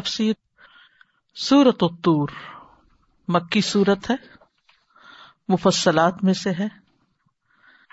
تفسیر 0.00 0.32
سورت 1.34 1.82
الطور، 1.82 2.28
مکی 3.28 3.60
سورت 3.60 4.10
ہے، 4.10 4.16
مفصلات 5.48 6.24
میں 6.24 6.34
سے 6.34 6.50
ہے۔ 6.50 6.68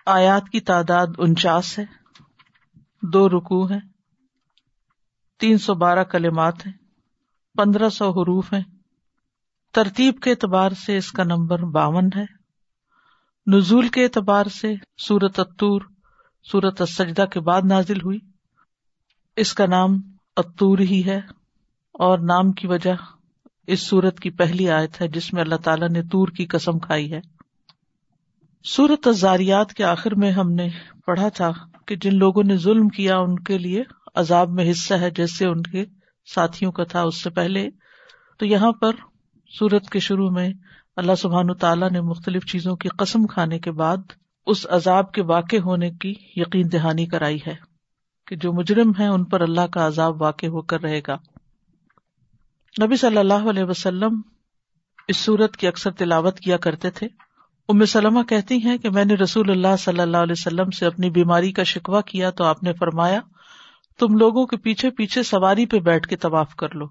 آیات 0.05 0.49
کی 0.51 0.59
تعداد 0.59 1.07
انچاس 1.17 1.79
ہے، 1.79 1.85
دو 3.01 3.29
رکو 3.29 3.69
ہے 3.69 3.79
تین 5.39 5.57
سو 5.57 5.73
بارہ 5.73 6.03
کلمات 6.03 6.65
ہیں، 6.65 6.73
پندرہ 7.55 7.89
سو 7.89 8.09
حروف 8.09 8.53
ہیں۔ 8.53 8.63
ترتیب 9.71 10.19
کے 10.21 10.31
اعتبار 10.31 10.71
سے 10.71 10.97
اس 10.97 11.11
کا 11.11 11.23
نمبر 11.23 11.59
باون 11.59 12.09
ہے۔ 12.15 12.25
نزول 13.47 13.87
کے 13.87 14.03
اعتبار 14.03 14.45
سے 14.45 14.73
سورت 14.97 15.39
اتور 15.39 15.81
سورت 16.43 16.81
السجدہ 16.81 17.25
کے 17.25 17.39
بعد 17.39 17.61
نازل 17.65 18.01
ہوئی۔ 18.01 18.19
اس 19.35 19.53
کا 19.53 19.65
نام 19.65 19.89
اتور 20.37 20.79
ہی 20.79 21.05
ہے۔ 21.05 21.42
اور 21.93 22.19
نام 22.19 22.51
کی 22.51 22.67
وجہ 22.67 22.93
اس 23.67 23.79
سورت 23.79 24.19
کی 24.19 24.29
پہلی 24.29 24.69
آیت 24.69 25.01
ہے 25.01 25.07
جس 25.07 25.33
میں 25.33 25.41
اللہ 25.41 25.55
تعالیٰ 25.55 25.89
نے 25.89 26.01
تور 26.03 26.27
کی 26.27 26.45
قسم 26.45 26.79
کھائی 26.79 27.13
ہے۔ 27.13 27.19
سورت 28.63 29.07
ازاریات 29.07 29.73
کے 29.73 29.83
آخر 29.83 30.15
میں 30.15 30.31
ہم 30.31 30.51
نے 30.51 30.69
پڑھا 31.05 31.29
تھا 31.29 31.51
کہ 31.87 31.95
جن 31.95 32.15
لوگوں 32.15 32.43
نے 32.43 32.57
ظلم 32.57 32.89
کیا 32.89 33.17
ان 33.17 33.39
کے 33.39 33.57
لیے 33.57 33.83
عذاب 34.15 34.49
میں 34.49 34.71
حصہ 34.71 34.93
ہے 34.93 35.09
جیسے 35.09 35.45
ان 35.45 35.61
کے 35.61 35.85
ساتھیوں 36.33 36.71
کا 36.71 36.83
تھا 36.83 37.01
اس 37.01 37.23
سے 37.23 37.29
پہلے۔ 37.29 37.69
تو 38.39 38.45
یہاں 38.45 38.71
پر 38.71 38.91
سورت 39.59 39.89
کے 39.89 39.99
شروع 39.99 40.29
میں 40.29 40.49
اللہ 40.95 41.15
سبحان 41.17 41.53
تعالیٰ 41.53 41.91
نے 41.91 42.01
مختلف 42.01 42.45
چیزوں 42.45 42.75
کی 42.75 42.89
قسم 42.89 43.25
کھانے 43.25 43.59
کے 43.59 43.71
بعد 43.71 43.97
اس 44.45 44.67
عذاب 44.69 45.11
کے 45.11 45.21
واقع 45.21 45.55
ہونے 45.55 45.91
کی 45.91 46.13
یقین 46.35 46.71
دہانی 46.71 47.05
کرائی 47.05 47.37
ہے 47.47 47.55
کہ 48.27 48.35
جو 48.35 48.53
مجرم 48.53 48.91
ہے 48.99 49.07
ان 49.07 49.23
پر 49.23 49.41
اللہ 49.41 49.67
کا 49.67 49.87
عذاب 49.87 50.21
واقع 50.21 50.45
ہو 50.45 50.61
کر 50.61 50.81
رہے 50.81 51.01
گا۔ 51.07 51.17
نبی 52.81 52.95
صلی 52.95 53.17
اللہ 53.17 53.49
علیہ 53.49 53.63
وسلم 53.63 54.21
اس 55.07 55.17
سورت 55.17 55.57
کی 55.57 55.67
اکثر 55.67 55.91
تلاوت 55.91 56.39
کیا 56.39 56.57
کرتے 56.57 56.91
تھے۔ 56.91 57.07
ام 57.69 57.85
سلمہ 57.85 58.23
کہتی 58.23 58.57
ہیں 58.57 58.77
کہ 58.77 58.89
میں 58.89 59.05
نے 59.05 59.13
رسول 59.13 59.51
اللہ 59.51 59.75
صلی 59.79 59.99
اللہ 59.99 60.17
علیہ 60.17 60.31
وسلم 60.31 60.69
سے 60.69 60.85
اپنی 60.85 61.09
بیماری 61.09 61.51
کا 61.51 61.63
شکوہ 61.63 62.01
کیا 62.01 62.29
تو 62.29 62.43
آپ 62.43 62.63
نے 62.63 62.73
فرمایا، 62.73 63.19
تم 63.99 64.17
لوگوں 64.17 64.45
کے 64.45 64.57
پیچھے 64.57 64.89
پیچھے 64.89 65.23
سواری 65.23 65.65
پہ 65.65 65.79
بیٹھ 65.79 66.07
کے 66.07 66.15
طواف 66.15 66.55
کر 66.55 66.75
لو۔ 66.75 66.85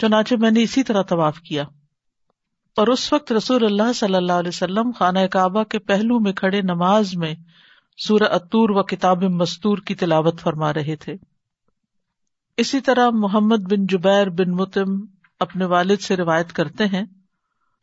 چنانچہ 0.00 0.34
میں 0.40 0.50
نے 0.50 0.62
اسی 0.62 0.82
طرح 0.82 1.02
طواف 1.02 1.38
کیا۔ 1.38 1.62
اور 2.76 2.86
اس 2.86 3.12
وقت 3.12 3.32
رسول 3.32 3.64
اللہ 3.64 3.92
صلی 3.92 4.14
اللہ 4.14 4.32
علیہ 4.32 4.48
وسلم 4.48 4.90
خانہ 4.90 5.18
کعبہ 5.30 5.62
کے 5.62 5.78
پہلو 5.78 6.18
میں 6.18 6.32
کھڑے 6.32 6.62
نماز 6.62 7.16
میں 7.16 7.34
سورہ 7.96 8.24
اتور 8.24 8.70
و 8.70 8.82
کتاب 8.82 9.22
مستور 9.22 9.78
کی 9.78 9.94
تلاوت 9.94 10.40
فرما 10.40 10.74
رہے 10.74 10.96
تھے۔ 10.96 11.16
اسی 12.56 12.80
طرح 12.80 13.10
محمد 13.10 13.72
بن 13.72 13.86
جبیر 13.86 14.28
بن 14.28 14.50
متم 14.50 15.00
اپنے 15.40 15.64
والد 15.64 16.00
سے 16.00 16.16
روایت 16.16 16.52
کرتے 16.52 16.84
ہیں 16.86 17.04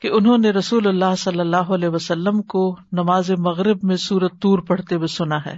کہ 0.02 0.08
انہوں 0.08 0.38
نے 0.38 0.50
رسول 0.50 0.88
اللہ 0.88 1.16
صلی 1.18 1.40
اللہ 1.40 1.58
علیہ 1.58 1.90
وسلم 1.90 2.42
کو 2.42 2.78
نماز 2.92 3.32
مغرب 3.32 3.80
میں 3.84 3.96
سورت 3.96 4.32
تور 4.42 4.60
پڑھتے 4.60 4.96
ہوئے 4.96 5.08
سنا 5.08 5.46
ہے۔ 5.46 5.56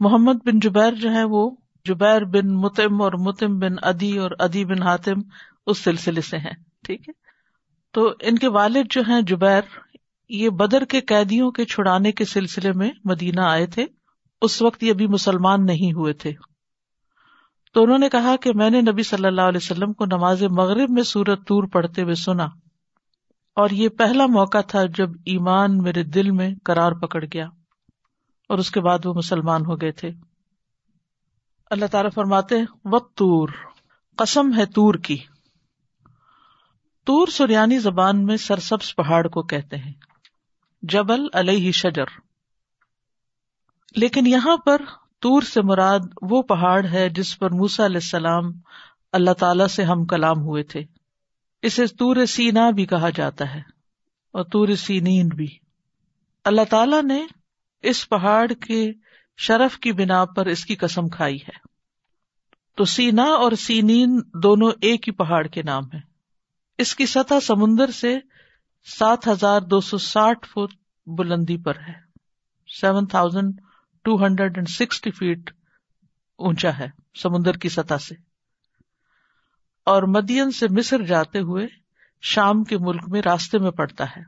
محمد 0.00 0.32
بن 0.32 0.58
جبیر 0.58 0.92
جو 0.92 1.10
ہے 1.10 1.24
وہ 1.24 1.50
جبیر 1.84 2.24
بن 2.24 2.54
متم 2.54 3.02
اور 3.02 3.12
متم 3.12 3.58
بن 3.58 3.72
ادی 3.82 4.18
اور 4.18 4.30
ادی 4.38 4.64
بن 4.64 4.82
حاتم 4.82 5.20
اس 5.66 5.78
سلسلے 5.78 6.20
سے 6.20 6.36
ہیں، 6.36 6.54
ٹھیک 6.84 7.08
ہے؟ 7.08 7.12
تو 7.92 8.12
ان 8.20 8.38
کے 8.38 8.48
والد 8.48 8.84
جو 8.90 9.02
ہیں 9.08 9.22
جبیر، 9.22 9.60
یہ 10.28 10.48
بدر 10.48 10.84
کے 10.84 11.00
قیدیوں 11.00 11.50
کے 11.50 11.64
چھڑانے 11.64 12.12
کے 12.12 12.24
سلسلے 12.24 12.72
میں 12.72 12.90
مدینہ 13.04 13.40
آئے 13.40 13.66
تھے۔ 13.66 13.86
اس 14.42 14.62
وقت 14.62 14.82
یہ 14.82 14.90
ابھی 14.90 15.06
مسلمان 15.06 15.66
نہیں 15.66 15.92
ہوئے 15.92 16.12
تھے۔ 16.12 16.32
تو 17.72 17.82
انہوں 17.82 17.98
نے 17.98 18.08
کہا 18.08 18.36
کہ 18.36 18.52
میں 18.54 18.70
نے 18.70 18.80
نبی 18.80 19.02
صلی 19.02 19.26
اللہ 19.26 19.40
علیہ 19.40 19.60
وسلم 19.62 19.92
کو 19.92 20.04
نماز 20.04 20.42
مغرب 20.42 20.90
میں 20.90 21.02
سورت 21.02 21.46
تور 21.46 21.64
پڑھتے 21.64 22.02
ہوئے 22.02 22.14
سنا 22.14 22.44
اور 23.54 23.70
یہ 23.70 23.88
پہلا 23.88 24.26
موقع 24.26 24.60
تھا 24.60 24.84
جب 24.84 25.10
ایمان 25.24 25.78
میرے 25.78 26.02
دل 26.02 26.30
میں 26.30 26.54
کرار 26.64 26.92
پکڑ 26.92 27.24
گیا 27.32 27.46
اور 28.48 28.58
اس 28.58 28.70
کے 28.70 28.80
بعد 28.80 29.06
وہ 29.06 29.14
مسلمان 29.14 29.66
ہو 29.66 29.80
گئے 29.80 29.92
تھے۔ 29.92 30.10
اللہ 31.70 31.86
تعالیٰ 31.86 32.10
فرماتے 32.14 32.54
و 32.84 32.98
تور 32.98 33.48
قسم 34.16 34.56
ہے 34.56 34.66
تور 34.66 34.94
کی۔ 34.94 35.16
تور 37.04 37.26
سریانی 37.26 37.78
زبان 37.78 38.24
میں 38.24 38.36
سرسبز 38.36 38.96
پہاڑ 38.96 39.28
کو 39.28 39.42
کہتے 39.42 39.76
ہیں، 39.76 39.92
جبل 40.82 41.26
علیہ 41.32 41.72
شجر۔ 41.72 42.04
لیکن 43.96 44.26
یہاں 44.26 44.56
پر 44.56 44.82
تور 45.20 45.42
سے 45.42 45.62
مراد 45.62 45.98
وہ 46.22 46.42
پہاڑ 46.42 46.86
ہے 46.86 47.08
جس 47.08 47.38
پر 47.38 47.50
موسا 47.50 47.86
علیہ 47.86 47.96
السلام 47.96 48.44
اللہ 49.12 49.30
تعالی 49.30 49.64
سے 49.70 49.84
ہم 49.84 50.04
کلام 50.04 50.36
ہوئے 50.38 50.62
تھے۔ 50.62 50.80
اسے 51.62 51.86
تور 51.86 52.24
سینا 52.24 52.70
بھی 52.70 52.86
کہا 52.86 53.10
جاتا 53.10 53.54
ہے 53.54 53.60
اور 54.32 54.44
تور 54.44 54.68
سینین 54.68 55.28
بھی۔ 55.28 55.46
اللہ 56.44 56.60
تعالی 56.70 56.96
نے 57.02 57.26
اس 57.82 58.08
پہاڑ 58.08 58.52
کے 58.52 58.92
شرف 59.36 59.78
کی 59.78 59.92
بنا 59.92 60.24
پر 60.24 60.46
اس 60.46 60.64
کی 60.64 60.74
قسم 60.74 61.08
کھائی 61.08 61.36
ہے۔ 61.36 61.70
تو 62.76 62.84
سینا 62.84 63.22
اور 63.22 63.52
سینین 63.52 64.20
دونوں 64.42 64.70
ایک 64.80 65.08
ہی 65.08 65.12
پہاڑ 65.12 65.46
کے 65.46 65.62
نام 65.62 65.84
ہے 65.94 66.00
اس 66.78 66.96
کی 66.96 67.06
سطح 67.06 67.40
سمندر 67.42 67.90
سے 67.90 68.18
سات 68.98 69.28
ہزار 69.28 69.60
دو 69.60 69.80
سو 69.80 69.98
ساٹھ 69.98 70.48
فٹ 70.48 70.74
بلندی 71.06 71.56
پر 71.56 71.78
ہے۔ 71.88 71.92
Seven 72.80 73.06
thousand 73.06 73.60
two 74.02 74.26
hundred 74.26 74.56
and 74.56 74.68
sixty 74.68 75.10
feet 75.10 75.50
اونچا 76.38 76.78
ہے، 76.78 76.88
سمندر 77.22 77.52
کی 77.52 77.68
سطح 77.68 77.98
سے۔ 78.08 78.14
اور 79.84 80.02
مدین 80.02 80.50
سے 80.50 80.66
مصر 80.70 81.02
جاتے 81.02 81.38
ہوئے 81.38 81.66
شام 82.22 82.64
کے 82.64 82.78
ملک 82.78 83.02
میں 83.06 83.22
راستے 83.24 83.58
میں 83.58 83.70
پڑتا 83.70 84.04
ہے۔ 84.04 84.22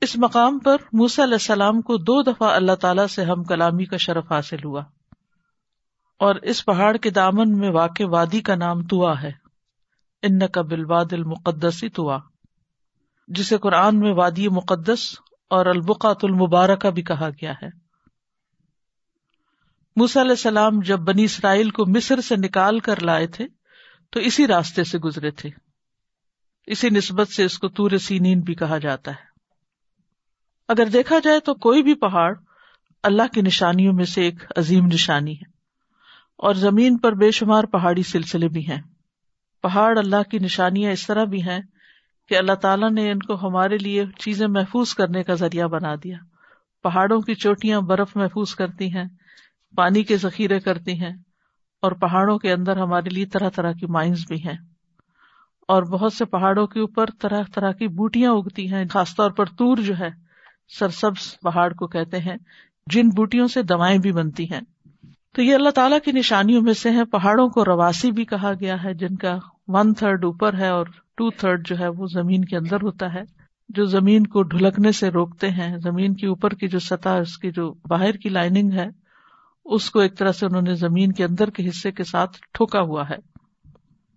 اس 0.00 0.16
مقام 0.16 0.58
پر 0.58 0.76
موسا 0.92 1.24
علیہ 1.24 1.34
السلام 1.34 1.80
کو 1.80 1.96
دو 1.96 2.22
دفعہ 2.22 2.50
اللہ 2.50 2.72
تعالی 2.72 3.08
سے 3.10 3.24
ہم 3.24 3.44
کلامی 3.44 3.84
کا 3.84 3.96
شرف 3.96 4.32
حاصل 4.32 4.64
ہوا۔ 4.64 4.82
اور 6.18 6.34
اس 6.34 6.64
پہاڑ 6.64 6.96
کے 6.96 7.10
دامن 7.10 7.58
میں 7.58 7.70
واقع 7.70 8.02
وادی 8.02 8.40
کا 8.40 8.54
نام 8.54 8.82
توا 8.82 9.22
ہے۔ 9.22 9.30
ان 10.22 10.48
کا 10.48 10.62
بلواد 10.62 11.12
المقدسی 11.12 11.88
توا 11.88 12.18
جسے 13.28 13.58
قرآن 13.58 13.98
میں 13.98 14.12
وادی 14.12 14.48
مقدس 14.48 15.18
اور 15.50 15.66
البقات 15.66 16.16
المبارکہ 16.22 16.90
بھی 16.90 17.02
کہا 17.02 17.28
گیا 17.28 17.52
ہے۔ 17.62 17.81
موسی 19.96 20.20
علیہ 20.20 20.30
السلام 20.30 20.80
جب 20.80 20.98
بنی 20.98 21.24
اسرائیل 21.24 21.70
کو 21.70 21.84
مصر 21.86 22.20
سے 22.20 22.36
نکال 22.36 22.78
کر 22.80 23.00
لائے 23.00 23.26
تھے، 23.26 23.46
تو 24.12 24.20
اسی 24.20 24.46
راستے 24.46 24.84
سے 24.84 24.98
گزرے 24.98 25.30
تھے۔ 25.30 25.50
اسی 26.68 26.88
نسبت 26.90 27.28
سے 27.28 27.44
اس 27.44 27.58
کو 27.58 27.68
تور 27.68 27.96
سینین 27.98 28.40
بھی 28.40 28.54
کہا 28.54 28.78
جاتا 28.78 29.10
ہے۔ 29.10 29.30
اگر 30.68 30.86
دیکھا 30.86 31.18
جائے 31.18 31.40
تو 31.40 31.54
کوئی 31.60 31.82
بھی 31.82 31.94
پہاڑ 31.94 32.34
اللہ 33.04 33.32
کی 33.34 33.40
نشانیوں 33.40 33.92
میں 33.92 34.04
سے 34.04 34.22
ایک 34.22 34.42
عظیم 34.56 34.86
نشانی 34.86 35.34
ہے، 35.34 35.50
اور 36.38 36.54
زمین 36.56 36.96
پر 36.98 37.12
بے 37.14 37.30
شمار 37.30 37.64
پہاڑی 37.64 38.02
سلسلے 38.02 38.48
بھی 38.48 38.66
ہیں۔ 38.68 38.80
پہاڑ 39.64 39.96
اللہ 39.98 40.22
کی 40.30 40.38
نشانیاں 40.38 40.92
اس 40.92 41.06
طرح 41.06 41.24
بھی 41.24 41.42
ہیں 41.42 41.60
کہ 42.30 42.36
اللہ 42.36 42.54
تعالیٰ 42.62 42.90
نے 42.90 43.10
ان 43.10 43.18
کو 43.18 43.34
ہمارے 43.38 43.76
لیے 43.78 44.04
چیزیں 44.18 44.46
محفوظ 44.48 44.94
کرنے 44.94 45.22
کا 45.22 45.34
ذریعہ 45.34 45.66
بنا 45.68 45.94
دیا۔ 45.94 46.16
پہاڑوں 46.84 47.20
کی 47.20 47.34
چوٹیاں 47.34 47.80
برف 47.80 48.16
محفوظ 48.16 48.54
کرتی 48.54 48.94
ہیں 48.94 49.04
پانی 49.76 50.02
کے 50.02 50.16
ذخیرے 50.16 50.60
کرتی 50.60 51.00
ہیں 51.00 51.16
اور 51.82 51.92
پہاڑوں 51.92 52.38
کے 52.38 52.52
اندر 52.52 52.76
ہمارے 52.76 53.10
لیے 53.10 53.26
طرح 53.26 53.48
طرح 53.48 53.72
کی 53.72 53.86
مائنس 53.86 54.24
بھی 54.28 54.44
ہیں۔ 54.44 54.56
اور 55.68 55.82
بہت 55.82 56.12
سے 56.12 56.24
پہاڑوں 56.24 56.66
کے 56.66 56.80
اوپر 56.80 57.04
طرح 57.20 57.42
طرح 57.54 57.72
کی 57.72 57.88
بوٹیاں 57.88 58.32
اگتی 58.32 58.72
ہیں، 58.72 58.84
خاص 58.88 59.16
طور 59.16 59.30
پر 59.30 59.44
تور 59.44 59.76
جو 59.76 59.94
ہے، 60.00 60.08
سرسبز 60.78 61.40
پہاڑ 61.40 61.72
کو 61.72 61.86
کہتے 61.86 62.18
ہیں، 62.18 62.36
جن 62.86 63.08
بوٹیوں 63.08 63.46
سے 63.46 63.62
دوائیں 63.62 63.98
بھی 63.98 64.12
بنتی 64.12 64.50
ہیں۔ 64.50 64.60
تو 65.34 65.42
یہ 65.42 65.54
اللہ 65.54 65.70
تعالیٰ 65.70 65.98
کی 66.04 66.12
نشانیوں 66.12 66.62
میں 66.62 66.72
سے 66.72 66.90
ہیں۔ 66.90 67.04
پہاڑوں 67.04 67.48
کو 67.48 67.64
رواسی 67.64 68.10
بھی 68.10 68.24
کہا 68.24 68.52
گیا 68.60 68.84
ہے، 68.84 68.94
جن 68.94 69.16
کا 69.16 69.38
ون 69.66 69.94
تھرڈ 69.94 70.24
اوپر 70.24 70.54
ہے 70.54 70.68
اور 70.68 70.86
ٹو 71.16 71.30
تھرڈ 71.30 71.68
جو 71.68 71.78
ہے 71.78 71.88
وہ 71.88 72.06
زمین 72.06 72.44
کے 72.44 72.56
اندر 72.56 72.76
ہوتا 72.82 73.14
ہے۔ 73.14 73.22
جو 73.68 73.84
زمین 73.84 74.26
کو 74.26 74.42
ڈھلکنے 74.42 74.92
سے 74.92 75.08
روکتے 75.08 75.48
ہیں، 75.48 75.76
زمین 75.76 76.14
کے 76.14 76.26
اوپر 76.26 76.50
کی 76.50 76.68
جو 76.68 76.78
سطح، 76.78 77.08
اس 77.08 77.38
کی 77.38 77.50
جو 77.50 77.74
باہر 77.88 78.12
کی 78.12 78.28
لائننگ 78.28 78.72
ہے 78.72 79.01
اس 79.64 79.90
کو 79.90 80.00
ایک 80.00 80.18
طرح 80.18 80.32
سے 80.32 80.46
انہوں 80.46 80.62
نے 80.62 80.74
زمین 80.74 81.12
کے 81.12 81.24
اندر 81.24 81.50
کے 81.50 81.68
حصے 81.68 81.92
کے 81.92 82.04
ساتھ 82.04 82.38
ٹھوکا 82.52 82.80
ہوا 82.80 83.08
ہے۔ 83.10 83.16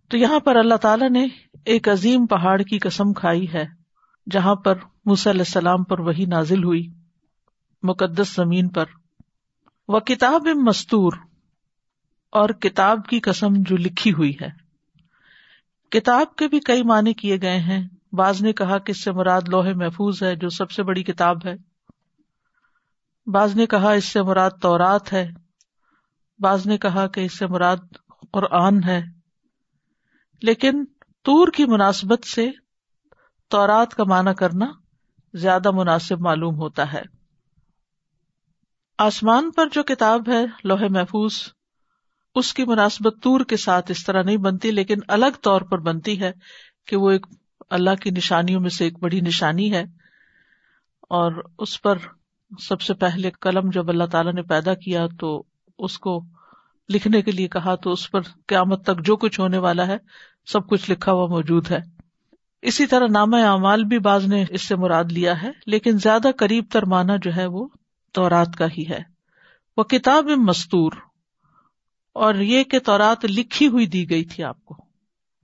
تو 0.10 0.18
یہاں 0.18 0.40
پر 0.40 0.56
اللہ 0.56 0.76
تعالیٰ 0.76 1.10
نے 1.10 1.28
ایک 1.66 1.90
عظیم 1.90 2.26
پہاڑ 2.26 2.62
کی 2.62 2.80
قسم 2.80 3.14
کھائی 3.14 3.54
ہے، 3.54 3.66
جہاں 4.32 4.56
پر 4.56 4.78
علیہ 5.06 5.42
السلام 5.42 5.84
پر 5.84 6.00
وہی 6.00 6.26
نازل 6.26 6.64
ہوئی، 6.64 6.88
مقدس 7.84 8.36
زمین 8.36 8.68
پر۔ 8.68 8.86
وہ 9.88 10.00
کتاب 10.00 10.48
مستور، 10.56 11.14
اور 12.32 12.50
کتاب 12.50 13.08
کی 13.08 13.20
قسم 13.20 13.54
جو 13.58 13.78
لکھی 13.78 14.14
ہوئی 14.14 14.34
ہے۔ 14.42 14.50
کتاب 15.92 16.36
کے 16.36 16.48
بھی 16.48 16.60
کئی 16.60 16.84
معنی 16.84 17.14
کیے 17.14 17.38
گئے 17.42 17.60
ہیں۔ 17.60 17.88
بعض 18.12 18.42
نے 18.42 18.54
کہا 18.54 18.78
کہ 18.78 18.92
اس 18.92 19.04
سے 19.04 19.12
مراد 19.12 19.42
لوہے 19.48 19.74
محفوظ 19.74 20.24
ہے، 20.24 20.36
جو 20.36 20.50
سب 20.50 20.72
سے 20.72 20.84
بڑی 20.84 21.04
کتاب 21.04 21.46
ہے۔ 21.46 21.75
بعض 23.28 23.56
نے 23.56 23.66
کہا 23.66 23.92
اس 23.92 24.06
سے 24.06 24.22
مراد 24.22 24.52
تورات 24.62 25.14
ہے، 25.14 25.30
بعض 26.40 26.68
نے 26.68 26.78
کہا 26.78 27.08
کہ 27.08 27.22
اس 27.22 27.38
سے 27.38 27.48
مراد 27.48 27.78
قرآن 28.32 28.84
ہے۔ 28.84 29.02
لیکن 30.42 30.86
تور 31.24 31.48
کی 31.48 31.66
مناسبت 31.66 32.26
سے 32.26 32.52
تورات 33.48 33.96
کا 33.96 34.04
معنی 34.04 34.34
کرنا 34.34 34.66
زیادہ 35.34 35.72
مناسب 35.72 36.22
معلوم 36.22 36.56
ہوتا 36.56 36.94
ہے۔ 36.94 37.02
آسمان 38.98 39.52
پر 39.52 39.68
جو 39.72 39.84
کتاب 39.84 40.30
ہے 40.30 40.46
لوہے 40.64 40.88
محفوظ، 40.88 41.34
اس 42.36 42.54
کی 42.54 42.66
مناسبت 42.66 43.14
تور 43.24 43.42
کے 43.42 43.58
ساتھ 43.58 43.92
اس 43.92 44.06
طرح 44.06 44.24
نہیں 44.24 44.38
بنتی، 44.38 44.72
لیکن 44.72 44.98
الگ 45.08 45.40
طور 45.42 45.62
پر 45.62 45.78
بنتی 45.78 46.22
ہے 46.22 46.32
کہ 46.88 46.96
وہ 46.96 47.12
ایک 47.12 47.26
اللہ 47.70 47.96
کی 48.02 48.10
نشانیوں 48.10 48.62
میں 48.62 48.70
سے 48.70 48.84
ایک 48.84 49.00
بڑی 49.00 49.22
نشانی 49.22 49.74
ہے 49.74 49.84
اور 51.02 51.44
اس 51.60 51.82
پر 51.82 51.98
سب 52.52 52.82
سے 52.82 52.94
پہلے 52.94 53.32
قلم 53.32 53.70
جب 53.70 53.90
اللہ 53.90 54.04
تعالیٰ 54.04 54.34
نے 54.34 54.42
پیدا 54.42 54.74
کیا 54.74 55.06
تو 55.20 55.44
اس 55.80 55.98
کو 56.00 56.24
لکھنے 56.90 57.22
کے 57.22 57.32
لیے 57.32 57.48
کہا 57.48 57.76
تو 57.76 57.92
اس 57.92 58.12
پر 58.12 58.22
قیامت 58.48 58.84
تک 58.86 59.06
جو 59.06 59.16
کچھ 59.16 59.40
ہونے 59.40 59.58
والا 59.58 59.88
ہے، 59.88 59.98
سب 60.46 60.68
کچھ 60.68 60.92
لکھا 60.92 61.12
ہوا 61.12 61.28
موجود 61.28 61.72
ہے۔ 61.72 61.80
اسی 62.62 62.86
طرح 62.86 63.08
نامہ 63.08 63.36
اعمال 63.36 63.84
بھی 63.84 64.00
بعض 64.00 64.28
نے 64.28 64.44
اس 64.50 64.62
سے 64.62 64.76
مراد 64.76 65.12
لیا 65.12 65.42
ہے، 65.42 65.52
لیکن 65.66 65.98
زیادہ 65.98 66.28
قریب 66.38 66.66
تر 66.72 66.86
مانا 66.86 67.16
جو 67.16 67.36
ہے 67.36 67.46
وہ 67.46 67.68
تورات 68.14 68.56
کا 68.58 68.66
ہی 68.78 68.84
ہے۔ 68.90 69.02
وہ 69.78 69.84
کتاب 69.84 70.26
مستور، 70.26 70.92
اور 72.14 72.36
یہ 72.36 72.64
کہ 72.64 72.80
تورات 72.80 73.26
لکھی 73.26 73.68
ہوئی 73.68 73.88
دی 73.88 74.10
گئی 74.10 74.24
تھی 74.26 74.44
آپ 74.44 74.66
کو، 74.66 74.76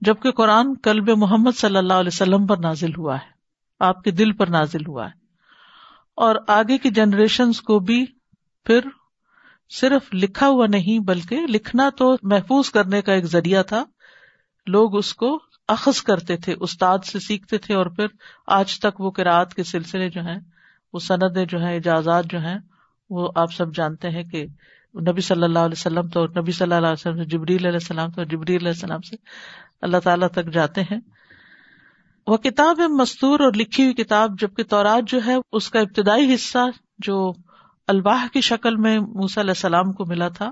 جبکہ 0.00 0.30
قرآن 0.30 0.74
کلب 0.76 1.10
محمد 1.16 1.56
صلی 1.56 1.76
اللہ 1.76 1.92
علیہ 1.92 2.14
وسلم 2.14 2.46
پر 2.46 2.56
نازل 2.56 2.94
ہوا 2.96 3.16
ہے۔ 3.16 3.30
آپ 3.80 4.02
کے 4.02 4.10
دل 4.10 4.32
پر 4.32 4.46
نازل 4.46 4.86
ہوا 4.88 5.06
ہے۔ 5.06 5.21
اور 6.14 6.36
آگے 6.48 6.78
کی 6.78 6.90
جنریشن 6.90 7.52
کو 7.52 7.78
بھی 7.78 8.06
پھر 8.64 8.80
صرف 9.70 10.14
لکھا 10.14 10.48
ہوا 10.48 10.66
نہیں 10.66 10.98
بلکہ 10.98 11.46
لکھنا 11.48 11.90
تو 11.98 12.16
محفوظ 12.22 12.70
کرنے 12.70 13.02
کا 13.02 13.12
ایک 13.12 13.24
ذریعہ 13.24 13.62
تھا۔ 13.62 13.84
لوگ 14.66 14.96
اس 14.96 15.14
کو 15.14 15.38
اخذ 15.68 16.02
کرتے 16.02 16.36
تھے، 16.36 16.54
استاد 16.60 16.98
سے 17.04 17.18
سیکھتے 17.18 17.58
تھے 17.58 17.74
اور 17.74 17.86
پھر 17.86 18.06
آج 18.46 18.78
تک 18.78 19.00
وہ 19.00 19.10
کراط 19.10 19.54
کے 19.54 19.62
سلسلے 19.62 20.10
جو 20.10 20.20
ہیں، 20.20 20.38
وہ 20.92 20.98
سندیں 20.98 21.44
جو 21.44 21.58
ہیں، 21.58 21.76
اجازات 21.76 22.24
جو 22.24 22.38
ہیں، 22.38 22.58
وہ 23.10 23.28
آپ 23.34 23.52
سب 23.52 23.74
جانتے 23.74 24.10
ہیں 24.10 24.22
کہ 24.22 24.46
نبی 25.00 25.20
صلی 25.20 25.42
اللہ 25.42 25.58
علیہ 25.58 25.80
وسلم 25.80 26.08
تو 26.08 26.26
نبی 26.26 26.52
صلی 26.52 26.62
اللہ 26.62 26.86
علیہ 26.86 26.92
وسلم 26.92 27.16
سے 27.16 27.24
جبری 27.24 27.56
علیہ 27.56 27.68
السلام 27.68 28.10
تو 28.10 28.22
جبری 28.22 28.56
علیہ 28.56 28.68
السلام 28.68 29.00
سے 29.00 29.16
اللہ 29.82 29.96
تعالیٰ 30.04 30.28
تک 30.28 30.52
جاتے 30.52 30.80
ہیں۔ 30.80 31.00
وہ 32.26 32.36
کتاب 32.36 32.80
مستور 32.80 33.40
اور 33.40 33.52
لکھی 33.52 33.84
ہوئی 33.84 33.94
کتاب، 33.94 34.40
جبکہ 34.40 34.62
تورات 34.64 35.08
جو 35.08 35.20
ہے 35.26 35.34
اس 35.52 35.70
کا 35.70 35.80
ابتدائی 35.80 36.34
حصہ 36.34 36.58
جو 36.98 37.32
الواح 37.86 38.26
کی 38.32 38.40
شکل 38.40 38.76
میں 38.76 38.98
موسیٰ 38.98 39.42
علیہ 39.42 39.50
السلام 39.50 39.92
کو 39.92 40.04
ملا 40.06 40.28
تھا، 40.28 40.50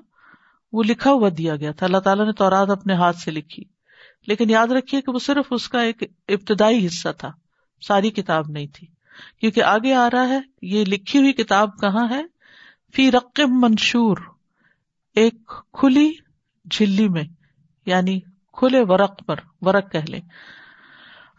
وہ 0.73 0.83
لکھا 0.83 1.11
ہوا 1.11 1.29
دیا 1.39 1.57
گیا 1.57 1.73
تھا۔ 1.73 1.87
اللہ 1.87 1.99
تعالیٰ 1.99 2.27
نے 2.27 2.33
تورات 2.33 2.71
اپنے 2.71 2.95
ہاتھ 2.95 3.17
سے 3.17 3.31
لکھی۔ 3.31 3.65
لیکن 4.27 4.51
یاد 4.51 4.67
رکھیے 4.67 5.01
کہ 5.01 5.13
وہ 5.13 5.19
صرف 5.19 5.45
اس 5.51 5.69
کا 5.69 5.81
ایک 5.81 6.03
ابتدائی 6.29 6.87
حصہ 6.87 7.09
تھا، 7.19 7.31
ساری 7.81 8.11
کتاب 8.11 8.45
نہیں 8.49 8.67
تھی۔ 8.75 8.87
کیونکہ 9.41 9.63
آگے 9.63 9.95
آ 9.95 10.09
رہا 10.13 10.29
ہے، 10.29 10.41
یہ 10.63 10.85
لکھی 10.85 11.19
ہوئی 11.19 11.33
کتاب 11.33 11.81
کہاں 11.81 12.09
ہے؟ 12.11 12.23
فی 12.95 13.11
رقم 13.11 13.61
منشور، 13.61 14.17
ایک 15.15 15.53
کھلی 15.73 16.13
جھلی 16.71 17.09
میں 17.09 17.25
یعنی 17.87 18.21
کھلے 18.53 18.81
ورق 18.81 19.27
پر، 19.27 19.37
ورق 19.61 19.93
کہ 19.93 19.99
لیں۔ 20.09 20.21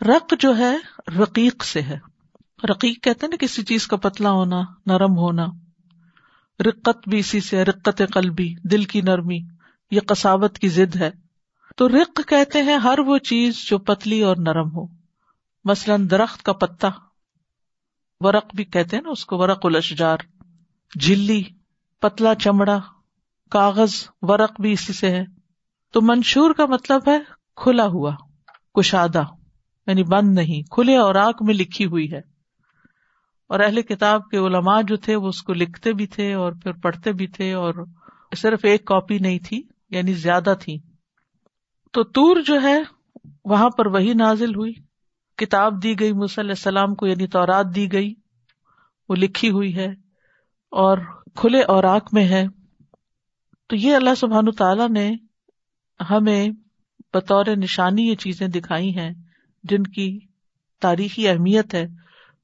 رق 0.07 0.33
جو 0.39 0.57
ہے 0.57 0.77
رقیق 1.17 1.63
سے 1.63 1.81
ہے۔ 1.81 1.99
رقیق 2.69 3.03
کہتے 3.03 3.27
نا 3.27 3.35
کسی 3.39 3.63
چیز 3.63 3.87
کا 3.87 3.97
پتلا 3.97 4.31
ہونا، 4.31 4.61
نرم 4.85 5.17
ہونا۔ 5.17 5.45
رقت 6.59 7.09
بھی 7.09 7.19
اسی 7.19 7.39
سے 7.39 7.65
رقت 7.65 8.01
قلبی، 8.13 8.55
دل 8.63 8.83
کی 8.83 9.01
نرمی، 9.01 9.39
یہ 9.91 9.99
کساوت 9.99 10.59
کی 10.59 10.67
ضد 10.67 10.95
ہے۔ 10.95 11.11
تو 11.77 11.89
رق 11.89 12.21
کہتے 12.27 12.61
ہیں 12.61 12.77
ہر 12.77 12.99
وہ 12.99 13.17
چیز 13.17 13.65
جو 13.69 13.77
پتلی 13.77 14.21
اور 14.21 14.35
نرم 14.37 14.67
ہو۔ 14.75 14.85
مثلاً 15.65 16.09
درخت 16.09 16.43
کا 16.43 16.53
پتا، 16.53 16.89
ورق 18.19 18.55
بھی 18.55 18.63
کہتے 18.63 18.95
ہیں 18.95 19.03
نا 19.03 19.09
اس 19.09 19.25
کو، 19.25 19.37
ورق 19.37 19.59
الشجار 19.63 20.17
جلی 20.95 21.43
پتلا 21.99 22.35
چمڑا، 22.35 22.79
کاغذ، 23.51 23.93
ورق 24.21 24.61
بھی 24.61 24.71
اسی 24.71 24.93
سے 24.93 25.09
ہے۔ 25.09 25.25
تو 25.91 26.01
منشور 26.01 26.53
کا 26.53 26.65
مطلب 26.65 27.01
ہے 27.07 27.17
کھلا 27.55 27.85
ہوا، 27.85 28.15
کشادہ۔ 28.73 29.23
یعنی 29.91 30.03
بند 30.03 30.33
نہیں، 30.33 30.61
کھلے 30.71 30.97
اور 30.97 31.15
آگ 31.15 31.33
میں 31.41 31.53
لکھی 31.53 31.85
ہوئی 31.85 32.11
ہے۔ 32.11 32.21
اور 33.47 33.59
اہل 33.59 33.81
کتاب 33.81 34.29
کے 34.29 34.37
علماء 34.37 34.81
جو 34.81 34.95
تھے، 34.95 35.15
وہ 35.15 35.27
اس 35.27 35.43
کو 35.43 35.53
لکھتے 35.53 35.93
بھی 35.93 36.07
تھے 36.07 36.33
اور 36.33 36.53
پھر 36.63 36.71
پڑھتے 36.71 37.11
بھی 37.11 37.27
تھے 37.27 37.53
اور 37.53 37.73
صرف 38.37 38.59
ایک 38.63 38.85
کاپی 38.85 39.17
نہیں 39.17 39.39
تھی 39.39 39.63
یعنی 39.89 40.13
زیادہ 40.13 40.53
تھی۔ 40.61 40.79
تو 41.91 42.03
تور 42.03 42.41
جو 42.45 42.61
ہے، 42.61 42.77
وہاں 43.45 43.69
پر 43.69 43.85
وہی 43.85 44.13
نازل 44.13 44.55
ہوئی۔ 44.55 44.73
کتاب 45.37 45.83
دی 45.83 45.99
گئی 45.99 46.11
علیہ 46.11 46.39
السلام 46.39 46.95
کو 46.95 47.07
یعنی 47.07 47.27
تورات 47.27 47.65
دی 47.75 47.91
گئی۔ 47.91 48.13
وہ 49.09 49.15
لکھی 49.15 49.49
ہوئی 49.49 49.75
ہے 49.75 49.87
اور 50.71 50.97
کھلے 51.35 51.61
اور 51.61 51.83
آنکھ 51.83 52.13
میں 52.13 52.27
ہے۔ 52.27 52.43
تو 53.67 53.75
یہ 53.75 53.95
اللہ 53.95 54.15
سبحان 54.17 54.51
تعالیٰ 54.51 54.89
نے 54.89 55.11
ہمیں 56.09 56.49
بطور 57.13 57.45
نشانی 57.57 58.09
یہ 58.09 58.15
چیزیں 58.15 58.47
دکھائی 58.47 58.97
ہیں۔ 58.97 59.11
جن 59.63 59.83
کی 59.83 60.19
تاریخی 60.81 61.27
اہمیت 61.27 61.73
ہے۔ 61.73 61.87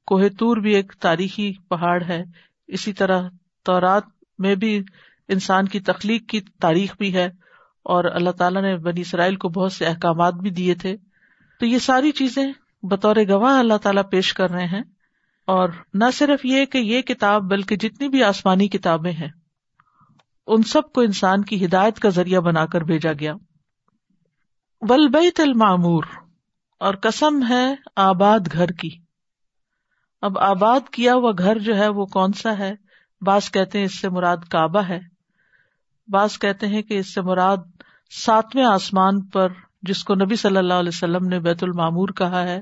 کوہ 0.05 0.23
تور 0.39 0.57
بھی 0.57 0.75
ایک 0.75 0.93
تاریخی 0.99 1.53
پہاڑ 1.69 2.03
ہے۔ 2.03 2.23
اسی 2.67 2.93
طرح 2.93 3.29
تورات 3.65 4.03
میں 4.37 4.55
بھی 4.55 4.83
انسان 5.27 5.67
کی 5.67 5.79
تخلیق 5.79 6.29
کی 6.29 6.41
تاریخ 6.41 6.97
بھی 6.97 7.13
ہے 7.13 7.25
اور 7.83 8.03
اللہ 8.03 8.29
تعالیٰ 8.29 8.61
نے 8.61 8.77
بنی 8.77 9.01
اسرائیل 9.01 9.35
کو 9.35 9.49
بہت 9.49 9.71
سے 9.71 9.85
احکامات 9.85 10.33
بھی 10.33 10.49
دیے 10.49 10.75
تھے۔ 10.75 10.97
تو 11.59 11.65
یہ 11.65 11.77
ساری 11.77 12.11
چیزیں 12.11 12.53
بطور 12.83 13.15
گواہ 13.29 13.59
اللہ 13.59 13.77
تعالیٰ 13.77 14.03
پیش 14.11 14.33
کر 14.33 14.49
رہے 14.49 14.65
ہیں۔ 14.65 14.81
اور 15.45 15.69
نہ 15.93 16.03
صرف 16.13 16.45
یہ 16.45 16.65
کہ 16.65 16.77
یہ 16.77 17.01
کتاب 17.01 17.43
بلکہ 17.43 17.75
جتنی 17.75 18.07
بھی 18.07 18.23
آسمانی 18.23 18.67
کتابیں 18.67 19.11
ہیں، 19.11 19.29
ان 20.47 20.63
سب 20.63 20.93
کو 20.93 21.01
انسان 21.01 21.43
کی 21.43 21.65
ہدایت 21.65 21.99
کا 21.99 22.09
ذریعہ 22.09 22.39
بنا 22.39 22.65
کر 22.65 22.81
بھیجا 22.81 23.11
گیا۔ 23.19 23.33
ولبیت 24.81 25.39
المعمور 25.39 26.03
اور 26.79 26.93
قسم 27.01 27.39
ہے 27.49 27.75
آباد 27.95 28.39
گھر 28.53 28.67
کی۔ 28.67 28.89
اب 30.21 30.39
آباد 30.39 30.79
کیا 30.91 31.13
ہوا 31.13 31.31
گھر 31.37 31.59
جو 31.59 31.77
ہے 31.77 31.87
وہ 31.87 32.05
کون 32.05 32.33
سا 32.33 32.57
ہے؟ 32.57 32.75
بعض 33.21 33.51
کہتے 33.51 33.77
ہیں 33.77 33.85
اس 33.85 33.99
سے 33.99 34.09
مراد 34.09 34.37
کعبہ 34.51 34.79
ہے۔ 34.79 34.99
بعض 36.07 36.37
کہتے 36.37 36.67
ہیں 36.67 36.81
کہ 36.81 36.99
اس 36.99 37.13
سے 37.13 37.21
مراد 37.21 37.57
ساتویں 38.25 38.65
آسمان 38.65 39.25
پر 39.25 39.47
جس 39.81 40.03
کو 40.03 40.15
نبی 40.15 40.35
صلی 40.35 40.57
اللہ 40.57 40.73
علیہ 40.73 40.91
وسلم 40.93 41.27
نے 41.27 41.39
بیت 41.39 41.63
المامور 41.63 42.09
کہا 42.09 42.43
ہے، 42.43 42.61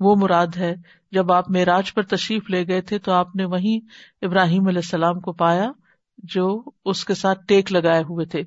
وہ 0.00 0.16
مراد 0.16 0.46
ہے۔ 0.56 0.74
جب 1.12 1.32
آپ 1.32 1.50
معراج 1.50 1.94
پر 1.94 2.02
تشریف 2.02 2.50
لے 2.50 2.66
گئے 2.66 2.80
تھے 2.80 2.98
تو 2.98 3.12
آپ 3.12 3.36
نے 3.36 3.44
وہیں 3.44 3.80
ابراہیم 4.22 4.66
علیہ 4.66 4.78
السلام 4.78 5.20
کو 5.20 5.32
پایا 5.32 5.70
جو 6.18 6.62
اس 6.84 7.04
کے 7.04 7.14
ساتھ 7.14 7.38
ٹیک 7.48 7.72
لگائے 7.72 8.02
ہوئے 8.02 8.26
تھے۔ 8.26 8.42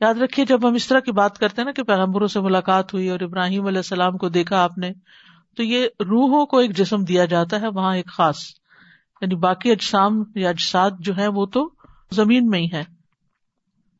یاد 0.00 0.14
رکھیے، 0.14 0.46
جب 0.46 0.68
ہم 0.68 0.74
اس 0.74 0.86
طرح 0.86 1.00
کی 1.00 1.12
بات 1.12 1.38
کرتے 1.38 1.54
ہیں 1.58 1.66
نا 1.66 1.72
کہ 1.72 1.82
پیغمبروں 1.82 2.26
سے 2.26 2.40
ملاقات 2.40 2.94
ہوئی 2.94 3.08
اور 3.08 3.20
ابراہیم 3.20 3.66
علیہ 3.66 3.78
السلام 3.78 4.16
کو 4.16 4.28
دیکھا 4.28 4.62
آپ 4.62 4.78
نے، 4.78 4.92
تو 5.56 5.62
یہ 5.62 5.86
روحوں 6.00 6.46
کو 6.46 6.58
ایک 6.58 6.76
جسم 6.76 7.04
دیا 7.04 7.24
جاتا 7.24 7.60
ہے، 7.60 7.68
وہاں 7.68 7.96
ایک 7.96 8.06
خاص 8.06 8.36
یعنی 9.20 9.34
باقی 9.34 9.70
اجسام 9.70 10.22
یا 10.34 10.48
اجساد 10.48 10.90
جو 11.00 11.16
ہے 11.16 11.28
وہ 11.28 11.46
تو 11.46 11.70
زمین 12.10 12.46
میں 12.46 12.58
ہی 12.58 12.66
ہے 12.72 12.82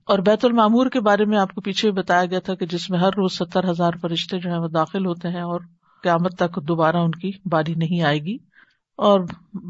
اور 0.05 0.19
بیت 0.19 0.45
المعمور 0.45 0.87
کے 0.87 1.01
بارے 1.01 1.25
میں 1.25 1.39
آپ 1.39 1.55
کو 1.55 1.61
پیچھے 1.61 1.91
بتایا 1.91 2.25
گیا 2.25 2.39
تھا 2.39 2.55
کہ 2.55 2.67
جس 2.67 2.91
میں 2.91 2.99
ہر 2.99 3.09
روز 3.09 3.33
ستر 3.33 3.71
ہزار 3.71 3.93
فرشتے 4.03 4.39
جو 4.39 4.51
ہے 4.51 4.59
وہ 4.59 4.69
داخل 4.69 5.07
ہوتے 5.07 5.29
ہیں 5.29 5.43
اور 5.43 5.61
قیامت 6.03 6.37
تک 6.39 6.69
دوبارہ 6.69 6.97
ان 6.97 7.11
کی 7.11 7.31
باری 7.45 7.75
نہیں 7.75 8.03
آئے 8.03 8.19
گی۔ 8.19 8.37
اور 8.97 9.21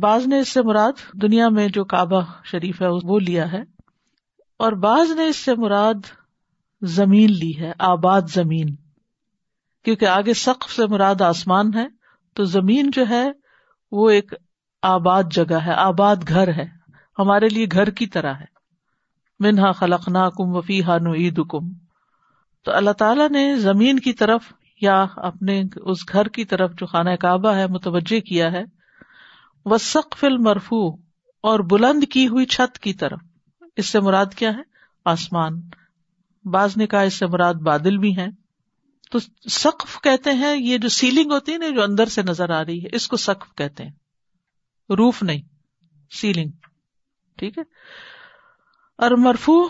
بعض 0.01 0.27
نے 0.27 0.39
اس 0.39 0.49
سے 0.49 0.63
مراد 0.63 0.93
دنیا 1.23 1.49
میں 1.49 1.69
جو 1.69 1.85
کعبہ 1.85 2.21
شریف 2.45 2.83
ہے، 2.83 2.87
وہ 3.05 3.21
لیا 3.21 3.53
ہے۔ 3.53 3.76
اور 4.59 4.73
بعض 4.73 5.11
نے 5.11 5.27
اس 5.27 5.37
سے 5.37 5.55
مراد 5.55 5.95
زمین 6.83 7.33
لی 7.33 7.61
ہے، 7.61 7.73
آباد 7.79 8.23
زمین۔ 8.35 8.75
کیونکہ 9.85 10.07
آگے 10.07 10.35
سقف 10.35 10.73
سے 10.73 10.87
مراد 10.87 11.21
آسمان 11.21 11.75
ہے، 11.75 11.87
تو 12.35 12.45
زمین 12.45 12.91
جو 12.93 13.05
ہے، 13.09 13.31
وہ 13.93 14.11
ایک 14.11 14.35
آباد 14.83 15.23
جگہ 15.31 15.55
ہے، 15.55 15.73
آباد 15.73 16.17
گھر 16.29 16.49
ہے۔ 16.49 16.65
ہمارے 17.19 17.49
لیے 17.49 17.67
گھر 17.73 17.91
کی 17.91 18.07
طرح 18.07 18.35
ہے۔ 18.35 18.57
منہا 19.41 19.73
خلق 19.73 20.09
نا 20.09 20.31
کم 20.31 20.57
وفی 20.57 20.83
ہانو 20.83 21.15
عید 21.15 21.41
کم 21.49 21.73
تو 22.65 22.73
اللہ 22.73 22.91
تعالیٰ 22.91 23.29
نے 23.29 23.57
زمین 23.57 23.99
کی 23.99 24.13
طرف 24.13 24.53
یا 24.81 25.07
اپنے 25.17 25.63
اس 25.77 25.99
گھر 26.13 26.29
کی 26.29 26.45
طرف 26.45 26.71
جو 26.71 26.87
خانہ 26.87 27.11
کعبہ 27.11 27.55
ہے، 27.55 27.67
متوجہ 27.67 28.21
کیا 28.21 28.53
ہے۔ 28.53 28.65
وہ 29.65 29.79
سقف 29.79 30.25
المرفو 30.25 30.89
اور 31.41 31.61
بلند 31.61 32.05
کی 32.11 32.29
ہوئی 32.29 32.47
چھت 32.47 32.79
کی 32.79 32.95
طرف۔ 32.95 33.19
اس 33.77 33.87
سے 33.87 34.01
مراد 34.01 34.27
کیا 34.37 34.51
ہے؟ 34.51 34.63
آسمان۔ 35.05 35.61
بعض 36.45 36.77
نے 36.77 36.87
کہا 36.87 37.01
اس 37.01 37.15
سے 37.15 37.27
مراد 37.27 37.55
بادل 37.55 37.99
بھی 37.99 38.19
ہیں۔ 38.19 38.29
تو 39.11 39.19
سقف 39.51 40.01
کہتے 40.01 40.33
ہیں، 40.33 40.57
یہ 40.57 40.79
جو 40.79 40.89
سیلنگ 40.89 41.33
ہوتی 41.33 41.53
ہے 41.53 41.59
نا، 41.59 41.69
جو 41.69 41.83
اندر 41.83 42.07
سے 42.07 42.23
نظر 42.23 42.51
آ 42.51 42.65
رہی 42.65 42.85
ہے، 42.85 42.89
اس 42.93 43.09
کو 43.09 43.17
سقف 43.17 43.55
کہتے 43.55 43.85
ہیں۔ 43.85 43.91
روف 44.91 45.23
نہیں، 45.23 45.43
سیلنگ۔ 46.11 46.51
ٹھیک 47.37 47.59
ہے؟ 47.59 47.63
اور 48.99 49.11
مرفو 49.11 49.69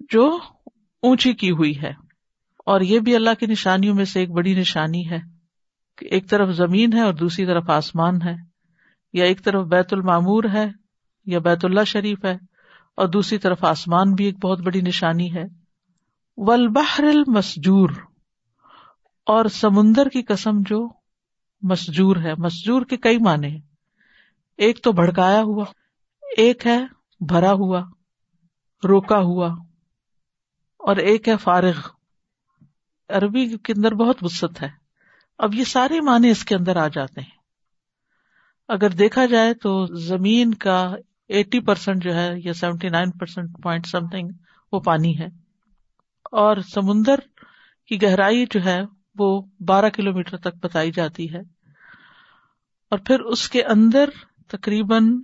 جو 0.00 0.38
اونچی 1.02 1.32
کی 1.32 1.50
ہوئی 1.50 1.82
ہے۔ 1.82 1.92
اور 2.66 2.80
یہ 2.80 3.00
بھی 3.00 3.16
اللہ 3.16 3.30
کی 3.40 3.46
نشانیوں 3.46 3.94
میں 3.94 4.04
سے 4.04 4.20
ایک 4.20 4.30
بڑی 4.30 4.54
نشانی 4.54 5.10
ہے 5.10 5.18
کہ 5.98 6.06
ایک 6.06 6.30
طرف 6.30 6.48
زمین 6.48 6.92
ہے 6.92 7.00
اور 7.00 7.14
دوسری 7.14 7.46
طرف 7.46 7.70
آسمان 7.70 8.22
ہے۔ 8.22 8.34
یا 9.12 9.24
ایک 9.24 9.44
طرف 9.44 9.66
بیت 9.66 9.92
المعمور 9.92 10.44
ہے 10.52 10.70
یا 11.26 11.38
بیت 11.38 11.64
اللہ 11.64 11.84
شریف 11.84 12.24
ہے۔ 12.24 12.51
اور 12.96 13.08
دوسری 13.08 13.38
طرف 13.38 13.64
آسمان 13.64 14.14
بھی 14.14 14.24
ایک 14.24 14.44
بہت 14.44 14.60
بڑی 14.60 14.80
نشانی 14.80 15.34
ہے۔ 15.34 15.44
ولبحر 16.36 17.04
المسجور۔ 17.04 17.90
اور 19.26 19.44
سمندر 19.44 20.08
کی 20.08 20.22
قسم 20.22 20.50
جو 20.66 20.88
مسجور 21.62 22.16
ہے۔ 22.16 22.34
مسجور 22.38 22.82
کے 22.82 22.96
کئی 22.96 23.18
معنی 23.18 23.46
ہیں۔ 23.46 23.60
ایک 24.56 24.82
تو 24.82 24.92
بھڑکایا 24.92 25.42
ہوا، 25.42 25.64
ایک 26.36 26.66
ہے 26.66 26.78
بھرا 27.20 27.52
ہوا، 27.52 27.80
روکا 28.88 29.18
ہوا، 29.18 29.46
اور 30.78 30.96
ایک 30.96 31.28
ہے 31.28 31.36
فارغ۔ 31.36 31.88
عربی 33.08 33.56
کے 33.58 33.72
اندر 33.76 33.94
بہت 33.94 34.16
وسط 34.22 34.62
ہے۔ 34.62 34.68
اب 35.38 35.54
یہ 35.54 35.64
سارے 35.64 36.00
معنی 36.00 36.30
اس 36.30 36.44
کے 36.44 36.54
اندر 36.54 36.76
آ 36.76 36.88
جاتے 36.88 37.20
ہیں۔ 37.20 37.42
اگر 38.68 38.90
دیکھا 38.90 39.26
جائے 39.26 39.54
تو 39.54 39.86
زمین 39.86 40.54
کا 40.54 40.96
ایٹی 41.32 41.60
پرسینٹ 41.60 42.04
جو 42.04 42.14
ہے 42.14 42.30
یا 42.36 42.52
seventy 42.52 42.88
nine 42.88 43.10
percent 43.10 43.50
point 43.62 43.86
something 44.08 44.28
وہ 44.72 44.80
پانی 44.80 45.18
ہے۔ 45.18 45.26
اور 46.32 46.56
سمندر 46.56 47.14
کی 47.86 48.02
گہرائی 48.02 48.46
جو 48.50 48.64
ہے 48.64 48.80
وہ 49.18 49.42
بارہ 49.66 49.88
کلو 49.88 50.12
میٹر 50.12 50.36
تک 50.36 50.56
بتائی 50.62 50.90
جاتی 50.92 51.34
ہے۔ 51.34 51.40
اور 52.90 52.98
پھر 52.98 53.20
اس 53.20 53.50
کے 53.50 53.64
اندر 53.64 54.08
تقریباً 54.48 55.22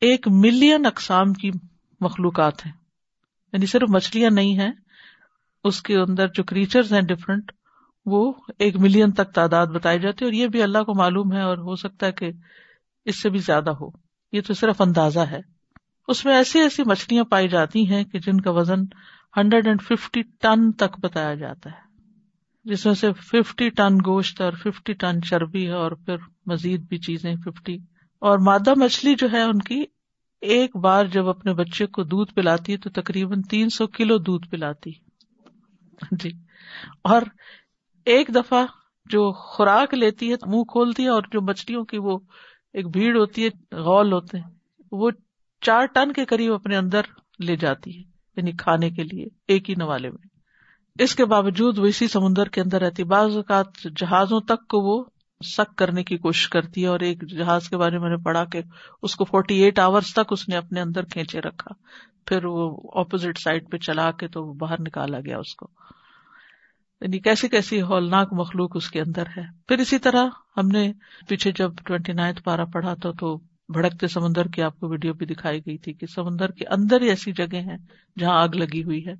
ایک 0.00 0.28
ملین 0.28 0.86
اقسام 0.86 1.32
کی 1.32 1.50
مخلوقات 2.00 2.66
ہیں۔ 2.66 2.72
یعنی 3.52 3.66
صرف 3.66 3.90
مچھلیاں 3.90 4.30
نہیں 4.30 4.58
ہیں، 4.58 4.72
اس 5.64 5.82
کے 5.82 5.96
اندر 5.96 6.26
جو 6.28 6.42
کریچرز 6.42 6.92
ہیں 6.92 7.02
ڈفرنٹ 7.02 7.52
وہ 8.06 8.32
ایک 8.58 8.76
ملین 8.76 9.10
تک 9.12 9.34
تعداد 9.34 9.66
بتائی 9.66 10.00
جاتی 10.00 10.24
ہے۔ 10.24 10.26
اور 10.26 10.32
یہ 10.32 10.46
بھی 10.46 10.62
اللہ 10.62 10.78
کو 10.78 10.94
معلوم 10.94 11.32
ہے 11.32 11.40
اور 11.40 11.58
ہو 11.58 11.76
سکتا 11.76 12.06
ہے 12.06 12.12
کہ 12.12 12.30
اس 13.04 13.22
سے 13.22 13.30
بھی 13.30 13.38
زیادہ 13.38 13.70
ہو۔ 13.70 14.09
یہ 14.32 14.40
تو 14.40 14.54
صرف 14.54 14.80
اندازہ 14.80 15.20
ہے۔ 15.20 15.40
اس 16.08 16.24
میں 16.24 16.34
ایسی 16.34 16.60
ایسی 16.60 16.82
مچھلیاں 16.86 17.24
پائی 17.24 17.48
جاتی 17.48 17.90
ہیں 17.90 18.04
کہ 18.04 18.18
جن 18.18 18.40
کا 18.40 18.50
وزن 18.50 18.82
ہنڈریڈ 19.36 19.66
اینڈ 19.66 19.82
ففٹی 19.82 20.22
ٹن 20.22 20.72
تک 20.72 21.00
بتایا 21.00 21.34
جاتا 21.34 21.70
ہے۔ 21.70 21.90
جس 22.64 22.86
میں 22.86 22.94
سے 22.94 23.12
ففٹی 23.12 23.68
ٹن 23.68 23.94
گوشت 24.06 24.40
اور 24.40 24.52
ففٹی 24.52 24.92
ٹن 24.92 25.22
چربی 25.22 25.66
ہے 25.66 25.72
اور 25.72 25.92
پھر 25.92 26.16
مزید 26.46 26.88
بھی 26.88 26.98
چیزیں 26.98 27.34
ففٹی۔ 27.44 27.74
اور 28.18 28.38
مادہ 28.38 28.72
مچھلی 28.76 29.14
جو 29.14 29.28
ہے 29.32 29.42
ان 29.42 29.58
کی 29.58 29.84
ایک 30.40 30.76
بار 30.76 31.04
جب 31.04 31.28
اپنے 31.28 31.54
بچے 31.54 31.86
کو 31.86 32.02
دودھ 32.02 32.34
پلاتی 32.34 32.72
ہے 32.72 32.76
تو 32.76 32.90
تقریباً 32.90 33.42
تین 33.42 33.68
سو 33.68 33.86
کلو 33.86 34.18
دودھ 34.18 34.48
پلاتی۔ 34.48 34.90
جی۔ 36.10 36.30
اور 37.04 37.22
ایک 38.04 38.30
دفعہ 38.34 38.66
جو 39.06 39.32
خوراک 39.32 39.94
لیتی 39.94 40.32
ہے، 40.32 40.36
منہ 40.46 40.62
کھولتی 40.62 41.04
ہے 41.04 41.08
اور 41.08 41.22
جو 41.32 41.40
مچھلیوں 41.40 41.84
کی 41.84 41.98
وہ 41.98 42.18
ایک 42.74 42.86
بھیڑ 42.88 43.16
ہوتی 43.16 43.44
ہے، 43.44 43.48
غول 43.78 44.12
ہوتے 44.12 44.38
ہیں، 44.38 44.48
وہ 44.92 45.10
چار 45.62 45.86
ٹن 45.86 46.12
کے 46.12 46.24
قریب 46.24 46.52
اپنے 46.54 46.76
اندر 46.76 47.00
لے 47.38 47.56
جاتی 47.56 47.96
ہے 47.96 48.02
یعنی 48.36 48.52
کھانے 48.58 48.90
کے 48.90 49.02
لیے 49.02 49.26
ایک 49.48 49.70
ہی 49.70 49.74
نوالے 49.74 50.10
میں۔ 50.10 50.28
اس 50.96 51.14
کے 51.14 51.24
باوجود 51.24 51.78
وہ 51.78 51.86
اسی 51.86 52.08
سمندر 52.08 52.48
کے 52.48 52.60
اندر 52.60 52.80
رہتی، 52.80 53.04
بعض 53.04 53.36
اوقات 53.36 53.82
جہازوں 53.96 54.40
تک 54.40 54.66
کو 54.68 54.80
وہ 54.80 55.02
سک 55.40 55.76
کرنے 55.76 56.02
کی 56.04 56.16
کوشش 56.18 56.48
کرتی 56.48 56.82
ہے، 56.82 56.86
اور 56.86 57.00
ایک 57.00 57.22
جہاز 57.28 57.68
کے 57.68 57.76
بارے 57.76 57.98
میں 57.98 58.10
نے 58.10 58.16
پڑھا 58.16 58.44
کہ 58.44 58.62
اس 59.02 59.14
کو 59.16 59.24
فورٹی 59.24 59.62
ایٹ 59.62 59.78
آورس 59.78 60.12
تک 60.14 60.32
اس 60.32 60.48
نے 60.48 60.56
اپنے 60.56 60.80
اندر 60.80 61.04
کھینچے 61.04 61.40
رکھا، 61.40 61.74
پھر 62.26 62.44
وہ 62.44 62.70
اپوزٹ 63.00 63.38
سائڈ 63.38 63.70
پہ 63.70 63.76
چلا 63.76 64.10
کے 64.10 64.28
تو 64.28 64.52
باہر 64.52 64.80
نکالا 64.80 65.20
گیا 65.20 65.38
اس 65.38 65.54
کو۔ 65.54 65.66
یعنی 67.00 67.18
کیسی 67.18 67.48
کیسی 67.48 67.82
ہولناک 67.82 68.32
مخلوق 68.32 68.76
اس 68.76 68.90
کے 68.90 69.00
اندر 69.00 69.22
ہے۔ 69.36 69.42
پھر 69.68 69.78
اسی 69.78 69.98
طرح 69.98 70.26
ہم 70.56 70.68
نے 70.68 70.92
پیچھے 71.28 71.52
جب 71.52 71.72
ٹوینٹی 71.84 72.12
نائنتھ 72.12 72.42
پارا 72.42 72.64
پڑھا 72.64 72.94
تھا 72.94 73.10
تو 73.10 73.36
بھڑکتے 73.68 74.06
سمندر 74.06 74.46
کی 74.46 74.62
آپ 74.62 74.80
کو 74.80 74.88
ویڈیو 74.88 75.14
بھی 75.14 75.26
دکھائی 75.26 75.60
گئی 75.66 75.78
تھی 75.78 75.92
کہ 75.92 76.06
سمندر 76.06 76.50
کے 76.50 76.64
اندر 76.66 77.00
ہی 77.00 77.08
ایسی 77.08 77.32
جگہ 77.32 77.56
ہیں 77.56 77.76
جہاں 78.18 78.42
آگ 78.42 78.48
لگی 78.48 78.84
ہوئی 78.84 79.06
ہے۔ 79.06 79.12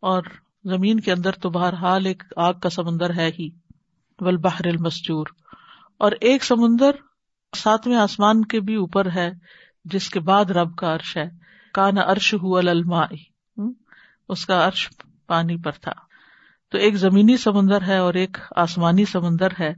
اور 0.00 0.22
زمین 0.64 1.00
کے 1.00 1.12
اندر 1.12 1.32
تو 1.32 1.50
بہرحال 1.50 2.06
ایک 2.06 2.22
آگ 2.36 2.54
کا 2.54 2.70
سمندر 2.70 3.16
ہے 3.16 3.30
ہی 3.38 3.50
ول 4.20 4.36
بحر 4.36 4.66
المسجور۔ 4.66 5.26
اور 5.98 6.12
ایک 6.20 6.44
سمندر 6.44 6.90
ساتویں 7.56 7.96
آسمان 7.96 8.44
کے 8.44 8.60
بھی 8.60 8.74
اوپر 8.74 9.10
ہے، 9.14 9.30
جس 9.84 10.10
کے 10.10 10.20
بعد 10.20 10.44
رب 10.44 10.76
کا 10.76 10.94
عرش 10.94 11.16
ہے۔ 11.16 11.30
کان 11.72 11.98
عرش 11.98 12.34
ہو 12.34 12.56
الما 12.56 13.02
اس 14.28 14.46
کا 14.46 14.66
عرش 14.66 14.88
پانی 15.26 15.56
پر 15.56 15.72
تھا۔ 15.72 16.07
تو 16.70 16.78
ایک 16.78 16.94
زمینی 16.94 17.36
سمندر 17.36 17.82
ہے 17.82 17.98
اور 17.98 18.14
ایک 18.14 18.36
آسمانی 18.56 19.04
سمندر 19.04 19.48
ہے۔ 19.60 19.74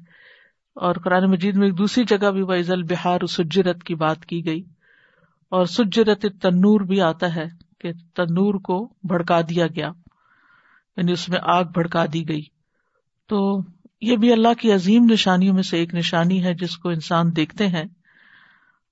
اور 0.75 0.95
قرآن 0.95 1.31
مجید 1.31 1.57
میں 1.57 1.67
ایک 1.67 1.79
دوسری 1.79 2.05
جگہ 2.05 2.31
بھی 2.31 2.43
وزل 2.43 2.83
بہار 2.83 3.27
سجرت 3.27 3.83
کی 3.83 3.95
بات 3.95 4.27
کی 4.27 4.47
گئی۔ 4.47 4.63
اور 5.51 5.65
سجرت 5.65 6.27
تنور 6.43 6.81
بھی 6.81 7.01
آتا 7.01 7.37
ہے 7.37 7.45
کہ 7.79 7.93
تنور 7.93 8.55
کو 8.55 8.95
بھڑکا 9.03 9.41
دیا 9.41 9.67
گیا۔ 9.67 9.91
یعنی 10.97 11.13
اس 11.13 11.29
میں 11.29 11.39
آگ 11.43 11.65
بھڑکا 11.65 12.05
دی 12.13 12.29
گئی۔ 12.29 12.43
تو 13.29 13.61
یہ 14.01 14.17
بھی 14.17 14.33
اللہ 14.33 14.55
کی 14.61 14.73
عظیم 14.73 15.05
نشانیوں 15.11 15.55
میں 15.55 15.63
سے 15.63 15.77
ایک 15.77 15.95
نشانی 15.95 16.45
ہے 16.45 16.55
جس 16.55 16.77
کو 16.77 16.89
انسان 16.89 17.37
دیکھتے 17.37 17.67
ہیں۔ 17.67 17.85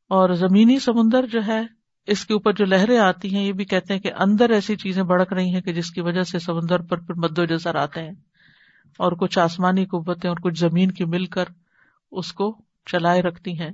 اور 0.08 0.34
زمینی 0.34 0.78
سمندر 0.78 1.26
جو 1.26 1.40
ہے 1.46 1.77
اس 2.08 2.26
کے 2.26 2.32
اوپر 2.32 2.52
جو 2.52 2.64
لہریں 2.64 2.98
آتی 2.98 3.34
ہیں، 3.34 3.42
یہ 3.42 3.52
بھی 3.52 3.64
کہتے 3.64 3.94
ہیں 3.94 4.00
کہ 4.00 4.12
اندر 4.18 4.50
ایسی 4.50 4.76
چیزیں 4.76 5.02
بڑک 5.02 5.32
رہی 5.32 5.54
ہیں 5.54 5.60
کہ 5.60 5.72
جس 5.72 5.90
کی 5.90 6.00
وجہ 6.00 6.22
سے 6.22 6.38
سمندر 6.38 6.80
پر 6.80 6.96
پھر 6.96 7.14
مد 7.14 7.38
و 7.38 7.44
جزر 7.44 7.74
آتے 7.74 8.02
ہیں۔ 8.02 8.12
اور 8.98 9.12
کچھ 9.12 9.38
آسمانی 9.38 9.84
قوتیں 9.84 10.30
اور 10.30 10.36
کچھ 10.42 10.58
زمین 10.58 10.90
کی 10.90 11.04
مل 11.04 11.26
کر 11.26 11.44
اس 12.12 12.32
کو 12.32 12.58
چلائے 12.86 13.22
رکھتی 13.22 13.60
ہیں۔ 13.60 13.70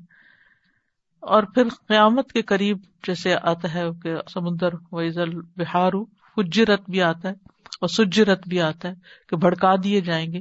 اور 1.20 1.42
پھر 1.42 1.62
قیامت 1.88 2.32
کے 2.32 2.42
قریب 2.42 2.78
جیسے 3.06 3.34
آتا 3.42 3.74
ہے 3.74 3.82
کہ 4.02 4.14
سمندر 4.34 4.68
ویزل 4.92 5.40
بہار 5.56 5.92
فجرت 6.36 6.90
بھی 6.90 7.02
آتا 7.02 7.28
ہے 7.28 7.34
اور 7.80 7.88
سجرت 7.88 8.48
بھی 8.48 8.60
آتا 8.60 8.88
ہے 8.88 8.94
کہ 9.28 9.36
بھڑکا 9.36 9.74
دیے 9.84 10.00
جائیں 10.00 10.32
گے۔ 10.32 10.40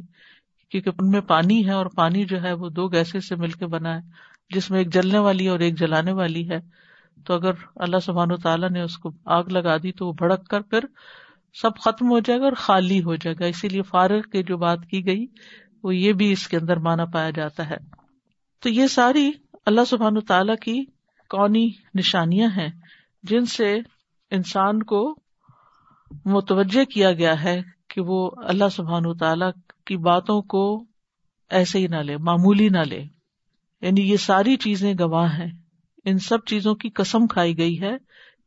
کیونکہ 0.70 0.90
ان 1.00 1.10
میں 1.10 1.22
پانی 1.22 1.66
ہے 1.66 1.72
اور 1.72 1.86
پانی 1.86 2.26
جو 2.26 2.44
ہے 2.44 2.54
وہ 2.54 2.70
دو 2.70 2.88
گیسے 2.88 3.20
سے 3.20 3.36
مل 3.36 3.50
کے 3.50 3.66
بنا 3.66 3.96
ہے، 3.96 4.02
جس 4.50 4.72
میں 4.72 4.80
ایک 4.80 4.94
جلنے 4.94 5.20
والی 5.20 5.48
اور 5.48 5.60
ایک 5.60 5.80
جلانے 5.80 6.12
والی 6.12 6.50
ہے۔ 6.50 6.83
تو 7.26 7.34
اگر 7.34 7.52
اللہ 7.76 8.00
سبحان 8.00 8.32
و 8.32 8.36
تعالیٰ 8.36 8.70
نے 8.70 8.82
اس 8.82 8.98
کو 8.98 9.12
آگ 9.26 9.44
لگا 9.44 9.78
دی 9.78 9.92
تو 9.92 10.08
وہ 10.08 10.14
بھڑک 10.14 10.48
کر 10.48 10.62
پھر 10.62 10.80
سب 11.62 11.78
ختم 11.78 12.10
ہو 12.10 12.20
جائے 12.20 12.40
گا 12.40 12.44
اور 12.44 12.54
خالی 12.58 13.04
ہو 13.04 13.16
جائے 13.16 13.36
گا۔ 13.40 13.46
اسی 13.46 13.68
لیے 13.68 13.82
فارغ 13.82 14.22
کی 14.22 14.44
جو 14.44 14.58
بات 14.58 14.80
کی 14.90 15.06
گئی، 15.06 15.26
وہ 15.84 15.96
یہ 15.96 16.14
بھی 16.14 16.32
اس 16.32 16.48
کے 16.48 16.58
اندر 16.58 16.78
مانا 16.78 17.06
پایا 17.06 17.30
جاتا 17.30 17.70
ہے۔ 17.70 17.78
تو 18.60 18.70
یہ 18.70 18.88
ساری 18.88 19.32
اللہ 19.66 19.86
سبحان 19.88 20.20
تعالیٰ 20.20 20.56
کی 20.56 20.86
قونی 21.30 21.70
نشانیاں 21.96 22.50
ہیں 22.50 22.70
جن 23.24 23.46
سے 23.46 23.78
انسان 24.32 24.84
کو 24.84 25.20
متوجہ 26.26 26.86
کیا 26.86 27.12
گیا 27.12 27.44
ہے 27.44 27.62
کہ 27.88 28.02
وہ 28.02 28.32
اللہ 28.38 28.70
سبحان 28.72 29.18
تعالیٰ 29.18 29.52
کی 29.86 29.98
باتوں 29.98 30.42
کو 30.42 30.86
ایسے 31.50 31.80
ہی 31.80 31.88
نہ 31.88 31.96
لے، 31.96 32.18
معمولی 32.18 32.70
نہ 32.70 32.80
لے۔ 32.80 33.04
یعنی 33.82 34.12
یہ 34.12 34.18
ساری 34.18 34.56
چیزیں 34.56 34.94
گواہ 35.00 35.38
ہیں۔ 35.38 35.63
ان 36.06 36.18
سب 36.18 36.38
چیزوں 36.46 36.76
کی 36.76 36.90
قسم 36.90 37.28
کھائی 37.28 37.58
گئی 37.58 37.82
ہے، 37.82 37.94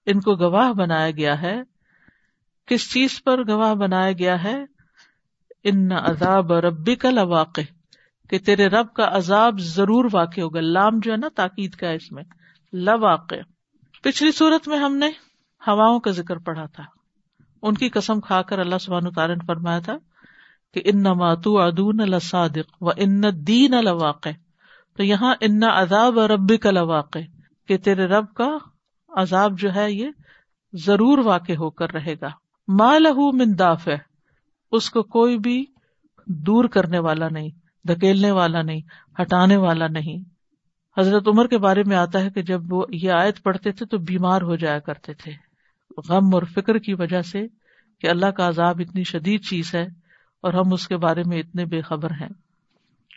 ان 0.07 0.21
کو 0.21 0.35
گواہ 0.35 0.73
بنایا 0.73 1.11
گیا 1.11 1.43
ہے۔ 1.43 1.63
کس 2.67 2.93
چیز 2.93 3.23
پر 3.25 3.49
گواہ 3.49 3.75
بنایا 3.75 4.13
گیا 4.13 4.45
ہے؟ 4.45 4.65
ان 5.65 5.93
عذاب 5.93 6.53
ربی 6.53 6.95
کا 6.95 7.11
لواقع، 7.11 7.61
کہ 8.31 8.39
تیرے 8.39 8.67
رب 8.67 8.93
کا 8.93 9.09
عذاب 9.13 9.59
ضرور 9.59 10.05
واقع 10.13 10.41
ہوگا، 10.41 10.61
لام 10.61 10.99
جو 11.03 11.13
ہے 11.13 11.17
نا، 11.17 11.29
تاکید 11.35 11.75
کا 11.75 11.91
اس 11.91 12.13
میں، 12.13 12.23
لواقع۔ 12.73 13.35
پچھلی 14.03 14.33
صورت 14.33 14.69
میں 14.69 14.79
ہم 14.79 14.97
نے 14.97 15.07
ہواؤں 15.67 16.01
کا 16.01 16.11
ذکر 16.11 16.37
پڑھا 16.37 16.67
تھا۔ 16.67 16.83
ان 17.63 17.75
کی 17.75 17.89
قسم 17.89 18.21
کھا 18.21 18.43
کر 18.43 18.59
اللہ 18.59 18.79
سبحانہ 18.81 19.09
تعالیٰ 19.09 19.37
نے 19.37 19.45
فرمایا 19.47 19.79
تھا 19.79 19.97
کہ 20.75 20.83
ان 20.85 21.03
ماتو 21.03 21.59
ادون 21.59 22.01
الصادق 22.01 22.83
و 22.83 22.89
ان 22.97 23.23
دین 23.47 23.75
الواقع 23.75 24.29
تو 24.97 25.05
یہاں 25.05 25.35
ان 25.41 25.63
عذاب 25.63 26.19
رب 26.19 26.53
کا 26.63 26.71
لواقع 26.71 27.19
کہ 27.69 27.79
تیرے 27.79 28.07
رب 28.07 28.35
کا 28.35 28.59
عذاب 29.09 29.59
جو 29.59 29.75
ہے 29.75 29.93
یہ 29.93 30.09
ضرور 30.73 31.19
واقع 31.19 31.53
ہو 31.53 31.71
کر 31.71 31.93
رہے 31.93 32.15
گا۔ 32.21 32.29
ماں 32.69 32.99
لہو 32.99 33.37
منداف 33.37 33.89
ہے 33.89 33.99
اس 34.73 34.91
کو 34.91 35.03
کوئی 35.03 35.39
بھی 35.39 35.65
دور 36.27 36.65
کرنے 36.65 36.99
والا 36.99 37.29
نہیں، 37.29 37.51
دھکیلنے 37.89 38.31
والا 38.31 38.63
نہیں، 38.63 38.81
ہٹانے 39.23 39.57
والا 39.57 39.87
نہیں۔ 39.87 40.37
حضرت 41.01 41.29
عمر 41.29 41.47
کے 41.47 41.59
بارے 41.59 41.83
میں 41.87 41.97
آتا 41.97 42.21
ہے 42.21 42.31
کہ 42.31 42.43
جب 42.43 42.73
وہ 42.73 42.87
یہ 42.89 43.11
آیت 43.11 43.43
پڑھتے 43.43 43.73
تھے 43.73 43.87
تو 43.87 43.99
بیمار 43.99 44.43
ہو 44.43 44.57
جایا 44.57 44.79
کرتے 44.79 45.15
تھے۔ 45.15 45.33
غم 46.09 46.35
اور 46.35 46.43
فکر 46.43 46.79
کی 46.79 46.95
وجہ 46.95 47.23
سے 47.23 47.47
کہ 48.01 48.07
اللہ 48.07 48.27
کا 48.27 48.49
عذاب 48.49 48.81
اتنی 48.81 49.05
شدید 49.05 49.45
چیز 49.45 49.75
ہے 49.75 49.85
اور 50.41 50.53
ہم 50.53 50.73
اس 50.73 50.89
کے 50.89 50.97
بارے 50.97 51.23
میں 51.27 51.39
اتنے 51.39 51.65
بے 51.65 51.81
خبر 51.81 52.11
ہیں۔ 52.11 52.29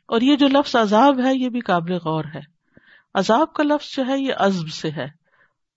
اور 0.07 0.21
یہ 0.21 0.35
جو 0.35 0.47
لفظ 0.47 0.75
عذاب 0.75 1.19
ہے، 1.25 1.35
یہ 1.35 1.49
بھی 1.49 1.59
قابل 1.59 1.93
غور 1.93 2.23
ہے۔ 2.35 2.58
عذاب 3.19 3.53
کا 3.53 3.63
لفظ 3.63 3.95
جو 3.95 4.05
ہے 4.07 4.19
یہ 4.19 4.33
ازب 4.37 4.67
سے 4.67 4.91
ہے۔ 4.91 5.07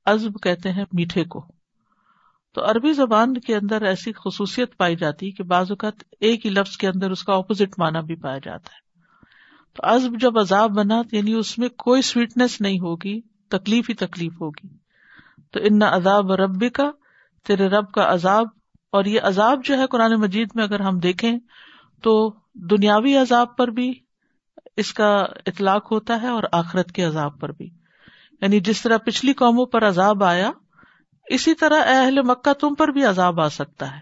ازب 0.05 0.43
کہتے 0.43 0.73
ہیں 0.73 0.85
میٹھے 0.93 1.25
کو۔ 1.25 1.47
تو 2.55 2.71
عربی 2.71 2.93
زبان 2.93 3.35
کے 3.35 3.57
اندر 3.57 3.83
ایسی 3.83 4.13
خصوصیت 4.13 4.77
پائی 4.77 4.97
جاتی 4.97 5.31
کہ 5.31 5.45
بعض 5.45 5.71
اوقات 5.71 6.05
ایک 6.21 6.47
ہی 6.47 6.51
لفظ 6.51 6.77
کے 6.77 6.89
اندر 6.89 7.11
اس 7.11 7.25
کا 7.25 7.35
اپوزٹ 7.35 7.79
مانا 7.79 8.01
بھی 8.01 8.15
پایا 8.15 8.39
جاتا 8.39 8.69
ہے۔ 8.73 8.83
تو 9.73 9.87
ازب 9.87 10.21
جب 10.21 10.39
عذاب 10.39 10.71
بنا 10.71 11.03
یعنی 11.13 11.33
اس 11.33 11.59
میں 11.59 11.69
کوئی 11.69 12.03
سویٹنیس 12.03 12.61
نہیں 12.61 12.79
ہوگی، 12.81 13.21
تکلیف 13.49 13.89
ہی 13.89 13.95
تکلیف 13.95 14.33
ہوگی۔ 14.33 14.69
تو 15.53 15.61
ان 15.63 15.83
عذاب 15.83 16.33
رب 16.33 16.65
کا 16.75 16.91
تیرے 17.47 17.69
رب 17.69 17.93
کا 17.93 18.15
عذاب۔ 18.15 18.47
اور 18.93 19.05
یہ 19.05 19.21
عذاب 19.23 19.65
جو 19.65 19.79
ہے 19.79 19.87
قرآن 19.87 20.15
مجید 20.15 20.49
میں 20.55 20.65
اگر 20.65 20.81
ہم 20.81 20.99
دیکھیں 20.99 21.39
تو 22.03 22.35
دنیاوی 22.55 23.17
عذاب 23.17 23.57
پر 23.57 23.69
بھی 23.69 23.93
اس 24.77 24.93
کا 24.95 25.25
اطلاق 25.47 25.93
ہوتا 25.93 26.23
ہے 26.23 26.29
اور 26.29 26.43
آخرت 26.53 26.93
کے 26.93 27.05
عذاب 27.05 27.41
پر 27.41 27.53
بھی۔ 27.53 27.71
یعنی 28.41 28.61
جس 28.61 28.83
طرح 28.83 28.97
پچھلی 28.97 29.33
قوموں 29.33 29.67
پر 29.67 29.89
عذاب 29.89 30.25
آیا، 30.25 30.51
اسی 31.27 31.55
طرح 31.55 31.83
اہل 31.87 32.23
مکہ 32.23 32.53
تم 32.53 32.75
پر 32.75 32.89
بھی 32.89 33.05
عذاب 33.05 33.41
آ 33.41 33.49
سکتا 33.49 33.95
ہے۔ 33.95 34.01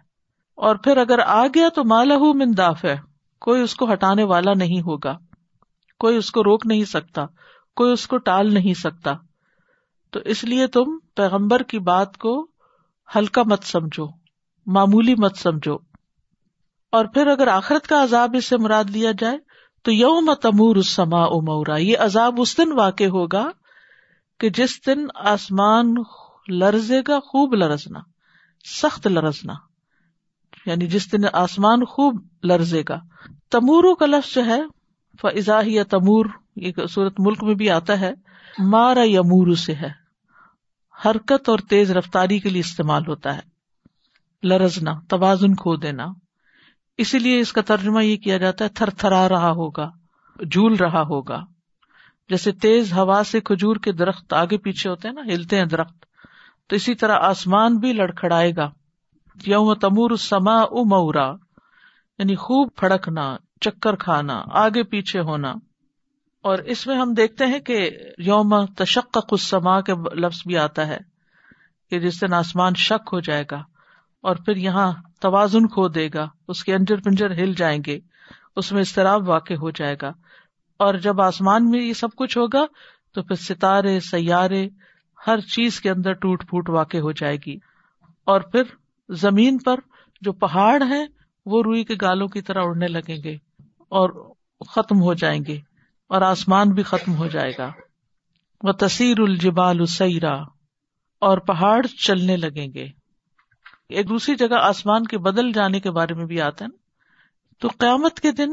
اور 0.55 0.77
پھر 0.77 0.97
اگر 0.97 1.19
آ 1.19 1.47
گیا 1.47 1.69
تو 1.69 1.85
مالہ 1.85 2.15
منداف 2.19 2.85
ہے 2.85 2.97
کوئی 3.41 3.63
اس 3.63 3.75
کو 3.75 3.93
ہٹانے 3.93 4.25
والا 4.25 4.55
نہیں 4.55 4.81
ہوگا۔ 4.81 5.19
کوئی 5.99 6.17
اس 6.17 6.31
کو 6.31 6.41
روک 6.45 6.67
نہیں 6.67 6.85
سکتا، 6.85 7.27
کوئی 7.77 7.93
اس 7.93 8.07
کو 8.07 8.19
ٹال 8.19 8.55
نہیں 8.55 8.75
سکتا۔ 8.75 9.13
تو 10.11 10.21
اس 10.25 10.45
لیے 10.45 10.67
تم 10.67 10.99
پیغمبر 11.17 11.63
کی 11.63 11.79
بات 11.79 12.19
کو 12.19 12.47
ہلکا 13.17 13.43
مت 13.43 13.65
سمجھو، 13.65 14.07
معمولی 14.67 15.15
مت 15.15 15.37
سمجھو۔ 15.37 15.75
اور 16.93 17.05
پھر 17.05 17.27
اگر 17.27 17.49
آخرت 17.49 17.87
کا 17.87 18.03
عذاب 18.03 18.31
اس 18.39 18.45
سے 18.45 18.57
مراد 18.57 18.85
لیا 18.85 19.11
جائے 19.19 19.39
تو 19.83 19.93
یوم 19.93 20.35
تمور 20.35 20.77
اسما 20.77 21.27
مورا، 21.27 21.77
یہ 21.77 21.99
عذاب 21.99 22.35
اس 22.39 22.59
دن 22.59 22.73
واقع 22.73 23.05
ہوگا 23.05 23.51
کہ 24.39 24.51
جس 24.51 24.87
دن 24.87 25.07
آسمان 25.15 25.95
لرزے 26.49 27.01
گا، 27.09 27.21
خوب 27.21 27.55
لرزنا، 27.55 28.01
سخت 28.65 29.07
لرزنا 29.07 29.55
یعنی 30.67 30.87
جس 30.87 31.13
دن 31.13 31.19
آسمان 31.33 31.85
خوب 31.85 32.27
لرزے 32.45 32.83
گا۔ 32.89 33.01
تمورو 33.51 33.95
کا 33.95 34.07
لفظ 34.07 34.35
جو 34.35 34.45
ہے 34.45 34.61
فضا 35.23 35.61
یا 35.65 35.83
تمور، 35.83 36.27
یہ 36.57 36.73
صورت 36.91 37.15
ملک 37.19 37.43
میں 37.43 37.55
بھی 37.55 37.71
آتا 37.71 38.01
ہے 38.01 38.13
مارا 38.59 39.03
یمور 39.05 39.55
سے 39.55 39.75
ہے۔ 39.75 39.91
حرکت 41.05 41.49
اور 41.49 41.59
تیز 41.59 41.91
رفتاری 41.91 42.39
کے 42.39 42.49
لیے 42.49 42.61
استعمال 42.61 43.03
ہوتا 43.07 43.37
ہے۔ 43.37 43.41
لرزنا، 44.43 44.93
توازن 45.09 45.55
کھو 45.55 45.77
دینا۔ 45.77 46.07
اسی 47.01 47.19
لیے 47.19 47.41
اس 47.41 47.53
کا 47.53 47.61
ترجمہ 47.61 48.05
یہ 48.05 48.17
کیا 48.17 48.37
جاتا 48.37 48.65
ہے 48.65 48.69
تھر 48.69 48.91
تھرا 48.91 49.29
رہا 49.29 49.51
ہوگا، 49.51 49.91
جھول 50.51 50.75
رہا 50.75 51.03
ہوگا۔ 51.03 51.45
جیسے 52.29 52.53
تیز 52.53 52.93
ہوا 52.93 53.23
سے 53.27 53.41
کھجور 53.41 53.77
کے 53.77 53.93
درخت 53.93 54.33
آگے 54.33 54.59
پیچھے 54.59 54.91
ہوتے 54.91 55.09
ہیں 55.09 55.15
نا، 55.15 55.21
ہلتے 55.21 55.59
ہیں 55.59 55.65
درخت۔ 55.65 56.05
تو 56.69 56.77
اسی 56.77 56.95
طرح 56.95 57.19
آسمان 57.21 57.77
بھی 57.77 57.93
لڑکھڑائے 57.93 58.53
گا۔ 58.57 58.71
یوم 59.47 59.75
تمور 59.75 60.17
سما 60.17 60.63
امورا 60.63 61.33
یعنی 62.19 62.35
خوب 62.35 62.69
پھڑکنا، 62.77 63.37
چکر 63.61 63.97
کھانا، 63.97 64.43
آگے 64.51 64.83
پیچھے 64.83 65.21
ہونا۔ 65.21 65.55
اور 66.43 66.59
اس 66.59 66.87
میں 66.87 66.97
ہم 66.97 67.15
دیکھتے 67.15 67.47
ہیں 67.47 67.59
کہ 67.59 67.91
یوم 68.19 68.67
تشق 68.67 69.19
کے 69.87 69.93
لفظ 70.15 70.43
بھی 70.47 70.59
آتا 70.59 70.87
ہے 70.87 70.99
کہ 71.91 72.01
جس 72.01 72.21
دن 72.21 72.35
آسمان 72.35 72.75
شک 72.75 73.09
ہو 73.13 73.21
جائے 73.21 73.45
گا۔ 73.51 73.63
اور 74.23 74.37
پھر 74.37 74.57
یہاں 74.57 74.93
توازن 75.21 75.69
کھو 75.69 75.89
دے 75.89 76.09
گا، 76.15 76.29
اس 76.49 76.65
کے 76.65 76.75
انجر 76.75 76.97
پنجر 77.01 77.31
ہل 77.31 77.55
جائیں 77.55 77.83
گے، 77.87 77.99
اس 78.57 78.73
میں 78.73 78.81
استراب 78.81 79.29
واقع 79.29 79.55
ہو 79.55 79.71
جائے 79.71 79.97
گا۔ 80.03 80.13
اور 80.77 80.95
جب 80.95 81.21
آسمان 81.21 81.71
میں 81.71 81.83
یہ 81.83 81.93
سب 81.93 82.09
کچھ 82.17 82.39
ہوگا، 82.39 82.65
تو 83.15 83.23
پھر 83.23 83.37
ستارے، 83.37 84.01
سیارے، 84.01 84.69
ہر 85.27 85.41
چیز 85.41 85.81
کے 85.81 85.91
اندر 85.91 86.13
ٹوٹ 86.13 86.49
پھوٹ 86.49 86.69
واقع 86.69 86.97
ہو 86.97 87.13
جائے 87.13 87.37
گی۔ 87.47 87.57
اور 88.25 88.41
پھر 88.41 88.63
زمین 89.09 89.59
پر 89.59 89.77
جو 90.21 90.33
پہاڑ 90.33 90.83
ہیں، 90.83 91.07
وہ 91.47 91.63
روئی 91.63 91.85
کے 91.85 91.95
گالوں 92.03 92.29
کی 92.29 92.43
طرح 92.43 92.61
اڑنے 92.63 92.87
لگیں 92.87 93.23
گے 93.25 93.35
اور 93.79 94.35
ختم 94.69 95.03
ہو 95.03 95.15
جائیں 95.15 95.41
گے 95.49 95.59
اور 96.09 96.23
آسمان 96.23 96.69
بھی 96.69 96.83
ختم 96.83 97.15
ہو 97.15 97.27
جائے 97.27 97.53
گا۔ 97.59 97.73
وہ 98.63 98.73
تصیر 98.73 99.21
الجبال 99.21 99.87
سیرا 99.87 100.35
اور 101.21 101.39
پہاڑ 101.39 101.87
چلنے 101.87 102.37
لگیں 102.37 102.67
گے۔ 102.75 103.00
ایک 103.91 104.09
دوسری 104.09 104.35
جگہ 104.35 104.55
آسمان 104.55 105.05
کے 105.05 105.19
بدل 105.19 105.53
جانے 105.53 105.81
کے 105.81 105.91
بارے 105.91 106.15
میں 106.15 106.25
بھی 106.25 106.41
آتا 106.41 106.65
ہے 106.65 106.69
نا۔ 106.69 106.77
تو 107.59 107.69
قیامت 107.79 108.21
کے 108.21 108.33
دن 108.33 108.51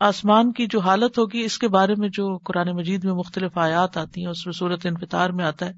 آسمان 0.00 0.52
کی 0.52 0.66
جو 0.66 0.80
حالت 0.80 1.18
ہوگی، 1.18 1.40
اس 1.40 1.58
کے 1.58 1.68
بارے 1.68 1.94
میں 1.94 2.08
جو 2.08 2.36
قرآن 2.36 2.68
مجید 2.68 3.04
میں 3.04 3.12
مختلف 3.12 3.58
آیات 3.58 3.96
آتی 3.96 4.20
ہیں، 4.20 4.28
اس 4.28 4.46
میں 4.46 4.52
صورت 4.52 4.86
انفطار 4.86 5.30
میں 5.30 5.44
آتا 5.44 5.66
ہے 5.66 5.72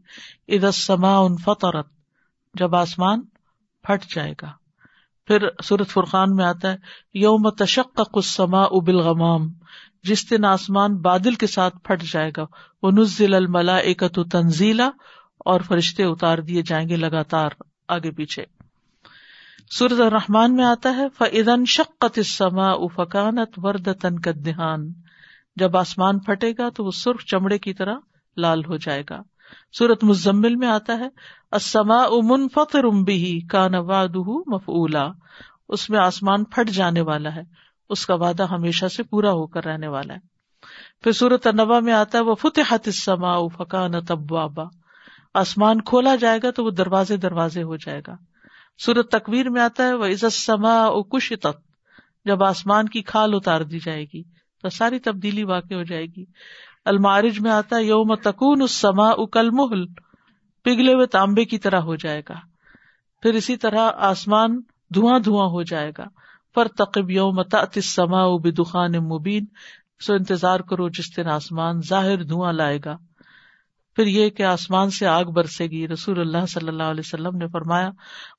ادسما 0.48 1.18
ان 1.18 1.37
فطرت 1.37 1.87
جب 2.54 2.74
آسمان 2.74 3.20
پھٹ 3.82 4.14
جائے 4.14 4.32
گا۔ 4.42 4.52
پھر 5.26 5.48
سورت 5.64 5.88
فرقان 5.88 6.34
میں 6.37 6.44
آتا 6.44 6.72
ہے، 6.72 6.76
یوم 7.14 7.50
تشق 7.50 8.00
قسما 8.12 8.62
ابل 8.62 8.96
غمام 8.96 9.48
جس 10.02 10.30
دن 10.30 10.44
آسمان 10.44 10.96
بادل 10.96 11.34
کے 11.34 11.46
ساتھ 11.46 11.74
پھٹ 11.84 12.02
جائے 12.02 12.30
گا۔ 12.37 12.44
وہ 12.82 12.90
نزل 12.90 13.34
الملا 13.34 13.76
ایکت 13.76 14.18
تنزیلا، 14.32 14.90
اور 15.38 15.61
فرشتے 15.61 16.04
اتار 16.04 16.38
دیے 16.38 16.62
جائیں 16.62 16.88
گے 16.88 16.96
لگاتار، 16.96 17.50
آگے 17.88 18.11
پیچھے۔ 18.11 18.58
سورت 19.66 20.01
الرحمان 20.01 20.55
میں 20.55 20.64
آتا 20.64 20.97
ہے 20.97 21.09
فعدن 21.18 21.64
شقت 21.64 22.21
سما 22.27 22.71
افکانت 22.71 23.51
ورد 23.57 23.88
تن 24.03 24.18
کا 24.18 24.31
دہان 24.47 24.92
جب 25.57 25.77
آسمان 25.77 26.18
پھٹے 26.18 26.53
گا 26.59 26.68
تو 26.68 26.85
وہ 26.85 26.90
سرخ 26.90 27.25
چمڑے 27.25 27.59
کی 27.59 27.75
طرح 27.75 27.94
لال 28.37 28.64
ہو 28.64 28.77
جائے 28.77 29.03
گا۔ 29.11 29.23
سورت 29.79 30.05
مزمل 30.05 30.57
میں 30.57 30.68
آتا 30.68 30.99
ہے 30.99 31.09
اسما 31.53 31.97
امن 31.97 32.49
فخر 32.49 32.85
امبی 32.85 33.40
کا 33.40 33.68
نواد 33.68 34.16
مفلا 34.47 35.07
اس 35.68 35.90
میں 35.90 35.99
آسمان 35.99 36.44
پھٹ 36.44 36.71
جانے 36.71 37.01
والا 37.01 37.35
ہے، 37.35 37.42
اس 37.88 38.07
کا 38.07 38.14
وعدہ 38.14 38.47
ہمیشہ 38.51 38.87
سے 38.87 39.03
پورا 39.03 39.31
ہو 39.31 39.47
کر 39.47 39.64
رہنے 39.64 39.88
والا 39.88 40.14
ہے۔ 40.14 40.18
پھر 41.03 41.12
سورت 41.12 41.47
انبا 41.47 41.81
میں 41.81 41.92
آتا 41.92 42.18
ہے 42.18 42.23
وہ 42.23 42.35
فتح 42.35 42.90
سما 42.92 43.47
فکان 43.47 44.05
تبا 44.05 44.62
آسمان 45.35 45.81
کھولا 45.81 46.16
جائے 46.16 46.38
گا 46.42 46.51
تو 46.51 46.64
وہ 46.64 46.71
دروازے 46.71 47.16
دروازے 47.16 47.62
ہو 47.62 47.77
جائے 47.77 48.01
گا۔ 48.07 48.16
سورت 48.78 49.10
تکویر 49.10 49.50
میں 49.50 49.62
آتا 49.62 49.84
ہے 49.84 49.94
وہ 49.94 50.06
عزت 50.06 50.32
سما 50.32 50.74
او 50.74 51.02
کش 51.02 51.32
تک 51.40 51.68
جب 52.24 52.44
آسمان 52.44 52.88
کی 52.88 53.02
کھال 53.02 53.30
اتار 53.34 53.60
دی 53.60 53.78
جائے 53.78 54.04
گی، 54.04 54.22
تو 54.62 54.68
ساری 54.68 54.98
تبدیلی 54.98 55.44
واقع 55.44 55.74
ہو 55.74 55.82
جائے 55.82 56.06
گی۔ 56.06 56.24
المارج 56.84 57.40
میں 57.40 57.50
آتا 57.50 57.76
ہے، 57.76 57.84
یوم 57.84 58.14
تکون 58.14 58.62
اس 58.62 58.70
سما 58.70 59.08
اکل 59.08 59.50
محل 59.50 59.86
پگھلے 60.64 60.94
ہوئے 60.94 61.06
تانبے 61.06 61.44
کی 61.44 61.58
طرح 61.58 61.80
ہو 61.80 61.96
جائے 61.96 62.22
گا۔ 62.28 62.34
پھر 63.22 63.34
اسی 63.34 63.56
طرح 63.56 63.90
آسمان 63.96 64.60
دھواں 64.94 65.20
دھواں 65.20 65.46
ہو 65.46 65.62
جائے 65.62 65.92
گا۔ 65.98 66.04
پر 66.54 66.68
تقب 66.68 67.10
یوم 67.10 67.42
سما 67.82 68.50
دخان 68.58 68.92
مبین 68.92 69.44
سو 70.06 70.14
انتظار 70.14 70.60
کرو 70.60 70.88
جس 70.88 71.16
دن 71.16 71.28
آسمان 71.28 71.80
ظاہر 71.88 72.22
دھواں 72.22 72.52
لائے 72.52 72.78
گا۔ 72.84 72.96
پھر 73.98 74.06
یہ 74.06 74.30
کہ 74.30 74.42
آسمان 74.42 74.90
سے 74.90 75.06
آگ 75.06 75.24
برسے 75.24 75.66
گی۔ 75.66 75.88
رسول 75.88 76.20
اللہ 76.20 76.46
صلی 76.46 76.68
اللہ 76.68 76.82
علیہ 76.82 77.02
وسلم 77.04 77.37
نے 77.37 77.46
فرمایا، 77.48 77.90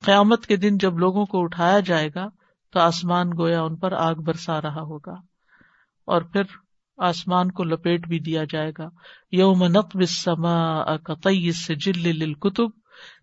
قیامت 0.04 0.46
کے 0.46 0.56
دن 0.56 0.78
جب 0.78 0.98
لوگوں 0.98 1.26
کو 1.26 1.42
اٹھایا 1.42 1.80
جائے 1.80 2.08
گا، 2.14 2.28
تو 2.72 2.80
آسمان 2.80 3.30
گویا 3.38 3.62
ان 3.62 3.76
پر 3.76 3.92
آگ 3.92 4.14
برسا 4.14 4.60
رہا 4.60 4.80
ہوگا۔ 4.80 5.12
اور 6.04 6.22
پھر 6.22 6.42
آسمان 6.98 7.50
کو 7.50 7.64
لپیٹ 7.64 8.08
بھی 8.08 8.18
دیا 8.18 8.44
جائے 8.50 8.72
گا۔ 8.78 8.88
یوم 9.32 9.64
نقب 9.64 10.02
سما 10.08 10.96
سے 11.66 11.74
جل 11.74 12.34
کتب 12.34 12.70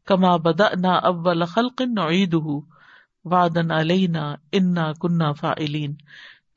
کما 0.06 0.36
بدا 0.36 0.66
نہ 0.76 0.88
اول 0.88 1.46
خلق 1.46 1.82
نعید 1.82 2.36
وادن 3.26 3.72
علینا 3.72 4.36
انا 4.52 4.92
کنہ 5.02 5.34
فائلین 5.40 5.96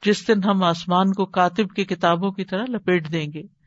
جس 0.04 0.28
دن 0.28 0.44
ہم 0.44 0.62
آسمان 0.62 1.12
کو 1.12 1.26
کاتب 1.26 1.74
کی 1.76 1.84
کتابوں 1.84 2.30
کی 2.30 2.44
طرح 2.44 2.64
لپیٹ 2.68 3.12
دیں 3.12 3.26
گے۔ 3.34 3.59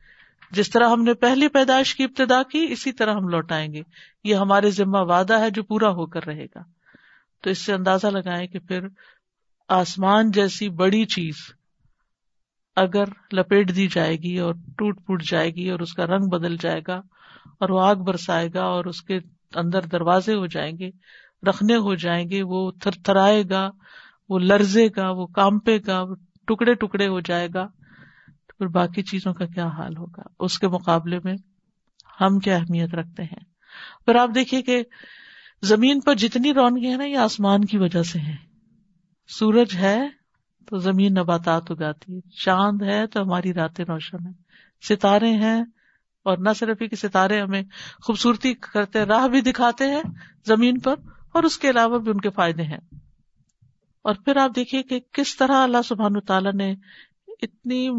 جس 0.50 0.70
طرح 0.70 0.88
ہم 0.88 1.02
نے 1.02 1.14
پہلی 1.14 1.48
پیدائش 1.48 1.94
کی 1.94 2.04
ابتدا 2.04 2.42
کی، 2.42 2.66
اسی 2.70 2.92
طرح 2.92 3.14
ہم 3.14 3.28
لوٹائیں 3.28 3.72
گے۔ 3.72 3.82
یہ 4.24 4.34
ہمارے 4.34 4.70
ذمہ 4.70 4.98
وعدہ 4.98 5.40
ہے 5.40 5.50
جو 5.50 5.62
پورا 5.62 5.88
ہو 5.88 6.06
کر 6.06 6.26
رہے 6.26 6.44
گا۔ 6.44 6.62
تو 7.42 7.50
اس 7.50 7.58
سے 7.58 7.72
اندازہ 7.72 8.06
لگائیں 8.06 8.46
کہ 8.46 8.58
پھر 8.58 8.80
آسمان 9.68 10.30
جیسی 10.30 10.68
بڑی 10.68 11.04
چیز 11.04 11.34
اگر 12.76 13.04
لپیٹ 13.32 13.76
دی 13.76 13.88
جائے 13.88 14.16
گی 14.16 14.38
اور 14.38 14.54
ٹوٹ 14.54 15.06
پوٹ 15.06 15.22
جائے 15.22 15.50
گی 15.50 15.70
اور 15.70 15.80
اس 15.80 15.92
کا 15.92 16.06
رنگ 16.06 16.28
بدل 16.28 16.56
جائے 16.56 16.80
گا 16.86 16.94
اور 17.60 17.68
وہ 17.68 17.80
آگ 17.80 17.94
برسائے 17.94 18.48
گا 18.54 18.64
اور 18.64 18.84
اس 18.84 19.02
کے 19.02 19.18
اندر 19.54 19.82
دروازے 19.82 20.34
ہو 20.34 20.46
جائیں 20.46 20.78
گے، 20.78 20.90
رکھنے 21.48 21.76
ہو 21.76 21.94
جائیں 21.94 22.30
گے، 22.30 22.42
وہ 22.42 22.70
تھر 22.80 22.90
تھرائے 22.90 23.42
گا، 23.50 23.70
وہ 24.28 24.38
لرزے 24.38 24.86
گا، 24.96 25.10
وہ 25.10 25.26
کامپے 25.26 25.78
گا، 25.86 26.00
وہ 26.00 26.14
ٹکڑے 26.46 26.74
ٹکڑے 26.74 27.08
ہو 27.08 27.20
جائے 27.20 27.48
گا۔ 27.54 27.66
پھر 28.58 28.66
باقی 28.66 29.02
چیزوں 29.02 29.34
کا 29.34 29.46
کیا 29.46 29.66
حال 29.66 29.96
ہوگا؟ 29.96 30.22
اس 30.40 30.58
کے 30.58 30.68
مقابلے 30.68 31.18
میں 31.24 31.34
ہم 32.20 32.38
کیا 32.38 32.56
اہمیت 32.56 32.94
رکھتے 32.94 33.22
ہیں؟ 33.22 33.44
پھر 34.06 34.14
آپ 34.14 34.30
دیکھیے 34.34 34.62
کہ 34.62 34.82
زمین 35.62 36.00
پر 36.00 36.14
جتنی 36.14 36.54
رونقیں 36.54 36.90
ہیں 36.90 36.96
نا، 36.96 37.04
یہ 37.04 37.16
آسمان 37.16 37.64
کی 37.64 37.78
وجہ 37.78 38.02
سے 38.02 38.18
ہے 38.18 38.36
سورج 39.28 39.74
ہے 39.74 40.08
تو 40.66 40.76
زمین 40.76 41.14
نباتات 41.14 41.70
اگاتی 41.70 42.14
ہے۔ 42.14 42.20
چاند 42.30 42.82
ہے 42.82 43.06
تو 43.06 43.22
ہماری 43.22 43.54
راتیں 43.54 43.84
روشن 43.84 44.26
ہے 44.26 44.32
ستارے 44.88 45.32
ہیں 45.32 45.62
اور 46.22 46.38
نہ 46.38 46.48
صرف 46.56 46.82
ہی 46.82 46.88
کہ 46.88 46.96
ستارے 46.96 47.40
ہمیں 47.40 47.62
خوبصورتی 48.02 48.54
کرتے 48.54 49.04
راہ 49.04 49.28
بھی 49.28 49.40
دکھاتے 49.40 49.84
ہیں 49.84 50.02
زمین 50.46 50.80
پر 50.80 50.94
اور 51.32 51.42
اس 51.42 51.58
کے 51.58 51.70
علاوہ 51.70 51.98
بھی 51.98 52.10
ان 52.10 52.20
کے 52.20 52.30
فائدے 52.30 52.62
ہیں۔ 52.62 52.80
اور 54.02 54.14
پھر 54.14 54.36
آپ 54.36 54.50
دیکھیے 54.56 54.82
کہ 54.82 55.00
کس 55.12 55.36
طرح 55.36 55.62
اللہ 55.62 55.82
سبحان 55.84 56.20
تعالیٰ 56.20 56.52
نے 56.52 56.74
اتنی 57.42 57.90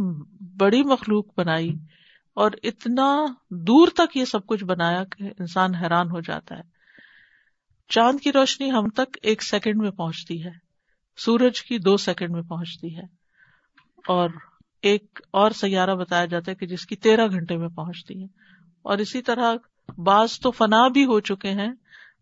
بڑی 0.58 0.84
مخلوق 0.84 1.26
بنائی 1.38 1.74
اور 2.34 2.52
اتنا 2.64 3.26
دور 3.50 3.88
تک 3.88 4.18
یہ 4.18 4.26
سب 4.26 4.46
کچھ 4.46 4.64
بنایا 4.64 5.04
کہ 5.04 5.24
انسان 5.40 5.76
حیران 5.76 6.12
ہو 6.12 6.20
جاتا 6.20 6.58
ہے۔ 6.58 6.62
چاند 7.90 8.20
کی 8.20 8.32
روشنی 8.32 8.72
ہم 8.72 8.90
تک 8.90 9.18
ایک 9.22 9.44
سیکنڈ 9.44 9.82
میں 9.82 9.92
پہنچتی 9.92 10.44
ہے، 10.44 10.50
سورج 11.18 11.62
کی 11.62 11.78
دو 11.78 11.98
سیکنڈ 11.98 12.32
میں 12.32 12.42
پہنچتی 12.42 12.98
ہے 12.98 13.02
اور 14.08 14.30
ایک 14.82 15.20
اور 15.32 15.52
سیارہ 15.52 15.96
بتایا 15.96 16.26
جاتا 16.26 16.52
ہے 16.52 16.56
کہ 16.56 16.66
جس 16.66 16.86
کی 16.86 16.96
تیرہ 16.96 17.28
گھنٹے 17.28 17.58
میں 17.58 17.70
پہنچتی 17.70 18.22
ہے۔ 18.22 18.28
اور 18.82 18.98
اسی 18.98 19.22
طرح 19.22 19.54
بعض 19.98 20.40
تو 20.40 20.52
فنا 20.52 20.88
بھی 20.88 21.06
ہو 21.06 21.20
چکے 21.20 21.50
ہیں، 21.50 21.74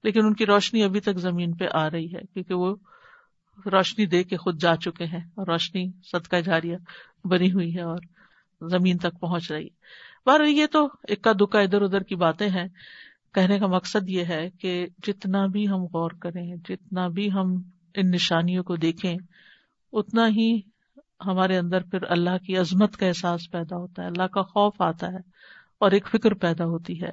لیکن 0.04 0.26
ان 0.26 0.34
کی 0.34 0.46
روشنی 0.46 0.84
ابھی 0.84 1.00
تک 1.00 1.18
زمین 1.18 1.56
پہ 1.56 1.66
آ 1.74 1.90
رہی 1.90 2.14
ہے، 2.16 2.22
کیونکہ 2.34 2.54
وہ 2.54 2.76
روشنی 3.66 4.06
دے 4.06 4.24
کے 4.24 4.38
خود 4.38 4.62
جا 4.62 4.76
چکے 4.76 5.06
ہیں 5.06 5.30
اور 5.36 5.48
روشنی 5.48 5.92
صدقہ 6.04 6.36
جاریہ 6.36 6.78
بنی 7.26 7.52
ہوئی 7.52 7.76
ہے 7.76 7.82
اور 7.82 7.98
زمین 8.62 8.98
تک 8.98 9.20
پہنچ 9.20 9.52
رہی 9.52 9.64
ہے۔ 9.64 9.70
بار 10.26 10.40
یہ 10.40 10.66
تو 10.72 10.88
اکا 11.04 11.32
دکا 11.32 11.60
ادھر 11.60 11.82
ادھر 11.82 12.02
کی 12.02 12.16
باتیں 12.16 12.50
ہیں۔ 12.50 12.68
کہنے 13.34 13.60
کا 13.60 13.68
مقصد 13.68 14.10
یہ 14.10 14.24
ہے 14.24 14.50
کہ 14.50 14.88
جتنا 15.08 15.46
بھی 15.46 15.70
ہم 15.70 15.84
غور 15.84 16.12
کریں، 16.12 16.56
جتنا 16.70 17.08
بھی 17.08 17.32
ہم 17.32 17.56
ان 17.96 18.12
نشانیوں 18.12 18.64
کو 18.64 18.76
دیکھیں، 18.76 19.16
اتنا 19.94 20.28
ہی 20.28 20.62
ہمارے 21.26 21.58
اندر 21.58 21.84
پھر 21.84 22.00
اللہ 22.10 22.38
کی 22.46 22.58
عظمت 22.58 22.98
کا 22.98 23.06
احساس 23.06 23.52
پیدا 23.52 23.78
ہوتا 23.78 24.02
ہے، 24.02 24.08
اللہ 24.08 24.24
کا 24.24 24.42
خوف 24.42 24.82
آتا 24.82 25.08
ہے 25.08 25.18
اور 25.80 25.92
ایک 25.92 26.08
فکر 26.08 26.34
پیدا 26.34 26.66
ہوتی 26.66 27.02
ہے۔ 27.02 27.12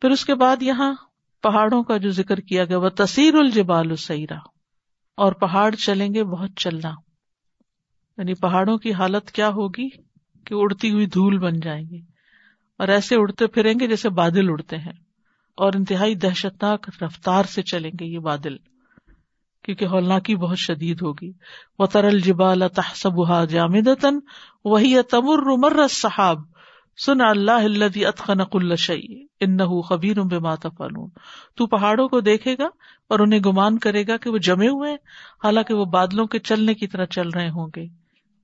پھر 0.00 0.10
اس 0.10 0.24
کے 0.24 0.34
بعد 0.34 0.62
یہاں 0.62 0.94
پہاڑوں 1.42 1.82
کا 1.82 1.96
جو 1.96 2.10
ذکر 2.10 2.40
کیا 2.40 2.64
گیا، 2.64 2.78
وہ 2.78 2.88
تصیر 2.88 3.34
الجبال 3.34 3.90
السیرا 3.90 4.51
اور 5.16 5.32
پہاڑ 5.32 5.74
چلیں 5.74 6.14
گے 6.14 6.24
بہت 6.24 6.50
چلنا۔ 6.56 6.90
یعنی 8.18 8.34
پہاڑوں 8.34 8.78
کی 8.78 8.92
حالت 8.92 9.30
کیا 9.30 9.48
ہوگی 9.48 9.88
کہ 10.44 10.54
اڑتی 10.54 10.90
ہوئی 10.90 11.06
دھول 11.06 11.38
بن 11.38 11.60
جائیں 11.60 11.88
گے 11.90 11.98
اور 12.78 12.88
ایسے 12.88 13.16
اڑتے 13.16 13.46
پھریں 13.46 13.74
گے 13.80 13.86
جیسے 13.86 14.08
بادل 14.08 14.50
اڑتے 14.50 14.78
ہیں 14.78 14.92
اور 15.56 15.72
انتہائی 15.74 16.14
دہشتناک 16.14 16.90
رفتار 17.02 17.44
سے 17.44 17.62
چلیں 17.62 17.90
گے 18.00 18.04
یہ 18.04 18.18
بادل، 18.18 18.56
کیونکہ 19.64 19.84
ہولناکی 19.84 20.36
بہت 20.36 20.58
شدید 20.58 21.02
ہوگی۔ 21.02 21.32
وہ 21.78 21.86
ترل 21.86 22.20
جبال 22.20 22.62
تحسب 22.74 23.48
جامد 23.48 24.04
وہی 24.64 25.02
تمر 25.02 25.56
مر 25.58 25.88
صحاب 25.88 26.51
سن 26.96 27.20
اللہ 27.20 28.06
اتخنق 28.06 28.56
الشعی 28.56 29.26
ان 29.40 29.82
خبیر 29.82 30.20
بے 30.20 30.66
تو 31.56 31.66
پہاڑوں 31.66 32.08
کو 32.08 32.20
دیکھے 32.20 32.54
گا 32.58 32.68
اور 33.08 33.18
انہیں 33.18 33.40
گمان 33.40 33.78
کرے 33.78 34.06
گا 34.06 34.16
کہ 34.16 34.30
وہ 34.30 34.38
جمے 34.38 34.68
ہوئے 34.68 34.90
ہیں، 34.90 34.98
حالانکہ 35.44 35.74
وہ 35.74 35.84
بادلوں 35.84 36.26
کے 36.26 36.38
چلنے 36.38 36.74
کی 36.74 36.86
طرح 36.86 37.04
چل 37.04 37.28
رہے 37.28 37.48
ہوں 37.48 37.68
گے۔ 37.76 37.86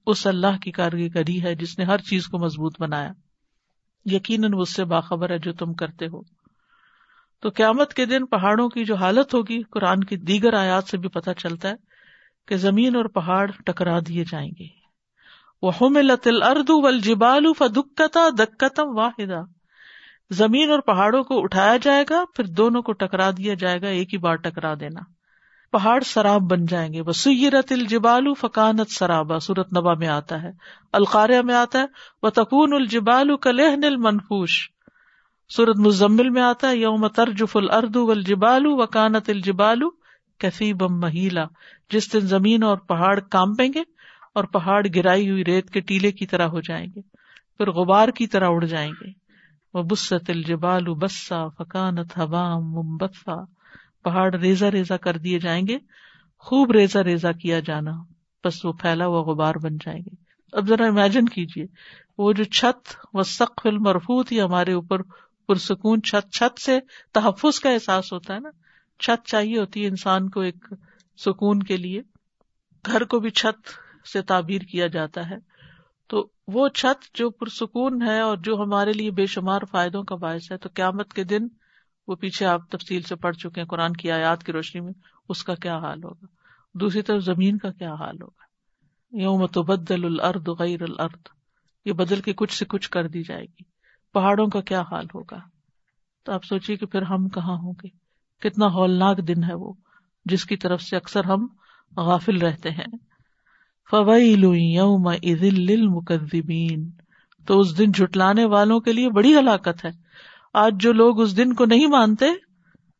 اس 0.06 0.26
اللہ 0.26 0.58
کی 0.62 0.70
کاری 0.70 1.42
ہے 1.42 1.54
جس 1.54 1.78
نے 1.78 1.84
ہر 1.84 1.98
چیز 1.98 2.26
کو 2.26 2.38
مضبوط 2.38 2.80
بنایا۔ 2.80 3.12
یقیناً 4.04 4.50
اس 4.56 4.72
سے 4.72 4.84
باخبر 4.84 5.30
ہے 5.30 5.38
جو 5.38 5.52
تم 5.52 5.74
کرتے 5.74 6.06
ہو۔ 6.06 6.22
تو 7.40 7.48
قیامت 7.48 7.94
کے 7.94 8.06
دن 8.06 8.26
پہاڑوں 8.26 8.68
کی 8.68 8.84
جو 8.84 8.94
حالت 8.94 9.34
ہوگی، 9.34 9.62
قرآن 9.62 10.04
کی 10.04 10.16
دیگر 10.16 10.54
آیات 10.54 10.84
سے 10.84 10.98
بھی 10.98 11.08
پتہ 11.08 11.30
چلتا 11.38 11.68
ہے 11.68 11.74
کہ 12.48 12.56
زمین 12.56 12.96
اور 12.96 13.04
پہاڑ 13.04 13.50
ٹکرا 13.66 13.98
دیے 14.08 14.24
جائیں 14.24 14.50
گے۔ 14.58 14.77
وہ 15.62 15.88
لطل 15.88 16.42
اردو 16.42 16.98
جبالو 16.98 17.52
فدکتا 17.52 18.28
دکتم 18.38 18.98
واحدہ 18.98 19.42
زمین 20.30 20.70
اور 20.70 20.78
پہاڑوں 20.78 21.24
کو 21.24 21.42
اٹھایا 21.42 21.76
جائے 21.76 22.04
گا، 22.10 22.24
پھر 22.34 22.44
دونوں 22.44 22.82
کو 22.82 22.92
ٹکرا 22.92 23.30
دیا 23.30 23.54
جائے 23.54 23.82
گا، 23.82 23.88
ایک 23.88 24.12
ہی 24.12 24.18
بار 24.18 24.34
ٹکرا 24.34 24.74
دینا۔ 24.80 25.00
پہاڑ 25.72 26.00
سراب 26.00 26.40
بن 26.40 26.66
جائیں 26.66 26.92
گے۔ 26.92 27.00
وہ 27.00 27.12
سیرت 27.12 27.72
الجبالو 27.72 28.34
فکانت 28.34 28.90
سرابا۔ 28.90 29.38
سورت 29.38 29.78
نبا 29.78 29.94
میں 29.94 30.08
آتا 30.08 30.42
ہے۔ 30.42 30.50
القاریہ 30.92 31.40
میں 31.40 31.54
آتا 31.54 31.78
ہے۔ 31.78 31.84
وہ 32.22 32.30
تکون 32.30 32.72
الجبالو 32.72 33.36
کلح 33.36 33.76
منفوش 33.98 34.70
سورت 35.48 35.76
مزمل 35.76 36.30
میں 36.30 36.42
آتا 36.42 36.68
ہے۔ 36.68 36.76
یوم 36.76 37.08
ترجف 37.08 37.56
الردو 37.56 38.10
الجبالو 38.10 38.76
وکانت 38.76 39.30
الجبالو 39.30 39.90
کیسی 40.38 40.72
بم 40.74 41.00
مہیلا۔ 41.00 41.44
جس 41.90 42.12
دن 42.12 42.20
زمین 42.20 42.62
اور 42.62 42.76
پہاڑ 42.76 43.20
کامپیں 43.20 43.68
گے 43.74 43.82
اور 44.34 44.44
پہاڑ 44.44 44.86
گرائی 44.94 45.30
ہوئی 45.30 45.44
ریت 45.44 45.70
کے 45.70 45.80
ٹیلے 45.80 46.12
کی 46.12 46.26
طرح 46.26 46.46
ہو 46.46 46.60
جائیں 46.60 46.86
گے، 46.96 47.00
پھر 47.58 47.70
غبار 47.70 48.08
کی 48.08 48.26
طرح 48.26 48.48
اڑ 48.48 48.64
جائیں 48.64 48.92
گے۔ 49.00 49.10
وہ 49.74 49.82
بست 49.82 50.30
الجبال 50.30 50.84
بسا 50.86 51.48
فکانت 51.48 52.18
حبام 52.18 52.70
ممبفا 52.72 53.44
پہاڑ 54.04 54.34
ریزا 54.34 54.70
ریزا 54.70 54.96
کر 54.96 55.16
دیے 55.16 55.38
جائیں 55.38 55.66
گے، 55.66 55.78
خوب 56.38 56.70
ریزا 56.70 57.04
ریزا 57.04 57.32
کیا 57.32 57.60
جانا۔ 57.60 57.92
بس 58.44 58.64
وہ 58.64 58.72
پھیلا 58.72 59.06
ہوا 59.06 59.20
غبار 59.20 59.54
بن 59.54 59.76
جائیں 59.76 60.00
گے۔ 60.00 60.14
اب 60.52 60.68
ذرا 60.68 60.86
امیجن 60.86 61.28
کیجیے 61.28 61.64
وہ 62.18 62.32
جو 62.32 62.44
چھت 62.44 62.94
و 63.12 63.22
سقف 63.22 63.66
المرفو 63.66 64.22
تھی 64.22 64.40
ہمارے 64.40 64.72
اوپر 64.72 65.02
پرسکون 65.46 66.02
چھت 66.02 66.32
چھت 66.32 66.60
سے 66.60 66.78
تحفظ 67.14 67.60
کا 67.60 67.70
احساس 67.70 68.12
ہوتا 68.12 68.34
ہے 68.34 68.40
نا۔ 68.40 68.48
چھت 68.98 69.26
چاہیے 69.26 69.58
ہوتی 69.58 69.82
ہے 69.82 69.88
انسان 69.88 70.30
کو 70.30 70.40
ایک 70.40 70.74
سکون 71.16 71.62
کے 71.62 71.76
لیے۔ 71.76 72.02
گھر 72.86 73.04
کو 73.04 73.20
بھی 73.20 73.30
چھت 73.30 73.87
سے 74.12 74.22
تعبیر 74.22 74.60
کیا 74.60 74.86
جاتا 74.86 75.30
ہے۔ 75.30 75.36
تو 76.08 76.28
وہ 76.48 76.68
چھت 76.68 77.16
جو 77.16 77.30
پرسکون 77.30 78.02
ہے 78.02 78.20
اور 78.20 78.36
جو 78.36 78.56
ہمارے 78.56 78.92
لیے 78.92 79.10
بے 79.10 79.26
شمار 79.26 79.60
فائدوں 79.70 80.02
کا 80.02 80.14
باعث 80.14 80.52
ہے، 80.52 80.56
تو 80.56 80.68
قیامت 80.74 81.12
کے 81.12 81.24
دن 81.24 81.46
وہ 82.08 82.14
پیچھے 82.14 82.46
آپ 82.46 82.70
تفصیل 82.70 83.02
سے 83.02 83.16
پڑھ 83.16 83.36
چکے 83.36 83.60
ہیں 83.60 83.68
قرآن 83.68 83.92
کی 83.92 84.10
آیات 84.10 84.44
کی 84.44 84.52
روشنی 84.52 84.80
میں، 84.80 84.92
اس 85.28 85.44
کا 85.44 85.54
کیا 85.54 85.78
حال 85.78 86.04
ہوگا؟ 86.04 86.26
دوسری 86.74 87.02
طرف 87.02 87.22
زمین 87.22 87.58
کا 87.58 87.72
کیا 87.72 87.94
حال 87.94 88.22
ہوگا؟ 88.22 88.48
یوم 89.22 89.46
تو 89.46 89.62
بدل 89.62 90.04
الرد 90.04 90.48
غیر 90.48 90.82
الرد 90.82 91.28
یہ 91.84 91.92
بدل 91.92 92.20
کے 92.20 92.32
کچھ 92.32 92.58
سے 92.58 92.64
کچھ 92.64 92.90
کر 92.90 93.08
دی 93.08 93.22
جائے 93.22 93.44
گی۔ 93.44 93.62
پہاڑوں 94.12 94.46
کا 94.46 94.60
کیا 94.60 94.80
حال 94.80 95.04
ہوگا؟ 95.14 95.38
تو 96.22 96.32
آپ 96.32 96.44
سوچیے 96.44 96.76
کہ 96.76 96.86
پھر 96.86 97.02
ہم 97.02 97.28
کہاں 97.28 97.54
ہوں 97.54 97.74
گے؟ 97.84 97.88
کتنا 98.40 98.66
ہولناک 98.66 99.18
دن 99.28 99.44
ہے 99.44 99.54
وہ، 99.54 99.72
جس 100.24 100.44
کی 100.44 100.56
طرف 100.56 100.82
سے 100.82 100.96
اکثر 100.96 101.24
ہم 101.24 101.46
غافل 101.96 102.38
رہتے 102.38 102.70
ہیں۔ 102.70 103.07
فویل 103.90 104.54
یوم 104.54 105.10
للمکذبین 105.42 106.90
تو 107.46 107.60
اس 107.60 107.78
دن 107.78 107.92
جھٹلانے 107.92 108.44
والوں 108.44 108.80
کے 108.80 108.92
لیے 108.92 109.08
بڑی 109.08 109.38
ہلاکت 109.38 109.84
ہے۔ 109.84 109.90
آج 110.54 110.80
جو 110.80 110.92
لوگ 110.92 111.20
اس 111.20 111.36
دن 111.36 111.54
کو 111.54 111.64
نہیں 111.64 111.86
مانتے، 111.86 112.26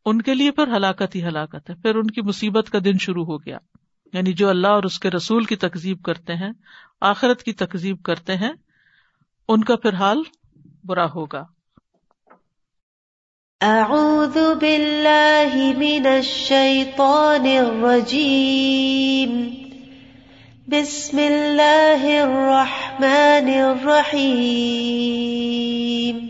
ان 0.04 0.22
کے 0.22 0.34
لیے 0.34 0.50
پھر 0.50 0.76
ہلاکت 0.76 1.14
ہی 1.14 1.24
ہلاکت 1.24 1.70
ہے۔ 1.70 1.74
پھر 1.74 1.94
ان 1.94 2.06
کی 2.06 2.22
مصیبت 2.22 2.70
کا 2.70 2.78
دن 2.84 2.92
شروع 3.00 3.24
ہو 3.24 3.38
گیا۔ 3.38 3.58
یعنی 4.12 4.32
جو 4.32 4.48
اللہ 4.48 4.66
اور 4.66 4.82
اس 4.82 5.00
کے 5.00 5.10
رسول 5.10 5.44
کی 5.44 5.56
تکزیب 5.56 6.02
کرتے 6.02 6.34
ہیں، 6.34 6.50
آخرت 7.00 7.42
کی 7.42 7.52
تکزیب 7.52 8.02
کرتے 8.02 8.36
ہیں، 8.36 8.52
ان 9.48 9.64
کا 9.64 9.76
پھر 9.76 9.94
حال 9.94 10.22
برا 10.84 11.04
ہوگا۔ 11.04 11.44
اعوذ 13.60 14.38
باللہ 14.60 15.78
من 15.78 16.06
الشیطان 16.06 17.58
الرجیم۔ 17.58 19.67
بسم 20.72 21.18
اللہ 21.18 22.02
الرحمن 22.02 23.60
الرحیم. 23.60 26.26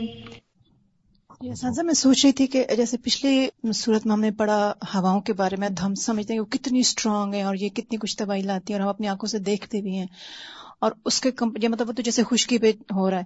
سازا 1.56 1.82
میں 1.82 1.94
سوچ 1.94 2.24
رہی 2.24 2.32
تھی 2.32 2.46
کہ 2.46 2.64
جیسے 2.76 2.96
پچھلی 2.96 3.48
صورت 3.74 4.06
میں 4.06 4.12
ہم 4.12 4.20
نے 4.20 4.30
پڑھا 4.30 4.72
ہواؤں 4.94 5.20
کے 5.20 5.32
بارے 5.32 5.56
میں 5.56 5.68
ہم 5.82 5.94
سمجھتے 5.94 6.32
ہیں 6.32 6.38
کہ 6.38 6.40
وہ 6.40 6.44
کتنی 6.44 6.78
اسٹرانگ 6.78 7.34
ہے 7.34 7.42
اور 7.42 7.54
یہ 7.54 7.68
کتنی 7.68 7.96
کچھ 7.96 8.16
تباہی 8.16 8.42
لاتی 8.42 8.72
ہے 8.72 8.78
اور 8.78 8.82
ہم 8.82 8.88
اپنی 8.88 9.08
آنکھوں 9.08 9.28
سے 9.28 9.38
دیکھتے 9.38 9.80
بھی 9.80 9.96
ہیں 9.96 10.06
اور 10.80 10.92
اس 11.04 11.20
کے 11.20 11.30
یہ 11.62 11.68
مطلب 11.68 11.88
وہ 11.88 11.92
تو 11.92 12.02
جیسے 12.02 12.22
خشکی 12.22 12.58
پہ 12.58 12.72
ہو 12.94 13.10
رہا 13.10 13.18
ہے 13.18 13.24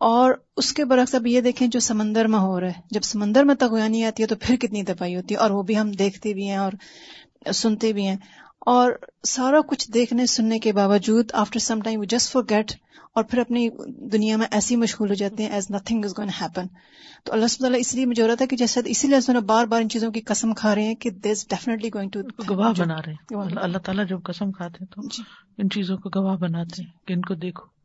اور 0.00 0.32
اس 0.56 0.72
کے 0.72 0.84
برعکس 0.84 1.14
اب 1.14 1.26
یہ 1.26 1.40
دیکھیں 1.40 1.68
جو 1.68 1.80
سمندر 1.80 2.24
میں 2.24 2.38
ہو 2.38 2.60
رہا 2.60 2.66
ہے، 2.66 2.72
جب 2.90 3.02
سمندر 3.02 3.44
میں 3.44 3.54
تغیانی 3.54 4.04
آتی 4.04 4.22
ہے 4.22 4.28
تو 4.28 4.36
پھر 4.36 4.56
کتنی 4.56 4.82
تباہی 4.82 5.16
ہوتی 5.16 5.34
ہے 5.34 5.38
اور 5.38 5.50
وہ 5.50 5.62
بھی 5.62 5.78
ہم 5.78 5.92
دیکھتے 5.92 6.34
بھی 6.34 6.48
ہیں 6.48 6.56
اور 6.56 6.72
سنتے 7.54 7.92
بھی 7.92 8.06
ہیں۔ 8.06 8.16
اور 8.60 8.92
سارا 9.24 9.60
کچھ 9.66 9.90
دیکھنے 9.90 10.26
سننے 10.26 10.58
کے 10.58 10.72
باوجود 10.72 11.30
after 11.32 11.58
some 11.58 11.80
time 11.80 12.02
just 12.02 12.32
forget 12.50 12.72
اور 13.14 13.24
پھر 13.24 13.38
اپنی 13.38 13.68
دنیا 13.86 14.36
میں 14.36 14.46
ایسی 14.50 14.76
مشغول 14.76 15.08
ہو 15.08 15.14
جاتے 15.14 15.42
ہیں 15.42 15.50
as 15.50 15.70
nothing 15.70 16.04
is 16.04 16.18
going 16.18 16.28
happen 16.28 16.66
تو 17.24 17.32
اللہ 17.32 17.46
سب 17.46 17.66
اس 17.78 17.94
لیے 17.94 18.06
مجھے 18.06 18.22
ہو 18.22 18.28
رہا 18.28 18.34
تھا 18.34 18.46
کہ 18.46 18.56
جیسے 18.56 18.80
اسی 18.84 19.08
لیے 19.08 19.40
بار 19.40 19.66
بار 19.66 19.80
ان 19.80 19.88
چیزوں 19.88 20.10
کی 20.10 20.20
قسم 20.20 20.54
کھا 20.54 20.74
رہے 20.74 20.82
ہیں 20.82 20.94
کہ 20.94 21.10
دس 21.10 21.48
ڈیفینیٹلی 21.48 21.88
گوئنگ 21.94 22.10
ٹو 22.10 22.20
گواہ 22.48 22.72
بنا 22.78 22.96
رہے 22.96 23.12
ہیں۔ 23.12 23.36
اللہ 23.56 23.78
تعالیٰ 23.78 24.08
جب 24.08 24.22
قسم 24.24 24.52
کھاتے 24.52 24.78
ہیں 24.80 24.86
تو 24.94 25.08
جی۔ 25.08 25.22
ان 25.58 25.70
چیزوں 25.70 25.96
کو 25.96 26.22
گواہ 26.22 26.36
بناتے 26.36 26.82
ہیں 26.82 27.08
کہ 27.08 27.12
ان 27.12 27.20
کو 27.20 27.34
دیکھو۔ 27.34 27.79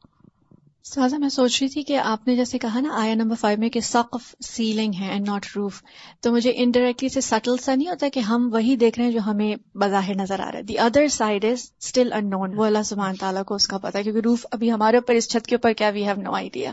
سازا 0.85 1.17
میں 1.17 1.29
سوچ 1.29 1.61
رہی 1.61 1.69
تھی 1.69 1.83
کہ 1.83 1.97
آپ 1.97 2.27
نے 2.27 2.35
جیسے 2.35 2.57
کہا 2.57 2.79
نا 2.79 2.89
آیا 2.91 3.13
نمبر 3.13 3.35
فائیو 3.39 3.59
میں 3.59 3.69
کہ 3.69 3.79
سقف 3.79 4.35
سیلنگ 4.45 4.91
ہے 4.99 5.09
اینڈ 5.09 5.27
ناٹ 5.27 5.45
روف 5.55 5.81
تو 6.21 6.31
مجھے 6.31 6.51
انڈائریکٹلی 6.55 7.09
سے 7.09 7.21
سٹل 7.21 7.57
سا 7.57 7.75
نہیں 7.75 7.89
ہوتا 7.89 8.07
کہ 8.13 8.19
ہم 8.19 8.49
وہی 8.53 8.75
دیکھ 8.75 8.99
رہے 8.99 9.05
ہیں 9.05 9.11
جو 9.11 9.19
ہمیں 9.25 9.55
بظاہر 9.75 10.15
نظر 10.15 10.39
آ 10.39 10.51
رہا 10.51 10.57
ہے. 10.57 10.63
The 10.63 10.79
other 10.79 11.07
side 11.07 11.45
is 11.45 11.71
still 11.79 12.13
unknown 12.29 12.53
وہ 12.55 12.65
اللہ 12.65 12.83
سبحان 12.85 13.15
تعالیٰ 13.15 13.43
کو 13.43 13.55
اس 13.55 13.67
کا 13.67 13.77
پتا 13.77 13.99
ہے 13.99 14.03
کیونکہ 14.03 14.21
روف 14.21 14.45
ابھی 14.51 14.71
ہمارے 14.71 14.97
اوپر 14.97 15.13
اس 15.13 15.29
چھت 15.29 15.47
کے 15.47 15.55
اوپر 15.55 15.73
کیا 15.73 15.89
we 15.89 16.03
have 16.03 16.21
no 16.21 16.31
idea 16.31 16.71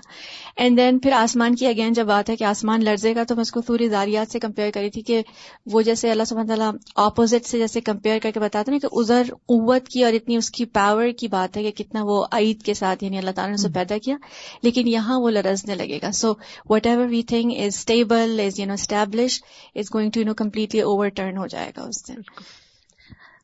and 0.56 0.78
then 0.78 0.98
پھر 0.98 1.12
آسمان 1.12 1.54
کی 1.54 1.66
اگین 1.66 1.92
جب 1.92 2.06
بات 2.06 2.30
ہے 2.30 2.36
کہ 2.36 2.44
آسمان 2.44 2.84
لرزے 2.84 3.14
گا 3.14 3.24
تو 3.24 3.34
میں 3.34 3.42
اس 3.42 3.50
کو 3.50 3.60
تھوڑی 3.60 3.88
زاریات 3.88 4.32
سے 4.32 4.38
کمپیئر 4.38 4.70
کری 4.70 4.90
تھی 4.90 5.02
کہ 5.02 5.22
وہ 5.66 5.82
جیسے 5.82 6.10
اللہ 6.10 6.22
سبحان 6.24 6.46
تعالیٰ 6.46 6.72
اپوزٹ 6.94 7.46
سے 7.46 7.58
جیسے 7.58 7.80
کمپیئر 7.80 8.18
کر 8.22 8.30
کے 8.30 8.40
بتاتے 8.40 8.70
نا 8.70 8.78
کہ 8.78 8.88
ادھر 8.92 9.22
قوت 9.34 9.88
کی 9.88 10.04
اور 10.04 10.12
اتنی 10.12 10.36
اس 10.36 10.50
کی 10.50 10.64
پاور 10.64 11.06
کی 11.16 11.28
بات 11.28 11.56
ہے 11.56 11.70
کہ 11.70 11.84
کتنا 11.84 12.00
وہ 12.04 12.26
عید 12.32 12.62
کے 12.62 12.74
ساتھ 12.74 13.04
یعنی 13.04 13.18
اللہ 13.18 13.30
تعالیٰ 13.30 13.50
نے 13.50 13.54
اسے 13.54 13.68
پیدا 13.74 13.98
کیا 14.04 14.16
لیکن 14.62 14.88
یہاں 14.88 15.20
وہ 15.20 15.30
لرزنے 15.30 15.74
لگے 15.74 15.98
گا۔ 16.02 16.12
So 16.12 16.32
whatever 16.86 17.06
we 17.06 17.22
think 17.22 17.52
is 17.56 17.76
stable 17.76 18.40
is 18.46 18.60
you 18.60 18.66
know 18.66 18.72
establish 18.72 19.42
is 19.74 19.94
going 19.94 20.10
to 20.10 20.20
you 20.20 20.26
know 20.26 20.34
completely 20.34 20.80
overturn 21.08 21.36
ہو 21.36 21.46
جائے 21.46 21.72
گا 21.76 21.82
اس 21.82 22.08
دن۔ 22.08 22.14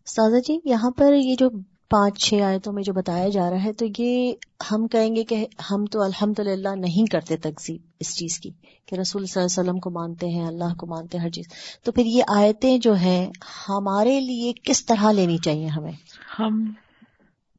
سازا 0.07 0.39
جی 0.39 0.59
یہاں 0.65 0.91
پر 0.91 1.13
یہ 1.13 1.35
جو 1.39 1.49
پانچ 1.91 2.19
چھ 2.19 2.43
آیتوں 2.43 2.73
میں 2.73 2.83
جو 2.83 2.93
بتایا 2.93 3.29
جا 3.29 3.51
رہا 3.51 3.65
ہے 3.65 3.73
تو 3.73 3.87
یہ 3.99 4.33
ہم 4.71 4.87
کہیں 4.87 5.17
گے 5.17 5.25
کہ 5.25 5.47
ہم 5.71 5.85
تو 5.85 6.03
الحمد 6.03 6.39
للہ 6.39 6.69
نہیں 6.69 7.11
کرتے 7.11 7.37
تقزیب 7.37 7.81
اس 8.01 8.17
چیز 8.17 8.39
کی 8.39 8.51
کہ 8.87 8.95
رسول 8.95 9.27
صلی 9.27 9.43
اللہ 9.43 9.61
علیہ 9.61 9.71
وسلم 9.71 9.81
کو 9.81 9.91
مانتے 9.91 10.27
ہیں 10.27 10.47
اللہ 10.47 10.75
کو 10.75 10.87
مانتے 10.87 11.19
ہیں 11.19 11.25
ہر 11.25 11.31
چیز۔ 11.31 11.45
تو 11.85 11.93
پھر 11.93 12.03
یہ 12.07 12.23
آیتیں 12.29 12.79
جو 12.79 12.95
ہیں 12.95 13.31
ہمارے 13.69 14.21
لیے 14.21 14.53
کس 14.65 14.87
طرح 14.87 15.13
لینی 15.13 15.39
چاہیے 15.39 15.67
ہمیں؟ 15.67 15.93
ہم 16.39 16.73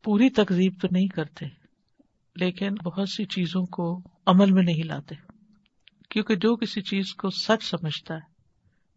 پوری 0.04 0.30
تقزیب 0.30 0.74
تو 0.82 0.88
نہیں 0.92 1.08
کرتے۔ 1.08 1.59
لیکن 2.40 2.76
بہت 2.76 3.10
سی 3.10 3.26
چیزوں 3.26 3.66
کو 3.66 4.02
عمل 4.26 4.52
میں 4.52 4.64
نہیں 4.64 4.84
لاتے۔ 4.84 5.16
کیونکہ 6.10 6.36
جو 6.36 6.56
کسی 6.56 6.82
چیز 6.82 7.14
کو 7.14 7.30
سچ 7.30 7.64
سمجھتا 7.64 8.16
ہے، 8.16 8.20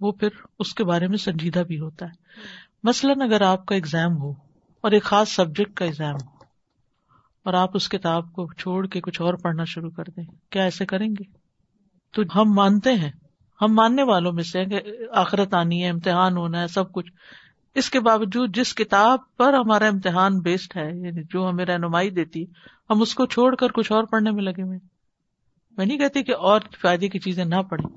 وہ 0.00 0.12
پھر 0.12 0.28
اس 0.58 0.74
کے 0.74 0.84
بارے 0.84 1.08
میں 1.08 1.18
سنجیدہ 1.18 1.58
بھی 1.58 1.80
ہوتا 1.80 2.06
ہے۔ 2.06 2.10
مثلاً 2.82 3.20
اگر 3.20 3.40
آپ 3.40 3.66
کا 3.66 3.74
ایگزام 3.74 4.16
ہو 4.16 4.30
اور 4.80 4.90
ایک 4.90 5.02
خاص 5.02 5.28
سبجیکٹ 5.28 5.74
کا 5.74 5.84
ایگزام 5.84 6.14
ہو 6.14 6.44
اور 7.44 7.54
آپ 7.54 7.70
اس 7.74 7.88
کتاب 7.88 8.32
کو 8.32 8.52
چھوڑ 8.52 8.86
کے 8.86 9.00
کچھ 9.00 9.22
اور 9.22 9.34
پڑھنا 9.34 9.64
شروع 9.64 9.90
کر 9.90 10.04
دیں، 10.16 10.24
کیا 10.50 10.62
ایسے 10.62 10.86
کریں 10.86 11.08
گے؟ 11.08 11.24
تو 12.12 12.22
ہم 12.34 12.52
مانتے 12.54 12.94
ہیں۔ 12.94 13.10
ہم 13.62 13.74
ماننے 13.74 14.02
والوں 14.02 14.32
میں 14.32 14.42
سے 14.42 14.64
کہ 14.64 14.80
آخرت 15.12 15.54
آنی 15.54 15.84
ہے، 15.84 15.88
امتحان 15.88 16.36
ہونا 16.36 16.60
ہے، 16.60 16.66
سب 16.66 16.92
کچھ۔ 16.92 17.12
اس 17.74 17.90
کے 17.90 18.00
باوجود 18.00 18.56
جس 18.56 18.74
کتاب 18.74 19.18
پر 19.36 19.52
ہمارا 19.52 19.86
امتحان 19.86 20.38
بیسڈ 20.38 20.76
ہے 20.76 20.86
یعنی 20.86 21.22
جو 21.22 21.48
ہمیں 21.48 21.64
رہنمائی 21.64 22.10
دیتی 22.10 22.44
ہم 22.92 23.02
اس 23.02 23.14
کو 23.14 23.26
چھوڑ 23.26 23.54
کر 23.54 23.68
کچھ 23.68 23.92
اور 23.92 24.04
پڑھنے 24.04 24.30
میں 24.30 24.42
لگے 24.42 24.62
ہوئے 24.62 24.78
میں 25.76 25.86
نہیں 25.86 25.98
کہتی 25.98 26.22
کہ 26.22 26.34
اور 26.36 26.60
فائدے 26.80 27.08
کی 27.08 27.18
چیزیں 27.18 27.44
نہ 27.44 27.62
پڑھیں، 27.70 27.96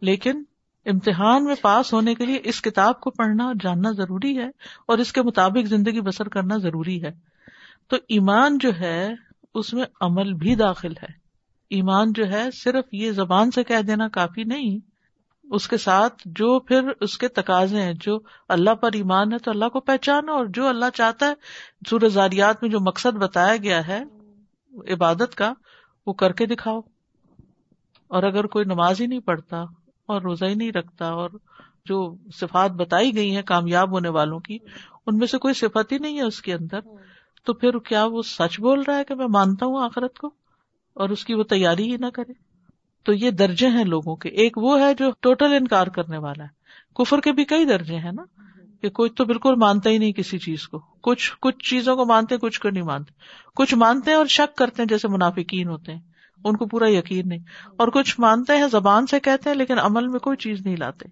لیکن 0.00 0.42
امتحان 0.86 1.44
میں 1.44 1.54
پاس 1.60 1.92
ہونے 1.92 2.14
کے 2.14 2.26
لیے 2.26 2.38
اس 2.44 2.62
کتاب 2.62 3.00
کو 3.00 3.10
پڑھنا 3.10 3.44
اور 3.44 3.54
جاننا 3.60 3.90
ضروری 3.90 4.38
ہے 4.38 4.46
اور 4.86 4.98
اس 4.98 5.12
کے 5.12 5.22
مطابق 5.22 5.66
زندگی 5.66 6.00
بسر 6.00 6.28
کرنا 6.28 6.56
ضروری 6.56 7.02
ہے۔ 7.02 7.10
تو 7.88 7.96
ایمان 8.08 8.58
جو 8.58 8.70
ہے، 8.80 9.08
اس 9.54 9.74
میں 9.74 9.84
عمل 10.00 10.32
بھی 10.32 10.54
داخل 10.54 10.92
ہے۔ 10.92 11.12
ایمان 11.70 12.12
جو 12.12 12.28
ہے، 12.28 12.50
صرف 12.50 12.84
یہ 12.92 13.12
زبان 13.12 13.50
سے 13.50 13.64
کہہ 13.64 13.82
دینا 13.86 14.08
کافی 14.08 14.44
نہیں، 14.44 14.78
اس 15.44 15.68
کے 15.68 15.76
ساتھ 15.76 16.22
جو 16.26 16.58
پھر 16.58 16.88
اس 17.00 17.18
کے 17.18 17.28
تقاضے 17.28 17.82
ہیں، 17.82 17.94
جو 18.00 18.18
اللہ 18.48 18.74
پر 18.74 18.90
ایمان 18.92 19.32
ہے 19.32 19.38
تو 19.38 19.50
اللہ 19.50 19.68
کو 19.68 19.80
پہچانا 19.80 20.32
اور 20.32 20.46
جو 20.46 20.66
اللہ 20.66 20.94
چاہتا 20.94 21.26
ہے۔ 21.26 21.34
سورہ 21.90 22.08
زاریات 22.08 22.62
میں 22.62 22.70
جو 22.70 22.80
مقصد 22.80 23.16
بتایا 23.16 23.56
گیا 23.56 23.86
ہے 23.86 24.02
عبادت 24.76 25.34
کا 25.34 25.52
وہ 26.06 26.12
کر 26.12 26.32
کے 26.32 26.46
دکھاؤ۔ 26.46 26.80
اور 28.08 28.22
اگر 28.22 28.46
کوئی 28.46 28.64
نماز 28.64 29.00
ہی 29.00 29.06
نہیں 29.06 29.20
پڑھتا 29.20 29.56
اور 30.06 30.22
روزہ 30.22 30.44
ہی 30.44 30.54
نہیں 30.54 30.72
رکھتا 30.72 31.06
اور 31.06 31.30
جو 31.84 32.16
صفات 32.34 32.70
بتائی 32.70 33.16
گئی 33.16 33.34
ہیں 33.34 33.42
کامیاب 33.42 33.92
ہونے 33.92 34.08
والوں 34.08 34.38
کی، 34.38 34.58
ان 35.06 35.16
میں 35.18 35.26
سے 35.26 35.38
کوئی 35.38 35.54
صفت 35.54 35.92
ہی 35.92 35.98
نہیں 35.98 36.16
ہے 36.16 36.22
اس 36.22 36.42
کے 36.42 36.54
اندر۔ 36.54 36.80
تو 37.44 37.54
پھر 37.54 37.78
کیا 37.78 38.04
وہ 38.04 38.22
سچ 38.22 38.60
بول 38.60 38.82
رہا 38.82 38.96
ہے 38.96 39.04
کہ 39.04 39.14
میں 39.14 39.26
مانتا 39.26 39.66
ہوں 39.66 39.84
آخرت 39.84 40.18
کو 40.18 40.26
اور 40.94 41.08
اس 41.08 41.24
کی 41.24 41.34
وہ 41.34 41.42
تیاری 41.42 41.92
ہی 41.92 41.96
نہ 41.96 42.06
کرے؟ 42.14 42.32
تو 43.04 43.12
یہ 43.12 43.30
درجے 43.30 43.68
ہیں 43.68 43.84
لوگوں 43.84 44.16
کے۔ 44.16 44.28
ایک 44.28 44.58
وہ 44.58 44.80
ہے 44.80 44.94
جو 44.94 45.10
ٹوٹل 45.20 45.52
انکار 45.52 45.86
کرنے 45.86 46.18
والا 46.18 46.44
ہے۔ 46.44 46.48
کفر 46.94 47.20
کے 47.20 47.32
بھی 47.32 47.44
کئی 47.44 47.64
درجے 47.64 47.96
ہیں 47.96 48.12
نا۔ 48.12 48.22
کہ 48.82 48.90
کوئی 48.90 49.10
تو 49.10 49.24
بالکل 49.24 49.54
مانتا 49.54 49.90
ہی 49.90 49.98
نہیں 49.98 50.12
کسی 50.12 50.38
چیز 50.38 50.68
کو۔ 50.68 50.78
کچھ 50.78 51.32
کچھ 51.40 51.70
چیزوں 51.70 51.96
کو 51.96 52.06
مانتے 52.06 52.36
کچھ 52.36 52.60
کو 52.60 52.70
نہیں 52.70 52.82
مانتے۔ 52.82 53.12
کچھ 53.56 53.74
مانتے 53.74 54.10
ہیں 54.10 54.18
اور 54.18 54.26
شک 54.26 54.56
کرتے 54.56 54.82
ہیں 54.82 54.88
جیسے 54.88 55.08
منافقین 55.08 55.68
ہوتے 55.68 55.92
ہیں۔ 55.92 56.00
ان 56.44 56.56
کو 56.56 56.66
پورا 56.66 56.90
یقین 56.90 57.28
نہیں۔ 57.28 57.38
اور 57.78 57.88
کچھ 57.88 58.20
مانتے 58.20 58.56
ہیں 58.56 58.68
زبان 58.72 59.06
سے 59.06 59.20
کہتے 59.20 59.50
ہیں 59.50 59.56
لیکن 59.56 59.78
عمل 59.78 60.08
میں 60.08 60.20
کوئی 60.20 60.36
چیز 60.36 60.66
نہیں 60.66 60.76
لاتے۔ 60.76 61.08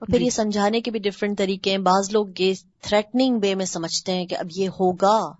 اور 0.00 0.06
پھر 0.06 0.18
جی۔ 0.18 0.24
یہ 0.24 0.30
سمجھانے 0.30 0.80
کے 0.80 0.90
بھی 0.90 0.98
ڈفرینٹ 0.98 1.38
طریقے 1.38 1.70
ہیں۔ 1.70 1.78
بعض 1.78 2.10
لوگ 2.12 2.26
یہ 2.38 2.54
تھریٹنگ 2.80 3.38
وے 3.42 3.54
میں 3.54 3.64
سمجھتے 3.64 4.12
ہیں 4.12 4.26
کہ 4.26 4.34
اب 4.34 4.46
یہ 4.56 4.68
ہوگا 4.68 5.32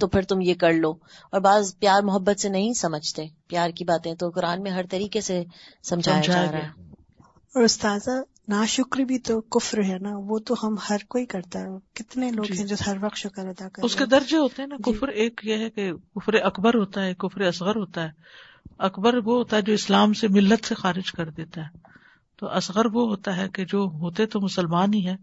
تو 0.00 0.06
پھر 0.06 0.22
تم 0.22 0.40
یہ 0.40 0.54
کر 0.54 0.72
لو۔ 0.72 0.90
اور 1.32 1.40
بعض 1.40 1.78
پیار 1.78 2.02
محبت 2.02 2.40
سے 2.40 2.48
نہیں 2.48 2.72
سمجھتے۔ 2.72 3.26
پیار 3.46 3.70
کی 3.70 3.84
باتیں 3.84 4.14
تو 4.14 4.30
قرآن 4.30 4.62
میں 4.62 4.70
ہر 4.70 4.84
طریقے 4.90 5.20
سے 5.20 5.44
سمجھایا 5.82 6.20
جا 6.20 6.52
رہا 6.52 6.58
ہے۔ 6.58 6.68
اور 7.54 7.62
استاذہ 7.62 8.10
نا 8.48 8.64
شکر 8.66 9.00
بھی 9.00 9.18
تو 9.18 9.40
کفر 9.40 9.78
ہے 9.78 9.98
نا 9.98 10.10
وہ 10.12 10.38
تو 10.38 10.54
ہم 10.62 10.74
ہر 10.90 10.96
کوئی 11.08 11.26
کرتا 11.26 11.60
ہے۔ 11.60 11.64
کتنے 11.92 12.30
لوگ 12.30 12.44
جی۔ 12.44 12.58
ہیں 12.58 12.66
جو 12.66 12.76
ہر 12.86 12.96
وقت 13.00 13.16
شکر 13.16 13.46
ادا 13.46 13.68
کرتے 13.68 13.82
اس 13.82 13.96
کے 13.96 14.06
درجے 14.06 14.36
ہوتے 14.36 14.62
ہیں 14.62 14.66
نا 14.66 14.76
جی۔ 14.86 14.92
کفر 14.92 15.08
ایک 15.08 15.40
یہ 15.44 15.56
ہے 15.56 15.70
کہ 15.70 15.92
کفر 15.92 16.34
اکبر 16.34 16.74
ہوتا 16.74 17.04
ہے 17.04 17.14
کفر 17.14 17.40
اصغر 17.40 17.76
ہوتا 17.76 18.04
ہے۔ 18.04 18.10
اکبر 18.78 19.16
وہ 19.16 19.36
ہوتا 19.36 19.56
ہے 19.56 19.62
جو 19.62 19.72
اسلام 19.72 20.12
سے 20.12 20.28
ملت 20.28 20.64
سے 20.64 20.74
خارج 20.74 21.12
کر 21.12 21.30
دیتا 21.30 21.60
ہے۔ 21.60 21.78
تو 22.36 22.48
اصغر 22.48 22.86
وہ 22.86 23.08
ہوتا 23.08 23.36
ہے 23.36 23.48
کہ 23.48 23.64
جو 23.64 23.78
ہوتے 23.78 24.26
تو 24.26 24.40
مسلمان 24.40 24.94
ہی 24.94 25.06
ہے 25.06 25.16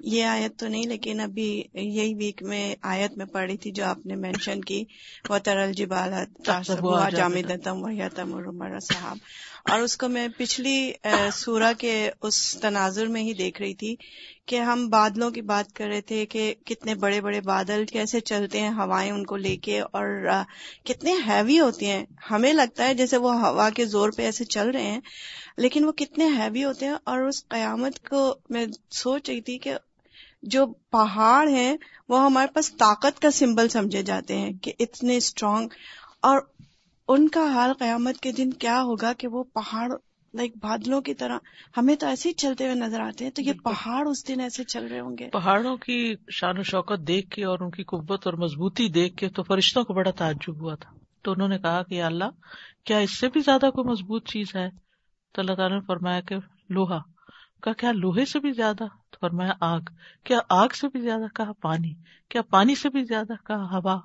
یہ 0.00 0.24
آیت 0.24 0.58
تو 0.58 0.68
نہیں 0.68 0.86
لیکن 0.86 1.20
ابھی 1.20 1.62
یہی 1.74 2.14
ویک 2.14 2.42
میں 2.42 2.74
آیت 2.82 3.18
میں 3.18 3.26
پڑھی 3.26 3.56
تھی 3.56 3.70
جو 3.70 3.84
آپ 3.84 4.06
نے 4.06 4.16
مینشن 4.16 4.60
کی۔ 4.60 4.84
وہ 5.28 5.38
ترل 5.38 5.72
جبالت 5.72 6.50
جامع 7.16 7.52
صاحب 8.78 9.16
اور 9.70 9.80
اس 9.80 9.96
کو 9.96 10.08
میں 10.08 10.28
پچھلی 10.36 10.92
سورہ 11.32 11.72
کے 11.78 12.10
اس 12.22 12.56
تناظر 12.60 13.06
میں 13.06 13.22
ہی 13.22 13.32
دیکھ 13.34 13.62
رہی 13.62 13.74
تھی 13.74 13.94
کہ 14.46 14.60
ہم 14.60 14.88
بادلوں 14.88 15.30
کی 15.30 15.40
بات 15.40 15.72
کر 15.72 15.86
رہے 15.86 16.00
تھے 16.00 16.26
کہ 16.26 16.54
کتنے 16.64 16.94
بڑے 16.94 17.20
بڑے 17.20 17.40
بادل 17.40 17.84
کیسے 17.86 18.20
چلتے 18.20 18.60
ہیں 18.60 18.70
ہوائیں 18.70 19.10
ان 19.12 19.24
کو 19.24 19.36
لے 19.36 19.56
کے 19.56 19.80
اور 19.80 20.28
کتنے 20.84 21.12
ہیوی 21.26 21.60
ہوتی 21.60 21.86
ہیں۔ 21.86 22.04
ہمیں 22.30 22.52
لگتا 22.52 22.84
ہے 22.84 22.94
جیسے 22.94 23.16
وہ 23.16 23.34
ہوا 23.40 23.70
کے 23.70 23.84
زور 23.84 24.10
پہ 24.16 24.22
ایسے 24.22 24.44
چل 24.44 24.70
رہے 24.70 24.82
ہیں، 24.82 25.00
لیکن 25.56 25.84
وہ 25.84 25.92
کتنے 25.92 26.28
ہیوی 26.28 26.64
ہوتے 26.64 26.86
ہیں۔ 26.86 26.94
اور 27.04 27.18
اس 27.18 27.46
قیامت 27.48 28.08
کو 28.08 28.34
میں 28.50 28.66
سوچ 28.90 29.30
رہی 29.30 29.40
تھی 29.40 29.58
کہ 29.58 29.74
جو 30.42 30.66
پہاڑ 30.90 31.48
ہیں 31.48 31.76
وہ 32.08 32.24
ہمارے 32.24 32.52
پاس 32.54 32.72
طاقت 32.76 33.20
کا 33.22 33.30
سمبل 33.30 33.68
سمجھے 33.68 34.02
جاتے 34.02 34.38
ہیں 34.38 34.52
کہ 34.52 34.72
اتنے 34.78 35.16
اسٹرانگ 35.16 35.68
اور 36.22 36.38
ان 37.08 37.28
کا 37.28 37.52
حال 37.54 37.72
قیامت 37.72 38.20
کے 38.20 38.32
دن 38.32 38.50
کیا 38.50 38.82
ہوگا 38.82 39.12
کہ 39.12 39.28
وہ 39.28 39.44
پہاڑ 39.44 39.92
لائک 40.34 40.52
بادلوں 40.56 41.00
کی 41.00 41.14
طرح 41.14 41.38
ہمیں 41.76 41.96
تو 41.96 42.06
ایسے 42.06 42.28
ہی 42.28 42.34
چلتے 42.34 42.64
ہوئے 42.64 42.74
نظر 42.74 43.00
آتے 43.00 43.24
ہیں 43.24 43.32
تو 43.32 43.42
یہ 43.42 43.52
پہاڑ 43.52 44.08
اس 44.08 44.28
دن 44.28 44.40
ایسے 44.40 44.64
چل 44.64 44.86
رہے 44.86 45.00
ہوں 45.00 45.16
گے۔ 45.18 45.30
پہاڑوں 45.30 45.76
کی 45.76 46.14
شان 46.30 46.58
و 46.58 46.62
شوکت 46.62 47.08
دیکھ 47.08 47.30
کے 47.30 47.44
اور 47.44 47.58
ان 47.60 47.70
کی 47.70 47.84
قوت 47.84 48.26
اور 48.26 48.34
مضبوطی 48.34 48.88
دیکھ 48.88 49.16
کے 49.16 49.28
تو 49.28 49.42
فرشتوں 49.42 49.84
کو 49.84 49.94
بڑا 49.94 50.10
تعجب 50.10 50.60
ہوا 50.60 50.74
تھا۔ 50.74 50.92
تو 51.22 51.32
انہوں 51.32 51.48
نے 51.48 51.58
کہا 51.58 51.82
کہ 51.82 52.02
اللہ 52.02 52.24
کیا 52.84 52.98
اس 52.98 53.18
سے 53.18 53.28
بھی 53.28 53.40
زیادہ 53.40 53.70
کوئی 53.70 53.90
مضبوط 53.90 54.28
چیز 54.28 54.56
ہے؟ 54.56 54.68
تو 55.32 55.40
اللہ 55.40 55.54
تعالیٰ 55.54 55.80
نے 55.80 55.84
فرمایا 55.86 56.20
کہ 56.20 56.36
لوہا۔ 56.70 56.98
کہا 57.62 57.72
کیا 57.72 57.92
لوہے 57.92 58.24
سے 58.24 58.40
بھی 58.40 58.52
زیادہ؟ 58.52 58.84
تو 59.10 59.16
فرمایا 59.20 59.52
آگ۔ 59.60 59.80
کیا 60.24 60.38
آگ 60.48 60.68
سے 60.68 60.88
بھی 60.88 61.00
زیادہ؟ 61.00 61.34
کہا 61.34 61.52
پانی۔ 61.52 61.94
کیا 62.28 62.42
پانی 62.42 62.74
سے 62.74 62.88
بھی 62.88 63.04
زیادہ؟ 63.04 63.32
کہا 63.46 63.78
ہوا۔ 63.78 64.00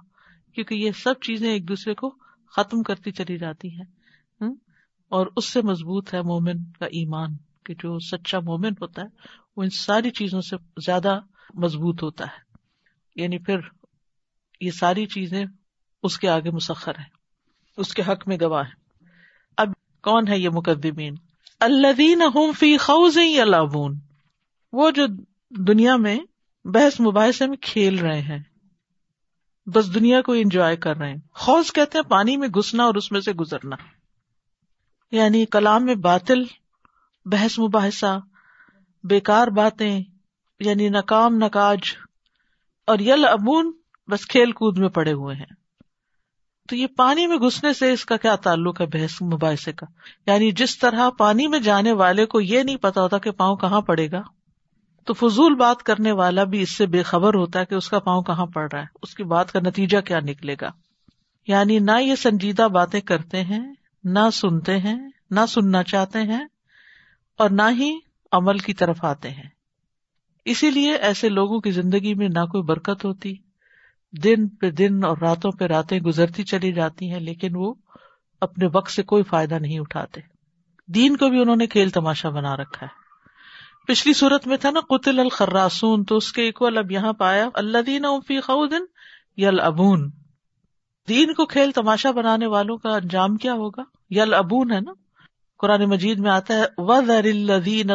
کیونکہ 0.55 0.75
یہ 0.75 0.91
سب 0.91 1.13
چیزیں 1.21 1.51
ایک 1.51 1.67
دوسرے 1.67 1.93
کو 1.93 2.15
ختم 2.49 2.83
کرتی 2.83 3.11
چلی 3.11 3.37
جاتی 3.37 3.75
ہیں 3.75 3.83
اور 5.09 5.27
اس 5.35 5.45
سے 5.45 5.61
مضبوط 5.61 6.13
ہے 6.13 6.21
مومن 6.21 6.63
کا 6.79 6.85
ایمان 6.85 7.29
کہ 7.65 7.73
جو 7.73 7.99
سچا 7.99 8.39
مومن 8.39 8.71
ہوتا 8.81 9.01
ہے، 9.01 9.07
وہ 9.57 9.63
ان 9.63 9.69
ساری 9.69 10.09
چیزوں 10.09 10.41
سے 10.41 10.55
زیادہ 10.85 11.19
مضبوط 11.53 12.03
ہوتا 12.03 12.25
ہے۔ 12.25 12.57
یعنی 13.15 13.37
پھر 13.37 13.57
یہ 14.61 14.71
ساری 14.71 15.05
چیزیں 15.05 15.45
اس 16.03 16.19
کے 16.19 16.29
آگے 16.29 16.51
مسخر 16.51 16.91
ہیں، 16.91 17.09
اس 17.77 17.93
کے 17.93 18.01
حق 18.01 18.27
میں 18.27 18.37
گواہ 18.41 18.63
ہے 18.63 18.99
اب 19.57 19.67
کون 20.01 20.27
ہے 20.27 20.39
یہ 20.39 20.49
مقدمین؟ 20.49 21.15
اللہ 21.59 22.57
فی 22.59 22.77
خوز 22.77 23.17
لابون 23.45 23.99
وہ 24.73 24.91
جو 24.91 25.05
دنیا 25.49 25.95
میں 25.95 26.19
بحث 26.65 26.99
مباحثے 26.99 27.47
میں 27.47 27.57
کھیل 27.61 27.99
رہے 27.99 28.21
ہیں۔ 28.21 28.39
بس 29.73 29.93
دنیا 29.93 30.21
کو 30.21 30.31
انجوائے 30.31 30.75
کر 30.75 30.97
رہے 30.97 31.09
ہیں۔ 31.09 31.17
خوض 31.33 31.71
کہتے 31.71 31.97
ہیں 31.97 32.09
پانی 32.09 32.37
میں 32.37 32.47
گھسنا 32.47 32.83
اور 32.83 32.95
اس 32.95 33.11
میں 33.11 33.21
سے 33.21 33.33
گزرنا۔ 33.33 33.75
یعنی 35.11 35.45
کلام 35.45 35.85
میں 35.85 35.95
باطل، 35.95 36.43
بحث 37.25 37.59
مباحثہ، 37.59 38.19
بیکار 39.03 39.47
باتیں 39.47 40.03
یعنی 40.59 40.89
ناکام 40.89 41.35
نکاج 41.35 41.79
اور 42.87 42.99
یل 42.99 43.25
ابون 43.27 43.71
بس 44.07 44.25
کھیل 44.25 44.51
کود 44.51 44.77
میں 44.77 44.89
پڑے 44.89 45.13
ہوئے 45.13 45.35
ہیں۔ 45.35 45.55
تو 46.69 46.75
یہ 46.75 46.87
پانی 46.87 47.27
میں 47.27 47.37
گھسنے 47.37 47.73
سے 47.73 47.93
اس 47.93 48.05
کا 48.05 48.17
کیا 48.17 48.35
تعلق 48.35 48.81
ہے 48.81 48.85
بحث 48.85 49.21
مباحثے 49.21 49.73
کا؟ 49.73 49.85
یعنی 50.25 50.51
جس 50.51 50.79
طرح 50.79 51.09
پانی 51.09 51.47
میں 51.47 51.59
جانے 51.59 51.91
والے 51.91 52.25
کو 52.25 52.41
یہ 52.41 52.63
نہیں 52.63 52.75
پتا 52.75 53.01
ہوتا 53.01 53.17
کہ 53.17 53.31
پاؤں 53.31 53.55
کہاں 53.55 53.81
پڑے 53.81 54.11
گا۔ 54.11 54.21
تو 55.07 55.13
فضول 55.13 55.55
بات 55.55 55.83
کرنے 55.83 56.11
والا 56.11 56.43
بھی 56.43 56.61
اس 56.61 56.71
سے 56.71 56.85
بے 56.85 57.03
خبر 57.03 57.33
ہوتا 57.33 57.59
ہے 57.59 57.65
کہ 57.65 57.75
اس 57.75 57.89
کا 57.89 57.99
پاؤں 57.99 58.23
کہاں 58.23 58.45
پڑ 58.45 58.67
رہا 58.73 58.81
ہے۔ 58.81 58.85
اس 59.01 59.15
کی 59.15 59.23
بات 59.23 59.51
کا 59.51 59.59
نتیجہ 59.59 60.01
کیا 60.01 60.19
نکلے 60.19 60.55
گا؟ 60.61 60.69
یعنی 61.47 61.79
نہ 61.79 61.91
یہ 62.01 62.15
سنجیدہ 62.15 62.67
باتیں 62.67 63.01
کرتے 63.01 63.43
ہیں، 63.43 63.73
نہ 64.03 64.29
سنتے 64.33 64.77
ہیں، 64.77 65.09
نہ 65.31 65.39
سننا 65.47 65.83
چاہتے 65.83 66.19
ہیں 66.19 66.45
اور 67.37 67.49
نہ 67.49 67.61
ہی 67.71 67.99
عمل 68.31 68.57
کی 68.57 68.73
طرف 68.73 69.03
آتے 69.03 69.29
ہیں۔ 69.29 69.49
اسی 70.45 70.71
لیے 70.71 70.95
ایسے 70.95 71.29
لوگوں 71.29 71.59
کی 71.59 71.71
زندگی 71.71 72.13
میں 72.13 72.29
نہ 72.29 72.45
کوئی 72.45 72.63
برکت 72.63 73.05
ہوتی۔ 73.05 73.35
دن 74.23 74.47
پہ 74.47 74.71
دن 74.71 75.03
اور 75.03 75.17
راتوں 75.21 75.51
پہ 75.51 75.65
راتیں 75.65 75.99
گزرتی 75.99 76.43
چلی 76.43 76.71
جاتی 76.71 77.11
ہیں، 77.11 77.19
لیکن 77.19 77.55
وہ 77.55 77.73
اپنے 78.41 78.67
وقت 78.73 78.91
سے 78.91 79.03
کوئی 79.03 79.23
فائدہ 79.23 79.55
نہیں 79.55 79.79
اٹھاتے۔ 79.79 80.21
دین 80.87 81.17
کو 81.17 81.29
بھی 81.29 81.41
انہوں 81.41 81.55
نے 81.55 81.67
کھیل 81.67 81.89
تماشا 81.89 82.29
بنا 82.29 82.57
رکھا 82.57 82.85
ہے۔ 82.85 82.96
پچھلی 83.87 84.13
صورت 84.13 84.47
میں 84.47 84.57
تھا 84.57 84.69
نا 84.71 84.79
قطل 84.79 85.19
الخراسون، 85.19 86.03
تو 86.03 86.17
اس 86.17 86.31
کے 86.31 86.47
اکول 86.47 86.77
اب 86.77 86.91
یہاں 86.91 87.13
پایا 87.13 87.49
اللہ 87.53 87.77
دین 87.77 88.05
فی 88.27 88.39
خودن 88.39 88.85
یل 89.37 89.59
ابون 89.59 90.11
دین 91.09 91.33
کو 91.33 91.45
کھیل 91.45 91.71
تماشا 91.71 92.11
بنانے 92.11 92.47
والوں 92.47 92.77
کا 92.77 92.89
انجام 92.89 93.35
کیا 93.35 93.53
ہوگا؟ 93.53 93.83
یل 94.09 94.33
ابون 94.33 94.71
ہے 94.71 94.79
نا؟ 94.79 94.91
قرآن 95.59 95.85
مجید 95.85 96.19
میں 96.19 96.31
آتا 96.31 96.53
ہے 96.53 96.65
وزین 96.77 97.89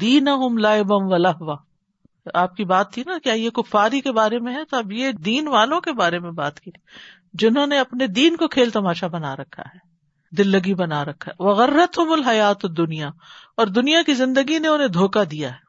دین 0.00 0.28
لائبم 0.60 1.12
و 1.40 1.52
آپ 2.34 2.56
کی 2.56 2.64
بات 2.64 2.92
تھی 2.92 3.02
نا 3.06 3.18
کیا 3.22 3.32
یہ 3.32 3.50
کفاری 3.50 4.00
کے 4.00 4.12
بارے 4.12 4.38
میں 4.38 4.54
ہے، 4.54 4.64
تو 4.64 4.76
اب 4.76 4.92
یہ 4.92 5.12
دین 5.12 5.48
والوں 5.48 5.80
کے 5.80 5.92
بارے 5.92 6.18
میں 6.18 6.30
بات 6.30 6.60
کی۔ 6.60 6.70
جنہوں 7.34 7.66
نے 7.66 7.78
اپنے 7.78 8.06
دین 8.06 8.36
کو 8.36 8.48
کھیل 8.48 8.70
تماشا 8.70 9.06
بنا 9.06 9.36
رکھا 9.36 9.62
ہے۔ 9.62 9.95
دل 10.30 10.48
لگی 10.48 10.74
بنا 10.74 11.04
رکھا 11.04 11.32
ہے۔ 11.32 11.42
وغیرت 11.44 11.98
الحیات 11.98 12.62
دنیا 12.62 13.08
اور 13.56 13.66
دنیا 13.66 14.02
کی 14.02 14.14
زندگی 14.14 14.58
نے 14.58 14.68
انہیں 14.68 14.88
دھوکا 14.88 15.22
دیا 15.30 15.52
ہے۔ 15.52 15.66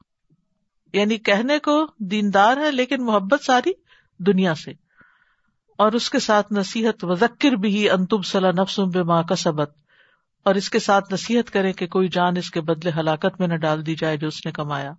یعنی 0.97 1.17
کہنے 1.17 1.59
کو 1.59 1.87
دیندار 1.99 2.57
ہے، 2.57 2.71
لیکن 2.71 3.05
محبت 3.05 3.43
ساری 3.43 3.71
دنیا 4.19 4.55
سے۔ 4.55 4.71
اور 5.77 5.91
اس 5.91 6.09
کے 6.09 6.19
ساتھ 6.19 6.53
نصیحت 6.53 7.03
و 7.03 7.15
ذکر 7.15 7.51
بھی 7.51 7.89
انتب 7.89 8.25
صلاح 8.25 8.51
نفس 8.51 8.79
بے 8.79 9.03
ماں 9.03 9.23
کا 9.23 9.35
سبق 9.35 9.71
اور 10.43 10.55
اس 10.55 10.69
کے 10.69 10.79
ساتھ 10.79 11.13
نصیحت 11.13 11.51
کرے 11.51 11.73
کہ 11.73 11.87
کوئی 11.87 12.07
جان 12.07 12.37
اس 12.37 12.51
کے 12.51 12.61
بدلے 12.61 12.91
ہلاکت 12.99 13.39
میں 13.39 13.47
نہ 13.47 13.55
ڈال 13.55 13.85
دی 13.85 13.95
جائے 13.95 14.17
جو 14.17 14.27
اس 14.27 14.45
نے 14.45 14.51
کمایا۔ 14.51 14.93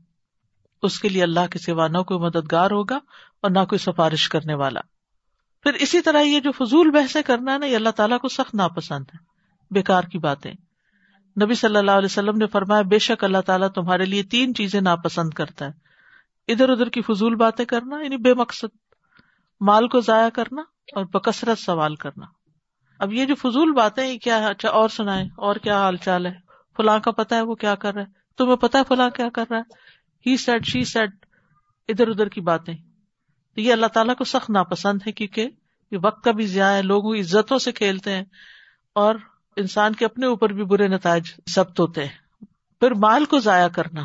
اس 0.82 1.00
کے 1.00 1.08
لیے 1.08 1.22
اللہ 1.22 1.46
کے 1.50 1.58
سوا 1.58 1.88
نہ 1.88 1.98
کوئی 1.98 2.20
مددگار 2.20 2.70
ہوگا 2.70 2.98
اور 3.42 3.50
نہ 3.50 3.58
کوئی 3.58 3.78
سفارش 3.78 4.28
کرنے 4.28 4.54
والا۔ 4.54 4.80
پھر 5.62 5.72
اسی 5.72 6.00
طرح 6.00 6.20
یہ 6.20 6.40
جو 6.40 6.52
فضول 6.52 6.90
بحثیں 6.90 7.22
کرنا 7.22 7.52
ہے 7.52 7.58
نا، 7.58 7.66
یہ 7.66 7.76
اللہ 7.76 7.88
تعالیٰ 7.88 8.18
کو 8.18 8.28
سخت 8.28 8.54
ناپسند 8.54 9.04
ہے۔ 9.14 9.27
بیکار 9.70 10.02
کی 10.02 10.18
باتیں۔ 10.18 10.52
نبی 11.42 11.54
صلی 11.54 11.76
اللہ 11.76 11.90
علیہ 11.90 12.04
وسلم 12.04 12.36
نے 12.36 12.46
فرمایا، 12.46 12.82
بے 12.82 12.98
شک 12.98 13.24
اللہ 13.24 13.38
تعالیٰ 13.38 13.68
تمہارے 13.68 14.04
لیے 14.04 14.22
تین 14.22 14.54
چیزیں 14.54 14.80
ناپسند 14.80 15.30
کرتا 15.30 15.66
ہے۔ 15.66 15.88
ادھر 16.52 16.68
ادھر 16.68 16.88
کی 16.88 17.02
فضول 17.02 17.34
باتیں 17.34 17.64
کرنا 17.64 18.02
یعنی 18.02 18.16
بے 18.16 18.34
مقصد۔ 18.34 18.76
مال 19.60 19.88
کو 19.88 20.00
ضائع 20.00 20.28
کرنا 20.28 20.60
اور 20.96 21.04
بکثرت 21.04 21.58
سوال 21.58 21.94
کرنا۔ 21.94 22.26
اب 22.98 23.12
یہ 23.12 23.24
جو 23.24 23.34
فضول 23.34 23.72
باتیں 23.72 24.18
کیا 24.18 24.38
ہے؟ 24.38 24.46
اچھا 24.46 24.68
اور 24.68 24.88
سنائے 24.88 25.24
اور 25.24 25.56
کیا 25.56 25.78
حال 25.78 25.96
چال 25.96 26.26
ہے؟ 26.26 26.34
فلاں 26.76 26.98
کا 26.98 27.10
پتا 27.10 27.36
ہے 27.36 27.42
وہ 27.42 27.54
کیا 27.54 27.74
کر 27.74 27.94
رہا 27.94 28.02
ہے۔ 28.02 28.06
تمہیں 28.38 28.56
پتا 28.56 28.78
ہے 28.78 28.84
فلاں 28.88 29.10
کیا 29.10 29.28
کر 29.28 29.44
رہا 29.50 29.58
ہے؟ 29.58 29.62
ہی 30.26 30.36
سیٹ 30.36 30.66
شی 30.66 30.84
سیٹ 30.84 31.10
ادھر 31.88 32.08
ادھر 32.08 32.28
کی 32.28 32.40
باتیں۔ 32.40 32.74
تو 33.54 33.60
یہ 33.60 33.72
اللہ 33.72 33.86
تعالیٰ 33.86 34.14
کو 34.16 34.24
سخت 34.24 34.50
ناپسند 34.50 34.98
ہے، 35.06 35.12
کیونکہ 35.12 35.48
یہ 35.90 35.98
وقت 36.02 36.24
کا 36.24 36.30
بھی 36.30 36.46
ضیاع 36.46 36.72
ہے، 36.72 36.82
لوگ 36.82 37.16
عزتوں 37.16 37.58
سے 37.58 37.72
کھیلتے 37.72 38.14
ہیں 38.14 38.24
اور 38.92 39.14
انسان 39.58 39.94
کے 39.94 40.04
اپنے 40.04 40.26
اوپر 40.26 40.52
بھی 40.52 40.64
برے 40.64 40.88
نتائج 40.88 41.24
ضبط 41.48 41.80
ہوتے 41.80 42.04
ہیں۔ 42.04 42.44
پھر 42.80 42.90
مال 42.90 43.24
کو 43.24 43.38
ضائع 43.38 43.68
کرنا، 43.68 44.04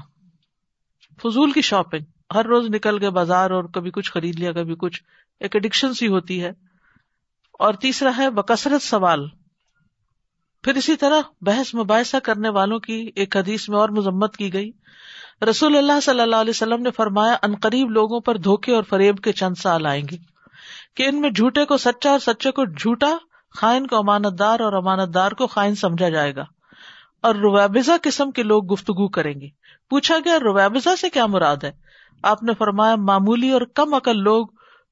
فضول 1.23 1.51
کی 1.51 1.61
شاپنگ 1.61 2.33
ہر 2.35 2.45
روز 2.45 2.69
نکل 2.69 3.01
گئے 3.01 3.09
بازار 3.09 3.51
اور 3.51 3.63
کبھی 3.63 3.91
کچھ 3.91 4.11
خرید 4.11 4.39
لیا، 4.39 4.51
کبھی 4.51 4.75
کچھ۔ 4.79 5.03
ایک 5.39 5.55
اڈکشن 5.55 5.93
سی 5.93 6.07
ہوتی 6.07 6.43
ہے۔ 6.43 6.51
اور 7.59 7.73
تیسرا 7.73 8.11
ہے 8.17 8.29
بکثرت 8.29 8.81
سوال۔ 8.81 9.27
پھر 10.63 10.75
اسی 10.75 10.95
طرح 10.95 11.21
بحث 11.41 11.75
مباحثہ 11.75 12.17
کرنے 12.17 12.49
والوں 12.49 12.79
کی 12.79 13.11
ایک 13.15 13.37
حدیث 13.37 13.69
میں 13.69 13.77
اور 13.77 13.89
مذمت 13.89 14.37
کی 14.37 14.53
گئی۔ 14.53 14.71
رسول 15.49 15.77
اللہ 15.77 15.99
صلی 16.03 16.19
اللہ 16.19 16.35
علیہ 16.35 16.49
وسلم 16.49 16.81
نے 16.81 16.91
فرمایا 16.91 17.37
انقریب 17.41 17.91
لوگوں 17.91 18.19
پر 18.19 18.37
دھوکے 18.37 18.75
اور 18.75 18.83
فریب 18.83 19.17
کے 19.17 19.31
چند 19.31 19.53
سال 19.55 19.85
آئیں 19.85 20.03
گے۔ 20.11 20.17
کہ 20.95 21.03
ان 21.03 21.21
میں 21.21 21.29
جھوٹے 21.29 21.65
کو 21.65 21.77
سچا 21.77 22.09
اور 22.09 22.19
سچے 22.19 22.51
کو 22.51 22.65
جھوٹا 22.65 23.17
خائن 23.57 23.87
کو 23.87 23.97
امانت 23.97 24.39
دار 24.39 24.59
اور 24.59 24.73
امانت 24.73 25.13
دار 25.13 25.31
کو 25.31 25.47
خائن 25.47 25.75
سمجھا 25.75 26.09
جائے 26.09 26.35
گا۔ 26.35 26.43
اور 27.21 27.35
رویبزا 27.35 27.95
قسم 28.01 28.31
کے 28.31 28.43
لوگ 28.43 28.73
گفتگو 28.73 29.07
کریں 29.07 29.41
گے۔ 29.41 29.47
پوچھا 29.89 30.15
گیا 30.25 30.39
رویبزا 30.39 30.95
سے 30.95 31.09
کیا 31.09 31.25
مراد 31.25 31.57
ہے؟ 31.63 31.71
آپ 32.23 32.43
نے 32.43 32.53
فرمایا، 32.53 32.95
معمولی 32.95 33.51
اور 33.51 33.61
کم 33.75 33.93
عقل 33.93 34.17
لوگ 34.17 34.47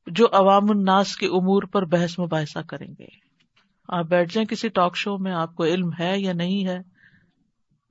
جو 0.08 0.28
عوام 0.32 0.69
الناس 0.69 1.15
کے 1.15 1.26
امور 1.26 1.63
پر 1.63 1.86
بحث 1.86 2.19
مباحثہ 2.19 2.60
کریں 2.60 2.88
گے۔ 3.00 3.06
آپ 3.88 4.06
بیٹھ 4.06 4.34
جائیں، 4.34 4.45
کسی 4.45 4.69
ٹاک 4.69 4.97
شو 4.97 5.17
میں 5.17 5.32
آپ 5.32 5.56
کو 5.56 5.63
علم 5.63 5.89
ہے 6.00 6.19
یا 6.19 6.34
نہیں 6.34 6.67
ہے، 6.67 6.80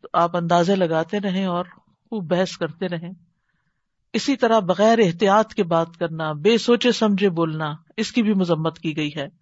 تو 0.02 0.08
آپ 0.12 0.36
اندازے 0.36 0.76
لگاتے 0.76 1.20
رہیں 1.20 1.44
اور 1.44 1.64
خوب 2.10 2.30
بحث 2.30 2.56
کرتے 2.56 2.88
رہیں۔ 2.88 3.12
اسی 4.12 4.36
طرح 4.36 4.58
بغیر 4.58 4.98
احتیاط 4.98 5.54
کے 5.54 5.64
بات 5.64 5.96
کرنا، 5.98 6.32
بے 6.32 6.58
سوچے 6.58 6.92
سمجھے 6.92 7.30
بولنا، 7.30 7.72
اس 7.96 8.12
کی 8.12 8.22
بھی 8.22 8.34
مذمت 8.34 8.78
کی 8.78 8.96
گئی 8.96 9.10
ہے۔ 9.16 9.39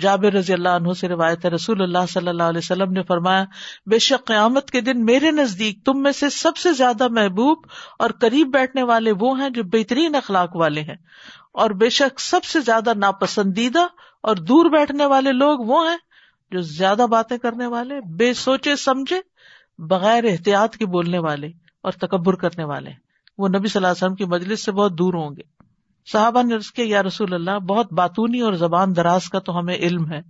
جابر 0.00 0.32
رضی 0.32 0.52
اللہ 0.52 0.68
عنہ 0.68 0.92
سے 0.92 1.08
روایت 1.08 1.44
ہے، 1.44 1.50
رسول 1.50 1.82
اللہ 1.82 2.06
صلی 2.08 2.28
اللہ 2.28 2.42
علیہ 2.42 2.58
وسلم 2.58 2.92
نے 2.92 3.02
فرمایا، 3.02 3.44
بے 3.86 3.98
شک 3.98 4.26
قیامت 4.26 4.70
کے 4.70 4.80
دن 4.80 5.04
میرے 5.04 5.30
نزدیک 5.30 5.84
تم 5.84 6.02
میں 6.02 6.12
سے 6.12 6.30
سب 6.30 6.56
سے 6.56 6.72
زیادہ 6.72 7.08
محبوب 7.08 7.58
اور 7.98 8.10
قریب 8.20 8.48
بیٹھنے 8.48 8.82
والے 8.82 9.12
وہ 9.20 9.40
ہیں 9.40 9.50
جو 9.50 9.62
بہترین 9.64 10.14
اخلاق 10.14 10.56
والے 10.56 10.80
ہیں۔ 10.80 10.94
اور 11.52 11.70
بے 11.70 11.90
شک 11.90 12.20
سب 12.20 12.44
سے 12.44 12.60
زیادہ 12.60 12.94
ناپسندیدہ 12.94 13.86
اور 14.22 14.36
دور 14.36 14.66
بیٹھنے 14.66 15.06
والے 15.06 15.32
لوگ 15.32 15.58
وہ 15.58 15.88
ہیں 15.88 15.96
جو 16.50 16.60
زیادہ 16.60 17.06
باتیں 17.10 17.38
کرنے 17.38 17.66
والے، 17.66 18.00
بے 18.00 18.34
سوچے 18.34 18.76
سمجھے، 18.76 19.20
بغیر 19.78 20.24
احتیاط 20.24 20.76
کے 20.76 20.86
بولنے 20.86 21.18
والے 21.18 21.46
اور 21.82 21.92
تکبر 21.92 22.34
کرنے 22.34 22.64
والے۔ 22.64 22.90
وہ 23.38 23.48
نبی 23.48 23.68
صلی 23.68 23.78
اللہ 23.78 23.86
علیہ 23.86 24.04
وسلم 24.04 24.14
کی 24.14 24.24
مجلس 24.24 24.64
سے 24.64 24.72
بہت 24.72 24.98
دور 24.98 25.14
ہوں 25.14 25.30
گے۔ 25.30 25.55
صحابہ 26.12 26.42
نے 26.42 26.56
کے 26.74 26.84
یا 26.84 27.02
رسول 27.02 27.34
اللہ، 27.34 27.58
بہت 27.58 27.92
باتونی 27.92 28.40
اور 28.40 28.52
زبان 28.52 28.96
دراز 28.96 29.28
کا 29.28 29.38
تو 29.38 29.58
ہمیں 29.58 29.74
علم 29.74 30.12
ہے۔ 30.12 30.20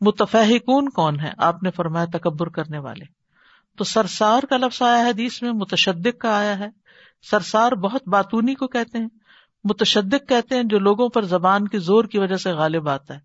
متفحکون 0.00 0.88
کون 0.88 1.20
ہے 1.20 1.32
آپ 1.38 1.62
نے 1.62 1.70
فرمایا 1.70 2.04
تکبر 2.04 2.48
کرنے 2.48 2.78
والے۔ 2.78 3.04
تو 3.78 3.84
سرسار 3.84 4.42
کا 4.50 4.56
لفظ 4.56 4.82
آیا 4.82 5.04
ہے 5.04 5.10
حدیث 5.10 5.42
میں 5.42 5.52
متشدق 5.52 6.20
کا 6.20 6.38
آیا 6.38 6.58
ہے۔ 6.58 6.68
سرسار 7.30 7.72
بہت 7.72 8.08
باتونی 8.08 8.54
کو 8.54 8.66
کہتے 8.66 8.98
ہیں۔ 8.98 9.08
متشدق 9.64 10.28
کہتے 10.28 10.54
ہیں 10.54 10.62
جو 10.62 10.78
لوگوں 10.78 11.08
پر 11.08 11.24
زبان 11.24 11.68
کے 11.68 11.78
زور 11.78 12.04
کی 12.04 12.18
وجہ 12.18 12.36
سے 12.36 12.52
غالب 12.52 12.88
آتا 12.88 13.14
ہے، 13.14 13.20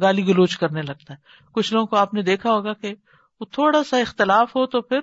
گالی 0.00 0.26
گلوچ 0.26 0.56
کرنے 0.56 0.82
لگتا 0.82 1.14
ہے۔ 1.14 1.18
کچھ 1.52 1.72
لوگوں 1.72 1.86
کو 1.86 1.96
آپ 1.96 2.14
نے 2.14 2.22
دیکھا 2.22 2.50
ہوگا 2.50 2.72
کہ 2.72 2.94
وہ 3.40 3.46
تھوڑا 3.52 3.84
سا 3.84 3.96
اختلاف 3.96 4.56
ہو 4.56 4.66
تو 4.66 4.80
پھر 4.80 4.98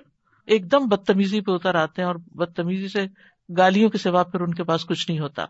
ایک 0.46 0.72
دم 0.72 0.86
بدتمیزی 0.86 1.42
پہ 1.42 1.52
اتر 1.52 1.76
آتے 1.76 2.02
ہیں 2.02 2.08
اور 2.08 2.16
بدتمیزی 2.16 2.88
سے 2.88 3.08
گالیوں 3.58 3.90
کے 3.90 3.98
سوا 3.98 4.24
پھر 4.24 4.42
ان 4.42 4.54
کے 4.54 4.64
پاس 4.64 4.86
کچھ 4.86 5.12
نہیں 5.12 5.20
ہوتا۔ 5.20 5.46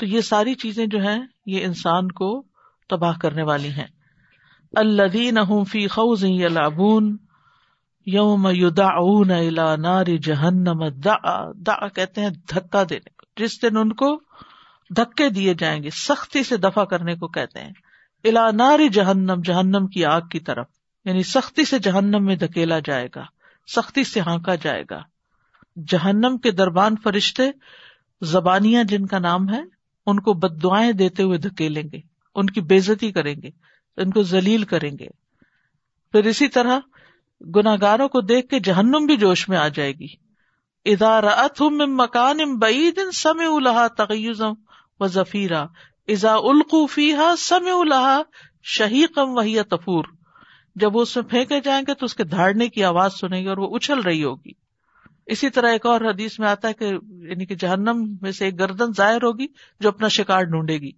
تو 0.00 0.06
یہ 0.06 0.20
ساری 0.20 0.54
چیزیں 0.54 0.86
جو 0.86 0.98
ہیں 0.98 1.20
یہ 1.46 1.64
انسان 1.64 2.08
کو 2.08 2.44
تباہ 2.88 3.16
کرنے 3.20 3.42
والی 3.42 3.68
ہیں۔ 3.68 3.86
اللہ 4.72 5.64
فی 5.64 5.88
خوز 5.88 6.24
یلعبون 6.24 7.16
یوم 8.06 8.48
یدعون 8.50 9.30
الى 9.30 9.80
نار 9.82 10.04
جہنم 10.22 10.88
دعا 10.88 11.52
دعا 11.52 11.88
کہتے 11.88 12.20
ہیں 12.20 12.30
دھکا 12.30 12.82
دینے 12.90 13.10
کو، 13.18 13.44
جس 13.44 13.62
دن 13.62 13.76
ان 13.76 13.92
کو 13.92 14.20
دھکے 14.96 15.28
دیے 15.28 15.54
جائیں 15.54 15.82
گے، 15.82 15.90
سختی 15.90 16.42
سے 16.42 16.56
دفع 16.56 16.84
کرنے 16.84 17.14
کو 17.14 17.28
کہتے 17.28 17.60
ہیں۔ 17.60 17.72
الا 18.24 18.50
نار 18.50 18.88
جہنم 18.92 19.40
جہنم 19.44 19.86
کی 19.86 20.04
آگ 20.04 20.20
کی 20.20 20.40
طرف۔ 20.40 20.66
یعنی 21.04 21.22
سختی 21.22 21.64
سے 21.64 21.78
جہنم 21.78 22.24
میں 22.24 22.36
دھکیلا 22.36 22.78
جائے 22.78 23.08
گا، 23.16 23.24
سختی 23.76 24.04
سے 24.04 24.20
ہانکا 24.20 24.54
جائے 24.54 24.84
گا۔ 24.90 25.02
جہنم 25.88 26.38
کے 26.38 26.50
دربان 26.50 26.94
فرشتے 27.04 27.50
زبانیاں 28.22 28.84
جن 28.84 29.06
کا 29.06 29.18
نام 29.18 29.48
ہے 29.48 29.79
ان 30.06 30.20
کو 30.20 30.32
بد 30.32 30.62
دعائیں 30.62 30.92
دیتے 30.92 31.22
ہوئے 31.22 31.38
دھکیلیں 31.38 31.82
گے، 31.92 32.00
ان 32.34 32.46
کی 32.46 32.60
بےزتی 32.60 33.12
کریں 33.12 33.34
گے، 33.42 33.50
ان 33.96 34.10
کو 34.10 34.22
ذلیل 34.22 34.64
کریں 34.64 34.90
گے۔ 34.98 35.06
پھر 36.12 36.24
اسی 36.24 36.48
طرح 36.48 36.78
گناگاروں 37.56 38.08
کو 38.08 38.20
دیکھ 38.20 38.48
کے 38.48 38.60
جہنم 38.60 39.06
بھی 39.06 39.16
جوش 39.16 39.48
میں 39.48 39.58
آ 39.58 39.68
جائے 39.68 39.92
گی۔ 39.92 40.06
ادارت 40.84 41.62
مکان 41.62 42.40
ام 42.40 42.58
بعید 42.58 43.00
سم 43.14 43.38
الحا 43.38 43.86
تغیزم 43.86 44.52
و 45.00 45.06
ذفیرہ 45.06 45.66
ازا 46.08 46.34
القوفی 46.34 47.12
سم 47.38 47.68
الحا 47.78 48.22
شہیقم 48.62 49.30
وہی 49.30 49.62
تفور۔ 49.62 50.04
جب 50.74 50.96
وہ 50.96 51.02
اس 51.02 51.16
میں 51.16 51.24
پھینکے 51.24 51.60
جائیں 51.60 51.82
گے 51.88 51.94
تو 51.94 52.06
اس 52.06 52.14
کے 52.14 52.24
دھاڑنے 52.24 52.68
کی 52.68 52.84
آواز 52.84 53.14
سنے 53.14 53.40
گی 53.40 53.46
اور 53.46 53.56
وہ 53.56 53.76
اچھل 53.76 54.00
رہی 54.00 54.24
ہوگی۔ 54.24 54.59
اسی 55.30 55.50
طرح 55.50 55.68
ایک 55.68 55.86
اور 55.86 56.00
حدیث 56.00 56.38
میں 56.38 56.48
آتا 56.48 56.68
ہے 56.68 56.72
کہ 56.72 56.84
یعنی 57.08 57.46
کہ 57.46 57.54
جہنم 57.54 58.16
میں 58.22 58.32
سے 58.32 58.44
ایک 58.44 58.58
گردن 58.58 58.92
ظاہر 58.96 59.22
ہوگی 59.22 59.46
جو 59.80 59.88
اپنا 59.88 60.08
شکار 60.08 60.42
ڈھونڈے 60.42 60.78
گی۔ 60.78 60.92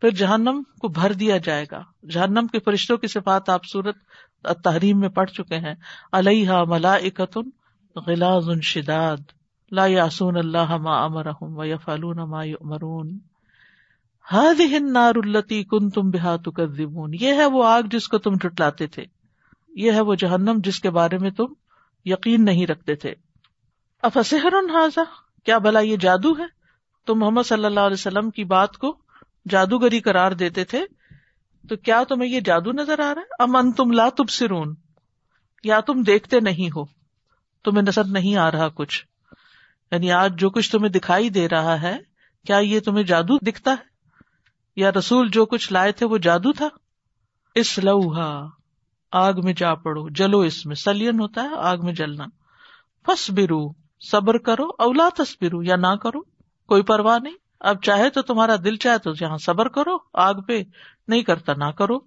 پھر 0.00 0.10
جہنم 0.10 0.62
کو 0.80 0.88
بھر 0.88 1.12
دیا 1.12 1.36
جائے 1.36 1.66
گا۔ 1.70 1.82
جہنم 2.10 2.46
کے 2.46 2.58
فرشتوں 2.58 2.96
کی 2.96 3.06
صفات 3.06 3.48
آپ 3.48 3.60
صورت 3.72 3.96
تحریم 4.64 5.00
میں 5.00 5.08
پڑھ 5.08 5.30
چکے 5.30 5.56
ہیں۔ 5.56 5.74
علیہ 6.12 6.50
ملا 6.66 6.94
اکتن 6.94 7.50
غلاز 8.06 8.50
شداد۔ 8.62 9.16
لا 9.70 9.86
یاسون 9.86 10.36
اللہ 10.36 10.76
ما 10.76 11.04
امرحم 11.04 11.58
و 11.58 11.64
یفالون 11.64 12.30
ما 12.30 12.44
یؤمرون۔ 12.44 13.18
هذه 14.34 14.74
النار 14.74 15.14
التي 15.16 15.64
كنتم 15.64 16.10
بها 16.10 16.36
تكذبون 16.44 17.10
یہ 17.20 17.32
ہے 17.32 17.44
وہ 17.44 17.64
آگ 17.64 17.82
جس 17.82 18.08
کو 18.08 18.18
تم 18.18 18.36
ٹٹلاتے 18.36 18.86
تھے۔ 18.86 19.04
یہ 19.68 19.92
ہے 19.92 20.00
وہ 20.00 20.14
جہنم 20.14 20.58
جس 20.64 20.80
کے 20.80 20.90
بارے 20.90 21.18
میں 21.18 21.30
تم 21.30 21.46
یقین 22.04 22.44
نہیں 22.44 22.66
رکھتے 22.66 22.94
تھے۔ 22.94 23.14
افسحر 24.04 24.52
حاضا 24.52 25.02
کیا 25.44 25.58
بھلا 25.58 25.80
یہ 25.80 25.96
جادو 25.96 26.38
ہے؟ 26.38 26.44
تم 27.06 27.18
محمد 27.18 27.42
صلی 27.42 27.64
اللہ 27.64 27.80
علیہ 27.80 27.96
وسلم 27.98 28.30
کی 28.30 28.44
بات 28.44 28.76
کو 28.76 28.98
جادوگری 29.48 30.00
قرار 30.00 30.32
دیتے 30.32 30.64
تھے، 30.64 30.84
تو 31.68 31.76
کیا 31.76 32.04
تمہیں 32.08 32.30
یہ 32.30 32.40
جادو 32.40 32.72
نظر 32.72 32.98
آ 32.98 33.14
رہا 33.14 33.22
ہے؟ 33.22 33.42
امن 33.42 33.72
تم 33.72 33.90
لا 33.90 34.08
تب 34.16 34.30
سرون 34.30 34.74
یا 35.64 35.80
تم 35.80 36.02
دیکھتے 36.02 36.40
نہیں 36.40 36.70
ہو، 36.76 36.84
تمہیں 37.64 37.82
نظر 37.82 38.04
نہیں 38.04 38.36
آ 38.36 38.50
رہا 38.50 38.68
کچھ۔ 38.68 39.04
یعنی 39.92 40.12
آج 40.12 40.38
جو 40.38 40.50
کچھ 40.50 40.72
تمہیں 40.72 40.88
دکھائی 40.88 41.30
دے 41.30 41.48
رہا 41.48 41.82
ہے، 41.82 41.98
کیا 42.46 42.58
یہ 42.58 42.80
تمہیں 42.80 43.04
جادو 43.04 43.38
دکھتا 43.38 43.70
ہے؟ 43.70 43.84
یا 44.76 44.90
رسول 44.92 45.28
جو 45.28 45.46
کچھ 45.46 45.72
لائے 45.72 45.92
تھے 45.92 46.06
وہ 46.06 46.18
جادو 46.18 46.52
تھا؟ 46.52 46.68
اس 47.54 47.78
لوہا 47.78 48.46
آگ 49.12 49.32
میں 49.44 49.52
جا 49.52 49.74
پڑو، 49.74 50.08
جلو 50.08 50.40
اس 50.40 50.66
میں، 50.66 50.74
سلین 50.74 51.20
ہوتا 51.20 51.42
ہے، 51.42 51.48
آگ 51.56 51.78
میں 51.82 51.92
جلنا۔ 51.92 52.24
فس 53.06 53.30
برو 53.30 53.83
صبر 54.00 54.38
کرو 54.38 54.68
اولا 54.78 55.08
تصبرو 55.16 55.62
یا 55.62 55.76
نہ 55.76 55.96
کرو، 55.96 56.20
کوئی 56.66 56.82
پرواہ 56.82 57.18
نہیں۔ 57.18 57.34
اب 57.60 57.82
چاہے 57.82 58.10
تو 58.10 58.22
تمہارا 58.22 58.56
دل 58.56 58.76
چاہے 58.76 58.98
تو 58.98 59.12
جہاں 59.12 59.38
صبر 59.38 59.68
کرو، 59.68 59.96
آگ 60.12 60.34
پہ 60.34 60.62
نہیں 61.08 61.22
کرتا، 61.22 61.52
نہ 61.56 61.64
کرو۔ 61.64 61.98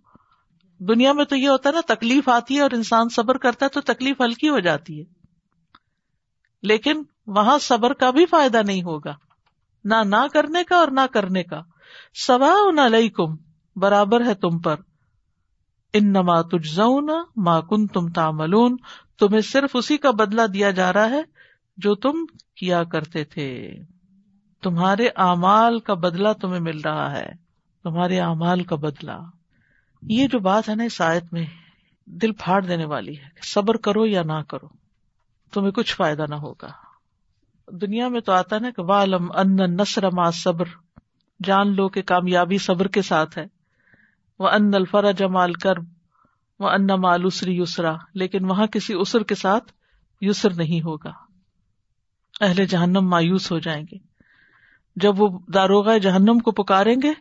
دنیا 0.80 1.14
میں 1.14 1.26
تو 1.26 1.36
یہ 1.36 1.50
ہوتا 1.50 1.70
ہے 1.70 1.74
نا، 1.74 1.94
تکلیف 1.94 2.30
آتی 2.30 2.56
ہے 2.56 2.62
اور 2.62 2.72
انسان 2.72 3.10
صبر 3.10 3.38
کرتا 3.38 3.66
ہے 3.66 3.70
تو 3.70 3.82
تکلیف 3.82 4.22
ہلکی 4.22 4.50
ہو 4.50 4.60
جاتی 4.60 5.00
ہے۔ 5.00 5.06
لیکن 6.64 7.04
وہاں 7.28 7.58
صبر 7.58 7.94
کا 7.94 8.10
بھی 8.10 8.26
فائدہ 8.26 8.62
نہیں 8.66 8.84
ہوگا۔ 8.84 9.16
نہ 9.84 9.96
نہ 10.04 10.28
کرنے 10.34 10.64
کا 10.64 10.76
اور 10.76 10.88
نہ 10.88 11.02
کرنے 11.14 11.44
کا۔ 11.44 11.62
سوا 12.28 12.56
علیکم، 12.86 13.36
برابر 13.76 14.26
ہے 14.26 14.34
تم 14.34 14.60
پر۔ 14.60 14.76
ان 15.94 16.10
نما 16.10 16.42
تجزون 16.42 17.10
ما 17.36 17.62
کن 17.62 17.88
تم 17.88 18.12
تاملون 18.12 18.78
تمہیں 19.20 19.42
صرف 19.42 19.70
اسی 19.74 19.98
کا 19.98 20.12
بدلہ 20.12 20.42
دیا 20.42 20.72
جا 20.72 20.94
رہا 20.94 21.10
ہے 21.10 21.37
جو 21.78 21.96
تم 21.96 22.26
کیا 22.56 22.84
کرتے 22.84 23.24
تھے۔ 23.24 23.74
تمہارے 24.64 25.08
اعمال 25.16 25.80
کا 25.80 25.94
بدلا 25.94 26.34
تمہیں 26.34 26.60
مل 26.60 26.82
رہا 26.82 27.12
ہے۔ 27.12 27.30
تمہارے 27.84 28.20
اعمال 28.20 28.64
کا 28.64 28.76
بدلا 28.76 29.20
یہ 30.02 30.28
جو 30.28 30.40
بات 30.40 30.70
ہے 30.70 30.76
نا 30.76 30.84
اس 30.84 31.02
آیت 31.02 31.34
میں 31.34 31.46
دل 32.06 32.32
پھاڑ 32.32 32.66
دینے 32.66 32.86
والی 32.86 33.18
ہے۔ 33.18 33.30
صبر 33.42 33.78
کرو 33.78 34.06
یا 34.06 34.24
نہ 34.24 34.42
کرو، 34.48 34.68
تمہیں 35.54 35.72
کچھ 35.72 35.96
فائدہ 35.96 36.26
نہ 36.30 36.36
ہوگا۔ 36.36 36.70
دنیا 37.72 38.08
میں 38.08 38.22
تو 38.22 38.32
آتا 38.32 38.60
نا 38.60 38.70
کہ 38.70 38.82
والم 38.82 39.32
ان 39.32 39.56
نسر 39.56 40.12
ما 40.12 40.32
صبر 40.32 40.66
جان 41.44 41.76
لو 41.76 41.90
کہ 41.90 42.02
کامیابی 42.02 42.58
صبر 42.58 42.88
کے 42.88 43.02
ساتھ 43.02 43.38
ہے۔ 43.38 43.46
وہ 44.40 44.48
ان 44.48 44.74
الفرا 44.74 45.12
جمال 45.12 45.54
کر 45.54 45.74
وہ 46.60 46.70
ان 46.70 46.88
مالوسری 46.88 47.62
یسرا 47.62 47.96
لیکن 48.14 48.46
وہاں 48.46 48.68
کسی 48.68 48.94
اسر 48.94 49.24
کے 49.24 49.36
ساتھ 49.36 49.74
یسر 50.22 50.54
نہیں 50.54 50.82
ہوگا۔ 50.82 51.27
اہل 52.42 52.66
جہنم 52.66 53.10
مایوس 53.10 53.52
ہو 53.52 53.60
جائیں 53.60 53.84
گے۔ 53.92 53.98
جب 54.96 55.22
وہ 55.22 55.40
داروغ 55.54 55.98
جہنم 55.98 56.40
کو 56.40 56.52
پکاریں 56.52 56.96
گے 57.04 57.14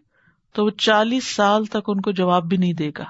تو 0.53 0.65
وہ 0.65 0.71
چالیس 0.71 1.37
سال 1.37 1.65
تک 1.65 1.89
ان 1.89 2.01
کو 2.01 2.11
جواب 2.11 2.45
بھی 2.45 2.57
نہیں 2.57 2.73
دے 2.73 2.91
گا۔ 2.99 3.05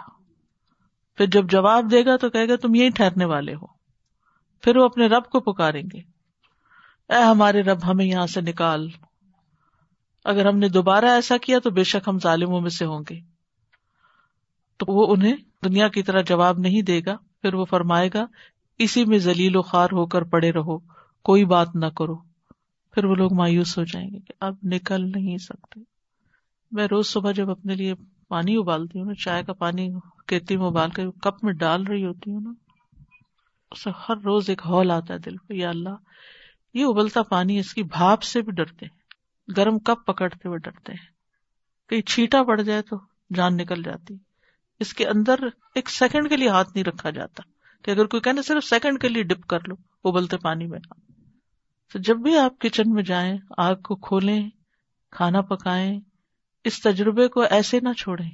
پھر 1.17 1.27
جب 1.27 1.51
جواب 1.51 1.91
دے 1.91 2.05
گا 2.05 2.17
تو 2.17 2.31
کہے 2.31 2.49
گا، 2.49 2.57
تم 2.57 2.75
یہی 2.75 2.91
ٹھہرنے 2.91 3.25
والے 3.25 3.55
ہو۔ 3.55 3.67
پھر 4.61 4.77
وہ 4.77 4.85
اپنے 4.85 5.07
رب 5.07 5.25
کو 5.25 5.41
پکاریں 5.41 5.83
گے۔ 5.83 5.99
اے 7.13 7.23
ہمارے 7.23 7.63
رب، 7.63 7.91
ہمیں 7.91 8.05
یہاں 8.05 8.27
سے 8.27 8.41
نکال۔ 8.41 8.89
اگر 10.25 10.47
ہم 10.47 10.59
نے 10.59 10.69
دوبارہ 10.69 11.05
ایسا 11.05 11.37
کیا 11.37 11.59
تو 11.59 11.71
بے 11.71 11.85
شک 11.85 12.09
ہم 12.09 12.19
ظالموں 12.19 12.61
میں 12.61 12.71
سے 12.71 12.85
ہوں 12.85 13.01
گے۔ 13.11 13.21
تو 14.77 14.93
وہ 14.93 15.15
انہیں 15.15 15.37
دنیا 15.65 15.89
کی 15.89 16.03
طرح 16.03 16.21
جواب 16.21 16.59
نہیں 16.59 16.83
دے 16.83 17.01
گا۔ 17.07 17.17
پھر 17.43 17.55
وہ 17.55 17.65
فرمائے 17.65 18.11
گا، 18.15 18.27
اسی 18.79 19.05
میں 19.05 19.19
ذلیل 19.19 19.57
و 19.57 19.63
خوار 19.63 19.89
ہو 19.93 20.07
کر 20.07 20.23
پڑے 20.23 20.53
رہو۔ 20.53 20.96
کوئی 21.27 21.45
بات 21.45 21.69
نہ 21.75 21.87
کرو۔ 21.87 22.17
پھر 22.93 23.05
وہ 23.05 23.15
لوگ 23.15 23.35
مایوس 23.35 23.79
ہو 23.79 23.85
جائیں 23.85 24.11
گے 24.11 24.19
کہ 24.19 24.33
اب 24.41 24.55
نکل 24.63 25.11
نہیں 25.11 25.39
سکتے۔ 25.39 25.81
میں 26.73 26.87
روز 26.91 27.07
صبح 27.07 27.33
جب 27.33 27.51
اپنے 27.51 27.75
لیے 27.75 27.95
پانی 28.29 28.57
ابالتی 28.57 28.99
ہوں 28.99 29.07
نا، 29.07 29.15
چائے 29.15 29.45
کا 29.45 29.53
پانی 29.53 29.89
کہتی 30.27 30.57
میں 30.57 30.67
ابال 30.67 30.91
کر 30.91 31.11
کپ 31.11 31.45
میں 31.45 31.53
ڈال 31.53 31.87
رہی 31.87 32.05
ہوتی 32.05 32.31
ہوں 32.31 32.41
نا، 32.41 32.53
اسے 33.71 33.91
ہر 34.09 34.17
روز 34.17 34.51
ایک 34.51 34.63
ہال 34.65 34.91
آتا 34.91 35.15
ہے 35.15 35.19
دل 35.19 35.37
پہ، 35.37 35.55
یا 35.55 35.69
اللہ۔ 35.69 35.95
یہ 36.75 36.85
ابلتا 36.85 37.23
پانی 37.23 37.59
اس 37.59 37.75
کی 37.75 37.83
بھاپ 37.83 38.23
سے 38.23 38.43
بھی 38.43 38.53
ڈرتے 38.53 38.87
ہیں۔ 38.87 38.99
گرم 39.57 39.79
کپ 39.79 40.07
پکڑتے 40.07 40.49
ہوئے 40.49 40.59
ڈرتے 40.59 40.93
ہیں۔ 40.93 41.07
کہیں 41.89 42.03
چھیٹا 42.03 42.43
پڑ 42.43 42.61
جائے 42.61 42.83
تو 42.83 42.97
جان 43.35 43.57
نکل 43.57 43.83
جاتی۔ 43.83 44.15
اس 44.81 44.95
کے 44.95 45.07
اندر 45.07 45.35
ایک 45.75 45.91
سیکنڈ 45.91 46.29
کے 46.29 46.37
لیے 46.37 46.49
ہاتھ 46.49 46.69
نہیں 46.75 46.85
رکھا 46.85 47.11
جاتا۔ 47.11 47.43
کہ 47.83 47.91
اگر 47.91 48.07
کوئی 48.07 48.21
کہنا 48.21 48.43
صرف 48.43 48.65
سیکنڈ 48.65 49.01
کے 49.01 49.09
لیے 49.09 49.23
ڈپ 49.23 49.47
کر 49.47 49.59
لو 49.67 49.75
ابلتے 50.09 50.37
پانی 50.37 50.67
میں۔ 50.67 50.79
تو 51.93 51.99
جب 51.99 52.17
بھی 52.17 52.39
آپ 52.39 52.59
کچن 52.59 52.93
میں 52.93 53.03
جائیں، 53.03 53.39
آگ 53.57 53.75
کو 53.75 53.97
کھولیں، 53.97 54.51
کھانا 55.11 55.41
پکائیں، 55.41 56.01
اس 56.65 56.83
تجربے 56.83 57.29
کو 57.29 57.41
ایسے 57.41 57.81
نہ 57.81 57.93
چھوڑیں۔ 57.93 58.31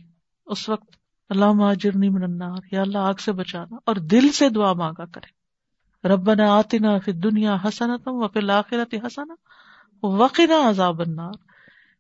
اس 0.46 0.68
وقت 0.68 0.96
اللہ 1.28 1.53
مہاجر 1.53 1.90
منار 1.96 2.59
یا 2.72 2.80
اللہ 2.80 2.98
آگ 2.98 3.14
سے 3.14 3.32
بچانا 3.32 3.76
اور 3.86 3.96
دل 3.96 4.32
سے 4.32 4.48
دعا 4.48 4.72
مانگا 4.72 5.05
کرے 5.05 5.42
رب 6.09 6.34
نہ 6.34 6.42
آتی 6.42 6.78
نہ 6.78 6.86
پھر 7.05 7.12
دنیا 7.12 7.57
ہسنا 7.64 7.96
تم 7.96 8.11
و 8.14 8.28
پھر 8.28 8.48
آخرت 8.48 8.94
ہسنا 8.94 9.34
وقنا 10.07 10.68
عذاب 10.68 11.00
النار۔ 11.00 11.32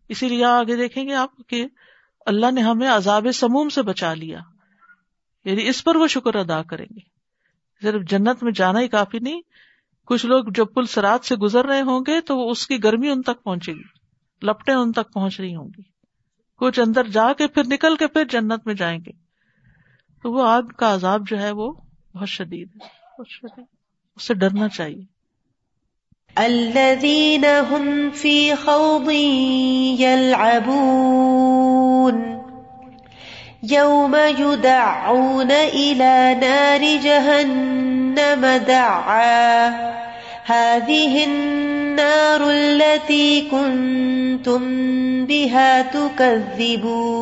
اسی 0.08 0.28
لیے 0.28 0.44
آگے 0.44 0.76
دیکھیں 0.76 1.08
گے 1.08 1.14
آپ 1.14 1.30
کہ 1.48 1.66
اللہ 2.26 2.50
نے 2.50 2.60
ہمیں 2.60 2.88
عذاب 2.88 3.26
سموم 3.34 3.68
سے 3.68 3.82
بچا 3.82 4.14
لیا۔ 4.14 4.40
یعنی 5.44 5.68
اس 5.68 5.84
پر 5.84 5.96
وہ 5.96 6.06
شکر 6.06 6.34
ادا 6.34 6.62
کریں 6.62 6.86
گے۔ 6.94 7.00
صرف 7.82 8.02
جنت 8.08 8.42
میں 8.42 8.52
جانا 8.52 8.80
ہی 8.80 8.88
کافی 8.88 9.18
نہیں 9.18 9.42
کچھ 10.12 10.26
لوگ 10.26 10.44
جب 10.54 10.66
پل 10.74 10.86
سرات 10.86 11.24
سے 11.24 11.36
گزر 11.36 11.66
رہے 11.66 11.80
ہوں 11.80 12.00
گے 12.00 12.20
تو 12.20 12.50
اس 12.50 12.66
کی 12.66 12.84
گرمی 12.84 13.08
ان 13.08 13.22
تک 13.22 13.42
پہنچے 13.42 13.72
گی، 13.72 13.82
لپٹیں 14.42 14.74
ان 14.74 14.92
تک 14.92 15.12
پہنچ 15.12 15.40
رہی 15.40 15.56
ہوں 15.56 15.64
گی۔ 15.64 15.82
کچھ 16.56 16.80
اندر 16.80 17.04
جا 17.04 17.32
کے 17.32 17.46
پھر 17.46 17.62
نکل 17.66 17.96
کے 17.96 18.06
پھر 18.06 18.24
جنت 18.24 18.66
میں 18.66 18.74
جائیں 18.74 19.00
گے۔ 19.06 19.10
تو 20.22 20.32
وہ 20.32 20.46
آگ 20.46 20.62
کا 20.62 20.94
عذاب 20.94 21.28
جو 21.28 21.38
ہے 21.38 21.50
وہ 21.50 21.72
بہت 22.14 22.28
شدید 22.28 22.68
ہے۔ 22.74 22.78
بہت 23.18 23.28
شدید۔ 23.28 23.64
اس 24.16 24.22
سے 24.22 24.34
ڈرنا 24.34 24.68
چاہیے۔ 24.68 25.04
الذين 26.34 27.44
هم 27.70 28.08
في 28.14 28.50
خوض 28.64 29.08
يلعبون 30.00 32.22
يوم 33.70 34.16
يدعون 34.38 35.50
إلى 35.72 36.40
نار 36.40 36.84
جهنم 37.02 38.46
دعا۔ 38.66 40.01
هذه 40.44 41.24
النار 41.24 42.50
التي 42.50 43.48
كنتم 43.50 44.62
بها 45.26 45.82
تكذبون. 45.82 47.12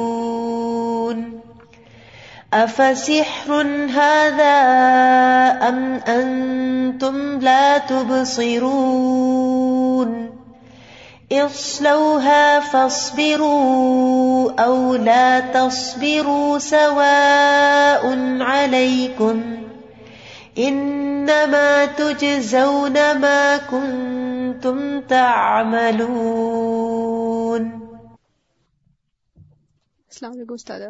أفسحر 2.55 3.63
هذا 3.95 4.59
أم 5.69 6.01
أنتم 6.09 7.39
لا 7.41 7.79
تبصرون؟ 7.79 9.11
اصلوها 11.33 12.61
فاصبروا 12.61 14.51
أو 14.61 14.95
لا 14.95 15.41
تصبروا 15.41 16.59
سواء 16.59 18.03
عليكم 18.41 19.60
إنما 20.57 21.85
تجزون 21.87 22.97
ما 23.15 23.57
كنتم 23.71 25.01
تعملون. 25.03 26.41
السلام 30.11 30.33
علیکم 30.33 30.55
استاد 30.55 30.81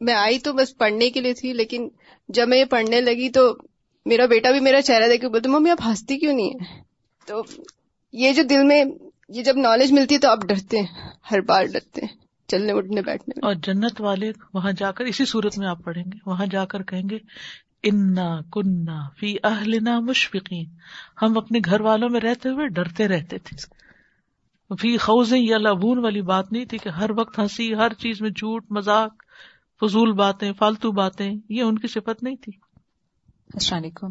میں 0.00 0.14
آئی 0.14 0.38
تو 0.38 0.52
بس 0.52 0.76
پڑھنے 0.78 1.10
کے 1.10 1.20
لیے 1.20 1.34
تھی 1.34 1.52
لیکن 1.52 1.88
جب 2.28 2.48
میں 2.48 2.58
یہ 2.58 2.64
پڑھنے 2.64 3.00
لگی 3.00 3.28
تو 3.30 3.42
میرا 4.06 4.26
بیٹا 4.26 4.50
بھی 4.50 4.60
میرا 4.60 4.82
چہرہ 4.82 5.08
دیکھ 5.08 5.20
کے 5.20 5.28
بولتے 5.28 5.48
ممی 5.48 5.70
آپ 5.70 5.86
ہنستی 5.86 6.18
کیوں 6.18 6.32
نہیں 6.32 6.50
ہے 6.50 6.80
تو 7.28 7.42
یہ 8.14 8.32
جو 8.32 8.42
دل 8.42 8.62
میں 8.64 8.84
یہ 9.28 9.42
جب 9.42 9.56
نالج 9.56 9.92
ملتی 9.92 10.14
ہے 10.14 10.20
تو 10.20 10.28
آپ 10.28 10.44
ڈرتے 10.48 10.78
ہیں 10.78 11.10
ہر 11.30 11.40
بار 11.40 11.64
ڈرتے 11.64 12.00
ہیں 12.00 12.14
چلنے 12.48 12.72
اٹھنے 12.72 13.02
بیٹھنے 13.02 13.46
اور 13.46 13.54
جنت 13.62 14.00
والے 14.00 14.30
وہاں 14.54 14.72
جا 14.72 14.92
کر 14.92 15.04
اسی 15.04 15.24
صورت 15.24 15.58
میں 15.58 15.68
آپ 15.68 15.84
پڑھیں 15.84 16.04
گے 16.04 16.18
وہاں 16.26 16.46
جا 16.46 16.64
کر 16.64 16.82
کہیں 16.82 17.08
گے 17.10 17.18
انا 17.82 18.40
کنہ 18.52 19.08
فی 19.18 19.36
اہلنا 19.44 20.00
مشفقین 20.00 20.66
ہم 21.22 21.38
اپنے 21.38 21.58
گھر 21.64 21.80
والوں 21.80 22.08
میں 22.08 22.20
رہتے 22.20 22.48
ہوئے 22.48 22.68
ڈرتے 22.68 23.08
رہتے 23.08 23.38
تھے۔ 23.38 23.76
فی 24.80 24.96
خوزیں 24.96 25.40
یا 25.40 25.58
لبون 25.58 25.98
والی 25.98 26.22
بات 26.22 26.52
نہیں 26.52 26.64
تھی 26.64 26.78
کہ 26.78 26.88
ہر 26.88 27.10
وقت 27.10 27.38
ہنسی، 27.38 27.74
ہر 27.74 27.92
چیز 27.92 28.20
میں 28.20 28.30
جھوٹ، 28.30 28.64
مذاق، 28.70 29.14
فضول 29.80 30.12
باتیں، 30.12 30.52
فالتو 30.52 30.92
باتیں، 30.92 31.32
یہ 31.48 31.62
ان 31.62 31.78
کی 31.78 31.88
صفت 31.88 32.22
نہیں 32.22 32.36
تھی۔ 32.36 32.52
السلام 33.54 33.82
علیکم۔ 33.82 34.06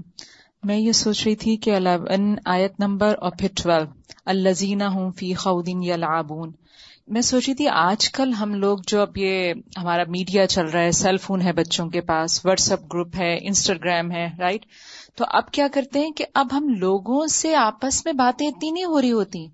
میں 0.63 0.77
یہ 0.77 0.91
سوچ 0.91 1.27
رہی 1.27 1.35
تھی 1.35 1.57
کہ 1.57 1.75
الیون 1.75 2.35
آیت 2.45 2.79
نمبر 2.79 3.15
اور 3.21 3.31
پھر 3.39 3.47
ٹویلو 3.63 3.93
الزینہ 4.25 4.83
ہوں 4.83 5.11
فی 5.11 5.33
خودین 5.33 5.83
یا 5.83 5.95
لابون 5.95 6.51
میں 7.07 7.21
سوچی 7.21 7.53
تھی 7.53 7.67
آج 7.67 8.11
کل 8.11 8.33
ہم 8.33 8.53
لوگ 8.53 8.77
جو 8.87 9.01
اب 9.01 9.17
یہ 9.17 9.53
ہمارا 9.77 10.03
میڈیا 10.07 10.47
چل 10.47 10.65
رہا 10.65 10.81
ہے 10.81 10.91
سیل 10.91 11.17
فون 11.17 11.41
ہے 11.41 11.53
بچوں 11.53 11.89
کے 11.89 12.01
پاس 12.01 12.45
واٹس 12.45 12.71
اپ 12.71 12.79
گروپ 12.93 13.15
ہے 13.15 13.37
انسٹاگرام 13.41 14.11
ہے 14.11 14.29
رائٹ 14.39 14.65
تو 15.15 15.25
اب 15.27 15.51
کیا 15.51 15.67
کرتے 15.73 15.99
ہیں 15.99 16.11
کہ 16.11 16.25
اب 16.33 16.47
ہم 16.51 16.67
لوگوں 16.69 17.27
سے 17.27 17.55
آپس 17.55 18.05
میں 18.05 18.13
باتیں 18.13 18.47
اتنی 18.47 18.71
نہیں 18.71 18.85
ہو 18.85 19.01
رہی 19.01 19.11
ہوتی۔ 19.11 19.47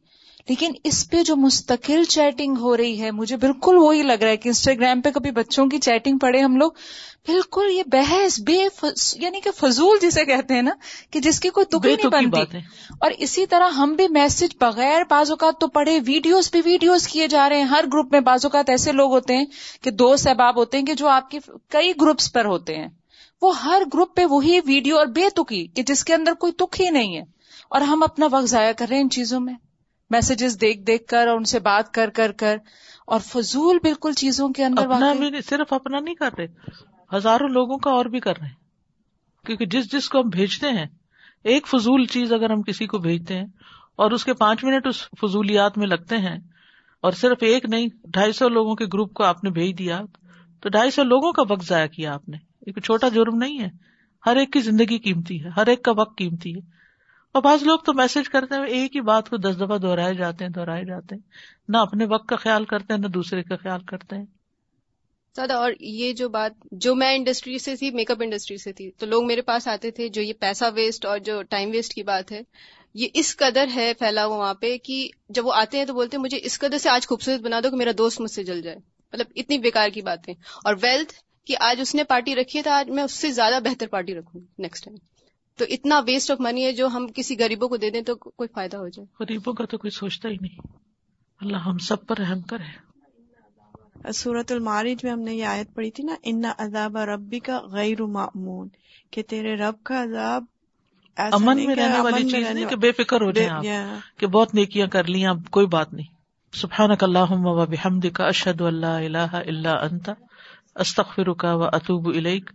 لیکن 0.50 0.72
اس 0.84 1.10
پہ 1.12 1.24
جو 1.24 1.36
مستقل 1.36 2.04
چیٹنگ 2.04 2.58
ہو 2.58 2.78
رہی 2.78 3.02
ہے 3.02 3.12
مجھے 3.12 3.38
بالکل 3.38 3.78
وہی 3.78 4.02
لگ 4.02 4.14
رہا 4.14 4.30
ہے 4.30 4.38
کہ 4.38 4.50
انسٹاگرام 4.50 5.02
پہ 5.02 5.10
کبھی 5.10 5.32
بچوں 5.32 5.66
کی 5.66 5.80
چیٹنگ 5.80 6.18
پڑھے 6.18 6.40
ہم 6.40 6.56
لوگ۔ 6.56 6.72
بالکل 7.28 7.70
یہ 7.72 7.84
بحث 7.86 8.40
بے 8.40 8.68
فز... 8.76 9.16
یعنی 9.18 9.42
کہ 9.42 9.52
فضول 9.52 9.98
جسے 10.02 10.26
کہتے 10.26 10.54
ہیں 10.54 10.62
نا 10.62 10.72
کہ 11.12 11.20
جس 11.20 11.40
کی 11.40 11.50
کوئی 11.50 11.66
تک 11.66 11.86
نہیں 11.86 12.28
بنتی۔ 12.28 12.58
اور 13.00 13.12
اسی 13.18 13.46
طرح 13.46 13.70
ہم 13.70 13.94
بھی 13.94 14.08
میسج 14.08 14.56
بغیر 14.62 15.02
بعض 15.10 15.30
اوقات 15.32 15.60
تو 15.60 15.68
پڑھے 15.68 16.00
ویڈیوز 16.06 16.52
پہ 16.52 16.58
ویڈیوز 16.66 17.08
کیے 17.08 17.28
جا 17.28 17.50
رہے 17.50 17.56
ہیں۔ 17.58 17.64
ہر 17.64 17.86
گروپ 17.94 18.12
میں 18.12 18.20
بعض 18.20 18.46
اوقات 18.46 18.70
ایسے 18.70 18.92
لوگ 18.92 19.12
ہوتے 19.12 19.38
ہیں 19.38 19.46
کہ 19.82 19.92
دو 19.92 20.12
احباب 20.12 20.58
ہوتے 20.58 20.78
ہیں 20.78 20.86
کہ 20.86 20.94
جو 20.94 21.08
آپ 21.08 21.32
کے 21.32 21.40
کئی 21.70 21.92
گروپس 22.02 22.34
پر 22.34 22.46
ہوتے 22.46 22.76
ہیں۔ 22.76 22.88
وہ 23.42 23.64
ہر 23.64 23.82
گروپ 23.94 24.16
پہ 24.16 24.26
وہی 24.26 24.60
ویڈیو 24.66 24.98
اور 24.98 25.06
بے 25.06 25.30
تکی 25.36 25.68
کہ 25.68 25.84
جس 25.84 26.04
کے 26.04 26.14
اندر 26.14 26.34
کوئی 26.34 26.52
تک 26.52 26.82
ہی 26.82 26.90
نہیں 26.90 27.16
ہے۔ 27.18 27.22
اور 27.70 27.82
ہم 27.82 28.04
اپنا 28.04 28.28
وقت 28.32 28.46
ضائع 28.46 28.72
کر 28.72 28.86
رہے 28.90 28.96
ہیں 28.96 29.04
ان 29.04 29.10
چیزوں 29.10 29.40
میں۔ 29.40 29.54
میسجز 30.12 30.58
دیکھ 30.62 30.80
دیکھ 30.82 31.06
کر 31.06 31.28
اور 31.28 31.38
ان 31.38 31.44
سے 31.44 31.60
بات 31.60 31.94
کر 31.94 32.10
کر 32.10 32.32
کر 32.32 32.58
اور 33.08 33.20
فضول 33.20 33.78
بالکل 33.84 34.14
چیزوں 34.14 34.50
کے 34.50 34.66
اندر 34.66 34.84
اپنا 34.84 35.14
بھی 35.14 35.42
صرف 35.42 35.74
اپنا 35.74 36.00
نہیں 36.00 36.16
کر 36.16 36.30
رہے 36.38 36.46
ہزاروں 37.16 37.50
لوگوں 37.50 37.78
کا 37.78 37.90
اور 37.92 38.06
بھی 38.06 38.20
کر 38.20 38.38
رہے 38.40 38.48
ہیں۔ 38.48 38.56
کیونکہ 39.46 39.66
جس 39.66 39.92
جس 39.92 40.10
کو 40.10 40.20
ہم 40.20 40.30
بھیجتے 40.30 40.68
ہیں 40.70 40.86
ایک 41.44 41.68
فضول 41.68 42.06
چیز 42.06 42.34
اگر 42.34 42.50
ہم 42.50 42.62
کسی 42.62 42.88
کو 42.88 42.98
بھیجتے 42.98 43.36
ہیں 43.36 43.46
اور 43.96 44.12
اس 44.12 44.26
کے 44.26 44.34
پانچ 44.34 44.64
منٹ 44.64 44.88
اس 44.88 45.02
فضولیات 45.22 45.78
میں 45.78 45.88
لگتے 45.88 46.18
ہیں 46.18 46.38
اور 47.02 47.12
صرف 47.12 47.38
ایک 47.42 47.66
نہیں 47.70 47.88
ڈھائی 48.04 48.32
سو 48.32 48.50
لوگوں 48.50 48.76
کے 48.76 48.86
گروپ 48.86 49.14
کو 49.14 49.24
آپ 49.24 49.44
نے 49.44 49.50
بھیج 49.50 49.78
دیا 49.78 50.02
تو 50.62 50.70
ڈھائی 50.70 50.92
سو 50.92 51.04
لوگوں 51.04 51.32
کا 51.32 51.44
وقت 51.50 51.66
ضائع 51.66 51.88
کیا 51.88 52.14
آپ 52.14 52.30
نے۔ 52.30 52.38
ایک 52.66 52.80
چھوٹا 52.80 53.08
جرم 53.10 53.36
نہیں 53.36 53.60
ہے۔ 53.60 53.70
ہر 54.26 54.36
ایک 54.36 54.54
کی 54.54 54.60
زندگی 54.60 54.98
قیمتی 54.98 55.44
ہے 55.44 55.50
ہر 55.50 55.68
ایک 55.68 55.84
کا 55.84 55.92
وقت 55.92 56.18
قیمتی 56.18 56.56
ہے۔ 56.56 56.81
اور 57.32 57.42
بعض 57.42 57.64
لوگ 57.64 57.80
تو 57.80 57.94
میسج 57.94 58.30
کرتے 58.30 58.56
ہیں، 58.56 58.66
ایک 58.68 58.96
ہی 58.96 59.02
بات 59.02 59.30
کو 59.30 59.38
دس 59.38 59.56
دفعہ 59.58 59.78
دہرائے 59.78 60.14
جاتے 60.14 60.44
ہیں، 60.44 60.52
دہرائے 60.52 60.86
جاتے 60.86 61.16
ہیں۔ 61.16 61.22
نہ 61.70 61.78
اپنے 61.78 62.06
وقت 62.06 62.28
کا 62.28 62.36
خیال 62.36 62.66
کرتے 62.66 62.94
ہیں، 62.94 63.02
نہ 63.02 63.08
دوسرے 63.08 63.44
کا 63.44 63.56
خیال 63.56 63.84
کرتے 63.84 64.16
ہیں۔ 64.16 64.26
سادہ، 65.36 65.54
اور 65.54 65.72
یہ 65.80 66.14
جو 66.14 66.30
بات، 66.30 66.52
جو 66.72 66.96
میں 66.96 67.16
انڈسٹری 67.16 67.60
سے 67.60 67.76
تھی 67.76 67.92
میک 67.92 68.12
اپ 68.12 68.18
انڈسٹری 68.22 68.58
سے 68.58 68.74
تھی، 68.74 68.92
تو 68.92 69.06
لوگ 69.06 69.28
میرے 69.28 69.42
پاس 69.42 69.68
آتے 69.68 69.92
تھے، 69.92 70.10
جو 70.10 70.22
یہ 70.22 70.34
پیسہ 70.40 70.66
ویسٹ 70.76 71.06
اور 71.06 71.20
جو 71.20 71.44
ٹائم 71.44 71.70
ویسٹ 71.70 71.94
کی 71.94 72.04
بات 72.04 72.32
ہے، 72.32 72.42
یہ 72.94 73.08
اس 73.14 73.38
قدر 73.38 73.66
ہے 73.76 73.94
پھیلا 74.00 74.26
ہوا 74.26 74.38
وہاں 74.38 74.54
پہ 74.54 74.78
کہ 74.78 75.10
جب 75.30 75.46
وہ 75.46 75.54
آتے 75.56 75.78
ہیں 75.78 75.86
تو 75.86 75.94
بولتے 75.94 76.18
ہیں، 76.18 76.24
مجھے 76.24 76.40
اس 76.44 76.60
قدر 76.60 76.78
سے 76.78 76.90
آج 76.90 77.08
خوبصورت 77.08 77.42
بنا 77.42 77.60
دو 77.64 77.70
کہ 77.70 77.76
میرا 77.76 77.92
دوست 77.98 78.22
مجھ 78.22 78.32
سے 78.32 78.44
جل 78.44 78.62
جائے۔ 78.62 78.78
مطلب 79.14 79.26
اتنی 79.36 79.58
بیکار 79.58 79.90
کی 79.90 80.02
باتیں۔ 80.02 80.34
اور 80.66 80.76
ویلتھ 80.82 81.14
کہ 81.46 81.56
آج 81.60 81.78
اس 81.82 81.96
نے 81.96 82.04
پارٹی 82.04 82.36
رکھی 82.36 82.60
ہے، 82.60 82.64
تو 82.64 82.70
آج 82.70 82.90
میں 82.90 83.04
اس 83.04 83.12
سے 83.12 83.32
زیادہ 83.32 83.60
بہتر 83.64 83.88
پارٹی 83.88 84.16
رکھوں 84.16 84.42
نیکسٹ 84.60 84.86
ٹائم 84.86 84.98
تو 85.62 85.66
اتنا 85.70 86.00
ویسٹ 86.00 86.32
آف 86.32 86.40
منی 86.40 86.66
ہے 86.66 86.72
جو 86.72 86.88
ہم 86.88 87.08
کسی 87.16 87.36
غریبوں 87.40 87.68
کو 87.70 87.78
دے 87.78 87.90
دیں 87.90 88.02
تو 88.02 88.16
کوئی 88.16 88.48
فائدہ 88.54 88.78
ہو 88.78 88.88
جائے۔ 88.88 89.06
غریبوں 89.20 89.54
کا 89.54 89.66
تو 89.66 89.78
کوئی 89.78 89.92
سوچتا 89.92 90.30
ہی 90.30 90.38
نہیں۔ 90.42 90.68
اللہ 91.42 91.58
ہم 91.58 91.78
سب 91.78 92.08
پر 92.08 92.18
رحم 92.18 92.42
کرے۔ 92.42 92.92
سورت 94.14 94.52
المارج 94.52 95.04
میں 95.04 95.12
ہم 95.12 95.20
نے 95.20 95.34
یہ 95.34 95.46
آیت 95.46 95.74
پڑھی 95.74 95.92
تھی 95.92 96.04
نا 96.04 96.16
ان 96.24 96.42
عذاب 96.58 96.98
ربی 96.98 97.40
کا 97.40 97.60
غیر 97.72 98.02
معمون 98.02 98.68
کہ 99.12 99.24
تیرے 99.24 99.56
رب 99.56 99.84
کا 99.84 100.04
عذاب 100.04 100.44
امن 101.18 101.66
میں 101.66 101.76
رہنے 101.76 102.00
والی 102.00 102.30
چیز 102.30 102.50
نہیں 102.50 102.66
کہ 102.66 102.76
بے 102.76 102.92
فکر 102.92 103.22
ہو 103.22 103.32
جائے 103.32 103.50
کہ 104.18 104.28
بہت 104.28 104.56
نیکیاں 104.56 104.88
کر 104.88 105.04
لی 105.04 105.26
اب 105.26 105.38
کوئی 105.50 105.68
بات 105.68 105.94
نہیں۔ 105.94 106.08
سبحان 106.54 106.90
اللہ 107.02 107.32
و 107.32 107.66
بحمد 107.66 108.06
کا 108.14 108.26
اشد 108.26 108.62
اللہ 108.62 108.86
اللہ 108.86 109.36
اللہ 109.36 109.84
انت 109.92 110.10
استخر 110.76 111.34
کا 111.34 111.54
و 111.54 111.64
اطوب 111.64 112.08
الیک۔ 112.08 112.50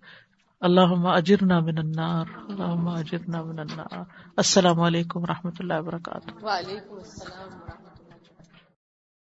اللہ 0.60 1.08
اجرنا 1.08 1.60
من 1.60 1.78
النار 1.78 2.26
اللہ 2.48 2.90
اجرنا 2.90 3.42
من 3.42 3.58
النار۔ 3.58 3.98
السلام 4.36 4.80
علیکم 4.80 5.20
و 5.20 5.26
رحمۃ 5.26 5.56
اللہ 5.58 5.74
وبرکاتہ۔ 5.78 6.44
وعلیکم 6.44 6.94
السلام 6.94 7.85